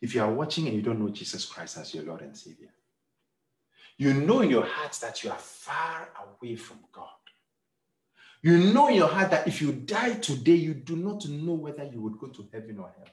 If 0.00 0.14
you 0.14 0.22
are 0.22 0.30
watching 0.30 0.66
and 0.66 0.76
you 0.76 0.82
don't 0.82 1.00
know 1.00 1.08
Jesus 1.08 1.44
Christ 1.44 1.78
as 1.78 1.94
your 1.94 2.04
Lord 2.04 2.20
and 2.20 2.36
Savior, 2.36 2.68
you 3.98 4.12
know 4.12 4.40
in 4.40 4.50
your 4.50 4.66
heart 4.66 4.92
that 5.00 5.24
you 5.24 5.30
are 5.30 5.38
far 5.38 6.08
away 6.24 6.56
from 6.56 6.78
God. 6.92 7.08
You 8.42 8.58
know 8.58 8.88
in 8.88 8.94
your 8.94 9.08
heart 9.08 9.30
that 9.30 9.48
if 9.48 9.60
you 9.62 9.72
die 9.72 10.14
today, 10.14 10.54
you 10.54 10.74
do 10.74 10.96
not 10.96 11.26
know 11.28 11.54
whether 11.54 11.84
you 11.84 12.00
would 12.02 12.18
go 12.18 12.26
to 12.28 12.48
heaven 12.52 12.78
or 12.78 12.92
hell. 12.96 13.08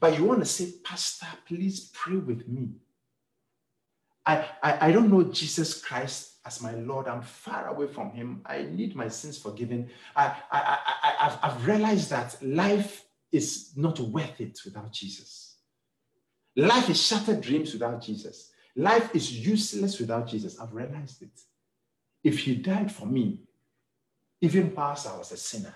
But 0.00 0.18
you 0.18 0.24
want 0.24 0.40
to 0.40 0.46
say, 0.46 0.72
Pastor, 0.82 1.26
please 1.46 1.90
pray 1.92 2.16
with 2.16 2.48
me. 2.48 2.70
I, 4.24 4.46
I, 4.62 4.88
I 4.88 4.92
don't 4.92 5.10
know 5.10 5.24
Jesus 5.24 5.82
Christ 5.82 6.36
as 6.46 6.62
my 6.62 6.72
Lord. 6.72 7.08
I'm 7.08 7.22
far 7.22 7.68
away 7.68 7.88
from 7.88 8.10
him. 8.12 8.40
I 8.46 8.62
need 8.62 8.94
my 8.94 9.08
sins 9.08 9.38
forgiven. 9.38 9.90
I, 10.14 10.26
I, 10.26 10.34
I, 10.50 10.78
I, 11.02 11.26
I've, 11.26 11.38
I've 11.42 11.66
realized 11.66 12.10
that 12.10 12.36
life 12.42 13.04
is 13.32 13.72
not 13.76 13.98
worth 13.98 14.40
it 14.40 14.60
without 14.64 14.92
Jesus. 14.92 15.41
Life 16.56 16.90
is 16.90 17.00
shattered 17.00 17.40
dreams 17.40 17.72
without 17.72 18.02
Jesus. 18.02 18.52
Life 18.76 19.14
is 19.14 19.46
useless 19.46 19.98
without 19.98 20.26
Jesus. 20.26 20.58
I've 20.58 20.72
realized 20.72 21.22
it. 21.22 21.40
If 22.22 22.40
he 22.40 22.54
died 22.56 22.92
for 22.92 23.06
me, 23.06 23.40
even 24.40 24.74
whilst 24.74 25.06
I 25.06 25.16
was 25.16 25.32
a 25.32 25.36
sinner, 25.36 25.74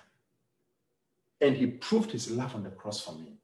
and 1.39 1.55
he 1.55 1.67
proved 1.67 2.11
his 2.11 2.31
love 2.31 2.55
on 2.55 2.63
the 2.63 2.69
cross 2.69 3.01
for 3.01 3.13
me, 3.13 3.37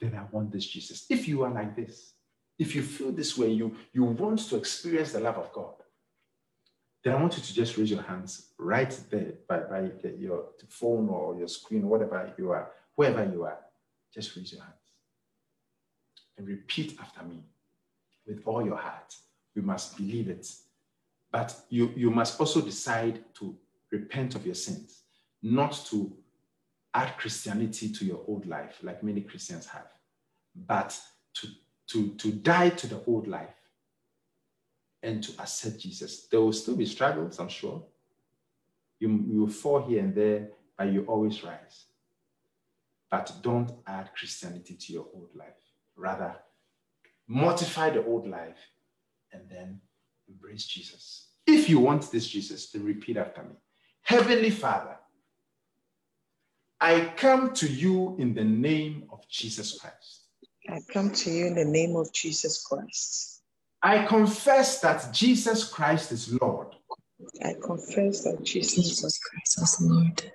then 0.00 0.14
I 0.14 0.24
want 0.30 0.52
this 0.52 0.66
Jesus. 0.66 1.06
If 1.08 1.28
you 1.28 1.42
are 1.44 1.50
like 1.50 1.76
this, 1.76 2.14
if 2.58 2.74
you 2.74 2.82
feel 2.82 3.12
this 3.12 3.36
way, 3.38 3.50
you, 3.50 3.76
you 3.92 4.04
want 4.04 4.40
to 4.40 4.56
experience 4.56 5.12
the 5.12 5.20
love 5.20 5.38
of 5.38 5.52
God, 5.52 5.74
then 7.02 7.14
I 7.14 7.20
want 7.20 7.36
you 7.36 7.42
to 7.42 7.54
just 7.54 7.76
raise 7.78 7.90
your 7.90 8.02
hands 8.02 8.48
right 8.58 8.90
there 9.10 9.32
by, 9.48 9.60
by 9.60 9.80
the, 10.02 10.14
your 10.18 10.44
phone 10.68 11.08
or 11.08 11.36
your 11.36 11.48
screen, 11.48 11.88
whatever 11.88 12.32
you 12.36 12.50
are, 12.50 12.70
wherever 12.94 13.24
you 13.24 13.44
are. 13.44 13.58
Just 14.12 14.36
raise 14.36 14.52
your 14.52 14.62
hands 14.62 14.79
and 16.40 16.48
repeat 16.48 16.98
after 16.98 17.22
me 17.22 17.44
with 18.26 18.40
all 18.46 18.64
your 18.64 18.76
heart. 18.76 19.14
You 19.54 19.62
must 19.62 19.96
believe 19.96 20.28
it. 20.30 20.50
But 21.30 21.54
you, 21.68 21.92
you 21.94 22.10
must 22.10 22.40
also 22.40 22.62
decide 22.62 23.22
to 23.34 23.54
repent 23.92 24.34
of 24.34 24.46
your 24.46 24.54
sins, 24.54 25.02
not 25.42 25.72
to 25.90 26.10
add 26.94 27.16
Christianity 27.18 27.92
to 27.92 28.04
your 28.06 28.22
old 28.26 28.46
life, 28.46 28.78
like 28.82 29.02
many 29.02 29.20
Christians 29.20 29.66
have, 29.66 29.88
but 30.54 30.98
to, 31.34 31.48
to, 31.88 32.08
to 32.14 32.32
die 32.32 32.70
to 32.70 32.86
the 32.86 33.02
old 33.06 33.28
life 33.28 33.54
and 35.02 35.22
to 35.22 35.32
accept 35.42 35.78
Jesus. 35.78 36.26
There 36.26 36.40
will 36.40 36.54
still 36.54 36.76
be 36.76 36.86
struggles, 36.86 37.38
I'm 37.38 37.48
sure. 37.48 37.82
You, 38.98 39.24
you 39.28 39.40
will 39.40 39.48
fall 39.48 39.82
here 39.82 40.00
and 40.00 40.14
there, 40.14 40.48
but 40.76 40.90
you 40.90 41.04
always 41.04 41.44
rise. 41.44 41.84
But 43.10 43.30
don't 43.42 43.72
add 43.86 44.10
Christianity 44.16 44.74
to 44.74 44.92
your 44.92 45.06
old 45.14 45.30
life. 45.34 45.59
Rather, 46.00 46.34
mortify 47.28 47.90
the 47.90 48.04
old 48.04 48.26
life 48.26 48.56
and 49.32 49.42
then 49.50 49.80
embrace 50.28 50.64
Jesus. 50.64 51.28
If 51.46 51.68
you 51.68 51.78
want 51.78 52.10
this 52.10 52.26
Jesus, 52.26 52.70
then 52.70 52.84
repeat 52.84 53.18
after 53.18 53.42
me 53.42 53.54
Heavenly 54.02 54.50
Father, 54.50 54.96
I 56.80 57.12
come 57.16 57.52
to 57.54 57.68
you 57.68 58.16
in 58.18 58.32
the 58.32 58.44
name 58.44 59.04
of 59.12 59.28
Jesus 59.28 59.78
Christ. 59.78 60.24
I 60.70 60.78
come 60.90 61.10
to 61.10 61.30
you 61.30 61.46
in 61.48 61.54
the 61.54 61.66
name 61.66 61.94
of 61.96 62.10
Jesus 62.14 62.64
Christ. 62.64 63.42
I 63.82 64.06
confess 64.06 64.80
that 64.80 65.12
Jesus 65.12 65.68
Christ 65.68 66.12
is 66.12 66.32
Lord. 66.40 66.68
I 67.44 67.54
confess 67.62 68.24
that 68.24 68.42
Jesus, 68.42 68.74
Jesus 68.74 69.18
Christ 69.18 69.62
is 69.62 69.76
Lord. 69.82 70.32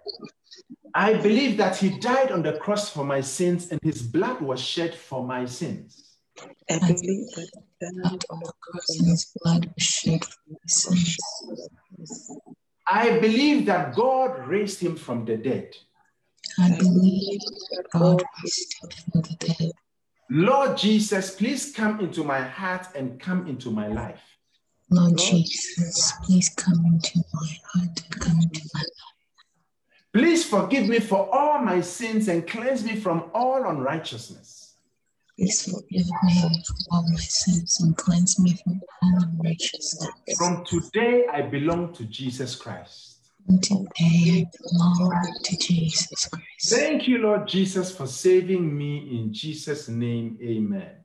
I 0.98 1.16
believe 1.16 1.58
that 1.58 1.76
he 1.76 1.90
died 1.90 2.32
on 2.32 2.42
the 2.42 2.54
cross 2.54 2.90
for 2.90 3.04
my 3.04 3.20
sins 3.20 3.70
and 3.70 3.82
his 3.84 4.02
blood 4.02 4.40
was 4.40 4.62
shed 4.62 4.96
for 4.96 5.28
my 5.28 5.46
sins. 5.46 6.16
I 6.72 6.80
believe 6.80 7.28
that 7.36 7.50
he 7.54 7.86
died 7.86 8.26
on 8.30 8.40
the 8.40 8.54
cross 8.62 8.98
And 8.98 9.08
his 9.10 9.34
blood 9.44 9.66
was 9.76 9.84
shed 9.84 10.24
for 10.24 10.40
my 10.52 10.58
sins. 10.68 11.18
I 12.88 13.20
believe 13.20 13.66
that 13.66 13.94
God 13.94 14.48
raised 14.48 14.80
him 14.80 14.96
from 14.96 15.26
the 15.26 15.36
dead. 15.36 15.76
I 16.60 16.68
I 16.68 16.70
believe 16.78 16.94
believe 16.94 17.42
that 17.72 17.86
God 17.92 18.20
God 18.20 18.24
raised 18.42 18.74
him 18.82 18.90
from 18.90 19.22
the 19.22 19.36
dead. 19.48 19.72
Lord 20.30 20.78
Jesus, 20.78 21.36
please 21.36 21.74
come 21.74 22.00
into 22.00 22.24
my 22.24 22.40
heart 22.40 22.88
and 22.96 23.20
come 23.20 23.48
into 23.48 23.70
my 23.70 23.88
life. 23.88 24.22
Lord 24.90 25.08
Lord 25.10 25.18
Jesus, 25.18 26.14
please 26.24 26.50
come 26.56 26.86
into 26.86 27.20
my 27.34 27.58
heart 27.74 28.02
and 28.02 28.22
come 28.22 28.40
into 28.42 28.62
my 28.74 28.80
life. 28.80 29.15
Please 30.16 30.46
forgive 30.46 30.88
me 30.88 31.00
for 31.00 31.28
all 31.36 31.60
my 31.60 31.82
sins 31.82 32.30
and 32.30 32.48
cleanse 32.48 32.86
me 32.86 32.96
from 32.96 33.30
all 33.34 33.66
unrighteousness. 33.70 34.78
Please 35.38 35.64
forgive 35.64 36.06
me 36.24 36.42
for 36.42 36.76
all 36.90 37.06
my 37.12 37.20
sins 37.20 37.82
and 37.82 37.98
cleanse 37.98 38.40
me 38.40 38.58
from 38.64 38.80
all 39.02 39.24
unrighteousness. 39.24 40.38
From 40.38 40.64
today, 40.64 41.26
I 41.30 41.42
belong 41.42 41.92
to 41.96 42.06
Jesus 42.06 42.56
Christ. 42.56 43.34
And 43.50 43.62
today 43.62 43.90
I 43.90 44.48
belong 44.58 45.22
to 45.44 45.58
Jesus 45.58 46.30
Christ. 46.30 46.70
Thank 46.70 47.10
you, 47.10 47.18
Lord 47.18 47.46
Jesus, 47.46 47.94
for 47.94 48.08
saving 48.08 48.78
me. 48.78 49.20
In 49.20 49.34
Jesus' 49.34 49.90
name, 49.90 50.38
amen. 50.42 50.96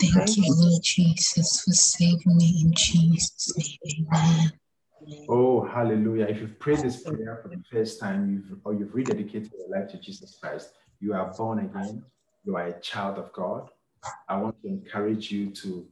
Thank 0.00 0.36
you, 0.36 0.44
Lord 0.46 0.82
Jesus, 0.84 1.64
for 1.64 1.72
saving 1.72 2.36
me 2.36 2.62
in 2.64 2.72
Jesus' 2.74 3.52
name. 3.56 4.06
Amen. 4.08 4.52
Oh, 5.28 5.64
hallelujah. 5.64 6.26
If 6.26 6.40
you've 6.40 6.58
prayed 6.58 6.80
this 6.80 7.02
prayer 7.02 7.38
for 7.42 7.48
the 7.48 7.62
first 7.70 8.00
time, 8.00 8.44
you've, 8.48 8.58
or 8.64 8.74
you've 8.74 8.90
rededicated 8.90 9.50
your 9.56 9.68
life 9.68 9.88
to 9.90 9.98
Jesus 9.98 10.36
Christ, 10.40 10.72
you 11.00 11.14
are 11.14 11.32
born 11.32 11.60
again, 11.60 12.02
you 12.44 12.56
are 12.56 12.66
a 12.66 12.80
child 12.80 13.18
of 13.18 13.32
God. 13.32 13.70
I 14.28 14.36
want 14.36 14.60
to 14.62 14.68
encourage 14.68 15.30
you 15.30 15.50
to 15.50 15.86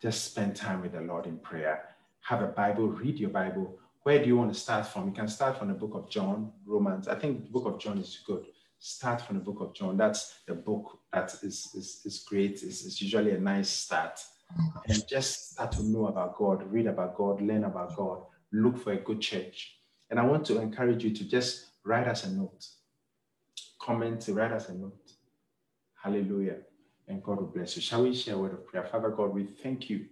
just 0.00 0.24
spend 0.24 0.56
time 0.56 0.80
with 0.80 0.92
the 0.92 1.00
Lord 1.00 1.26
in 1.26 1.38
prayer. 1.38 1.88
Have 2.22 2.42
a 2.42 2.46
Bible, 2.46 2.88
read 2.88 3.18
your 3.18 3.30
Bible. 3.30 3.78
Where 4.04 4.18
do 4.18 4.26
you 4.26 4.36
want 4.36 4.52
to 4.52 4.58
start 4.58 4.86
from? 4.86 5.08
You 5.08 5.12
can 5.12 5.28
start 5.28 5.58
from 5.58 5.68
the 5.68 5.74
book 5.74 5.94
of 5.94 6.10
John, 6.10 6.52
Romans. 6.66 7.08
I 7.08 7.14
think 7.14 7.44
the 7.44 7.50
book 7.50 7.66
of 7.66 7.78
John 7.78 7.98
is 7.98 8.20
good. 8.26 8.46
Start 8.78 9.20
from 9.20 9.38
the 9.38 9.44
book 9.44 9.60
of 9.60 9.74
John. 9.74 9.96
That's 9.96 10.40
the 10.46 10.54
book 10.54 10.98
that 11.12 11.32
is, 11.42 11.68
is, 11.74 12.00
is 12.04 12.24
great. 12.26 12.62
It's, 12.62 12.84
it's 12.84 13.00
usually 13.00 13.32
a 13.32 13.38
nice 13.38 13.68
start. 13.68 14.18
And 14.88 15.06
just 15.08 15.52
start 15.52 15.72
to 15.72 15.82
know 15.84 16.06
about 16.06 16.36
God, 16.36 16.70
read 16.70 16.86
about 16.86 17.16
God, 17.16 17.40
learn 17.40 17.64
about 17.64 17.96
God, 17.96 18.22
look 18.52 18.78
for 18.78 18.92
a 18.92 18.96
good 18.96 19.20
church. 19.20 19.76
And 20.10 20.18
I 20.18 20.24
want 20.24 20.44
to 20.46 20.60
encourage 20.60 21.04
you 21.04 21.14
to 21.14 21.24
just 21.28 21.66
write 21.84 22.08
us 22.08 22.24
a 22.24 22.30
note, 22.30 22.66
comment, 23.80 24.28
write 24.28 24.52
us 24.52 24.68
a 24.68 24.74
note. 24.74 25.12
Hallelujah. 26.02 26.58
And 27.08 27.22
God 27.22 27.38
will 27.38 27.46
bless 27.46 27.76
you. 27.76 27.82
Shall 27.82 28.02
we 28.02 28.14
share 28.14 28.34
a 28.34 28.38
word 28.38 28.52
of 28.52 28.66
prayer? 28.66 28.84
Father 28.84 29.10
God, 29.10 29.32
we 29.32 29.44
thank 29.44 29.88
you 29.88 30.06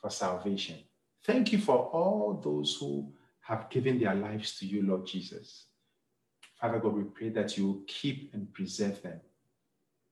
for 0.00 0.10
salvation. 0.10 0.76
Thank 1.24 1.52
you 1.52 1.58
for 1.58 1.76
all 1.76 2.40
those 2.42 2.76
who 2.78 3.12
have 3.40 3.70
given 3.70 3.98
their 3.98 4.14
lives 4.14 4.58
to 4.58 4.66
you, 4.66 4.82
Lord 4.82 5.06
Jesus. 5.06 5.66
Father 6.60 6.78
God, 6.78 6.94
we 6.94 7.04
pray 7.04 7.28
that 7.30 7.56
you 7.56 7.66
will 7.66 7.82
keep 7.86 8.30
and 8.32 8.52
preserve 8.52 9.02
them. 9.02 9.20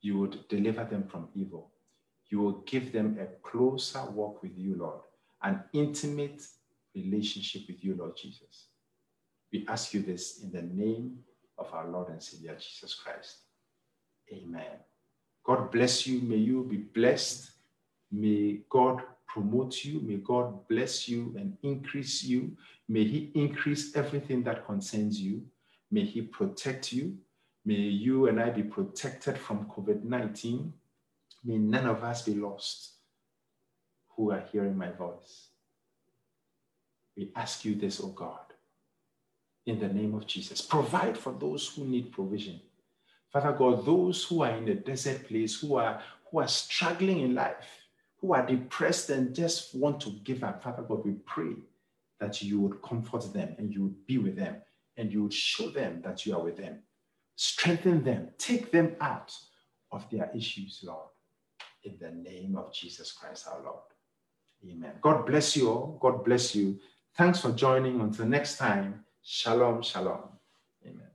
You 0.01 0.19
would 0.19 0.49
deliver 0.49 0.85
them 0.85 1.05
from 1.09 1.29
evil. 1.35 1.72
You 2.33 2.41
will 2.41 2.63
give 2.65 2.93
them 2.93 3.19
a 3.21 3.27
closer 3.47 4.03
walk 4.07 4.43
with 4.43 4.57
you, 4.57 4.75
Lord, 4.75 5.01
an 5.43 5.65
intimate 5.75 6.43
relationship 6.95 7.65
with 7.69 7.85
you, 7.85 7.95
Lord 7.95 8.17
Jesus. 8.17 8.69
We 9.53 9.67
ask 9.69 9.93
you 9.93 10.01
this 10.01 10.43
in 10.43 10.51
the 10.51 10.63
name 10.63 11.19
of 11.59 11.71
our 11.75 11.87
Lord 11.87 12.09
and 12.09 12.23
Savior, 12.23 12.57
Jesus 12.59 12.95
Christ. 12.95 13.41
Amen. 14.33 14.79
God 15.45 15.71
bless 15.71 16.07
you. 16.07 16.23
May 16.23 16.37
you 16.37 16.65
be 16.65 16.79
blessed. 16.79 17.51
May 18.11 18.61
God 18.71 19.03
promote 19.27 19.85
you. 19.85 20.01
May 20.01 20.17
God 20.17 20.67
bless 20.69 21.07
you 21.07 21.35
and 21.37 21.59
increase 21.63 22.25
you. 22.25 22.57
May 22.89 23.05
He 23.05 23.31
increase 23.35 23.95
everything 23.95 24.43
that 24.45 24.65
concerns 24.65 25.21
you. 25.21 25.43
May 25.91 26.07
He 26.07 26.23
protect 26.23 26.95
you. 26.95 27.15
May 27.67 27.75
you 27.75 28.29
and 28.29 28.41
I 28.41 28.49
be 28.49 28.63
protected 28.63 29.37
from 29.37 29.67
COVID 29.67 30.05
19. 30.05 30.73
May 31.45 31.59
none 31.59 31.87
of 31.87 32.05
us 32.05 32.23
be 32.23 32.35
lost 32.35 32.93
who 34.17 34.31
are 34.31 34.45
hearing 34.53 34.77
my 34.77 34.91
voice. 34.91 35.49
We 37.17 37.31
ask 37.37 37.65
you 37.65 37.75
this, 37.75 38.01
O 38.01 38.05
oh 38.05 38.09
God, 38.09 38.53
in 39.67 39.79
the 39.79 39.89
name 39.89 40.15
of 40.15 40.27
Jesus. 40.27 40.61
Provide 40.61 41.19
for 41.19 41.33
those 41.33 41.69
who 41.69 41.85
need 41.85 42.13
provision. 42.13 42.61
Father 43.33 43.53
God, 43.53 43.85
those 43.87 44.25
who 44.25 44.43
are 44.43 44.51
in 44.51 44.69
a 44.69 44.75
desert 44.75 45.27
place, 45.27 45.61
who 45.61 45.77
are, 45.77 46.03
who 46.31 46.41
are 46.41 46.49
struggling 46.49 47.21
in 47.21 47.35
life, 47.35 47.67
who 48.21 48.35
are 48.35 48.47
depressed 48.47 49.11
and 49.11 49.35
just 49.35 49.75
want 49.75 50.01
to 50.01 50.11
give 50.25 50.45
up, 50.45 50.63
Father 50.63 50.83
God, 50.83 51.05
we 51.05 51.13
pray 51.27 51.55
that 52.21 52.41
you 52.41 52.61
would 52.61 52.81
comfort 52.83 53.33
them 53.33 53.55
and 53.59 53.75
you 53.75 53.83
would 53.83 54.07
be 54.07 54.19
with 54.19 54.37
them 54.37 54.57
and 54.97 55.13
you 55.13 55.25
would 55.25 55.33
show 55.33 55.69
them 55.71 56.01
that 56.03 56.25
you 56.25 56.35
are 56.37 56.43
with 56.43 56.57
them. 56.57 56.79
Strengthen 57.37 58.05
them, 58.05 58.29
take 58.39 58.71
them 58.71 58.95
out 59.01 59.35
of 59.91 60.09
their 60.11 60.31
issues, 60.35 60.81
Lord, 60.85 61.09
in 61.85 61.99
the 62.01 62.11
name 62.11 62.57
of 62.57 62.73
Jesus 62.73 63.13
Christ 63.13 63.49
our 63.49 63.63
Lord. 63.63 63.83
Amen. 64.71 64.93
God 65.01 65.27
bless 65.27 65.57
you 65.57 65.71
all. 65.71 65.99
God 66.01 66.25
bless 66.25 66.55
you. 66.55 66.79
Thanks 67.17 67.41
for 67.41 67.53
joining. 67.53 68.01
Until 68.01 68.27
next 68.27 68.59
time, 68.59 69.05
shalom, 69.23 69.83
shalom. 69.83 70.23
Amen. 70.87 71.09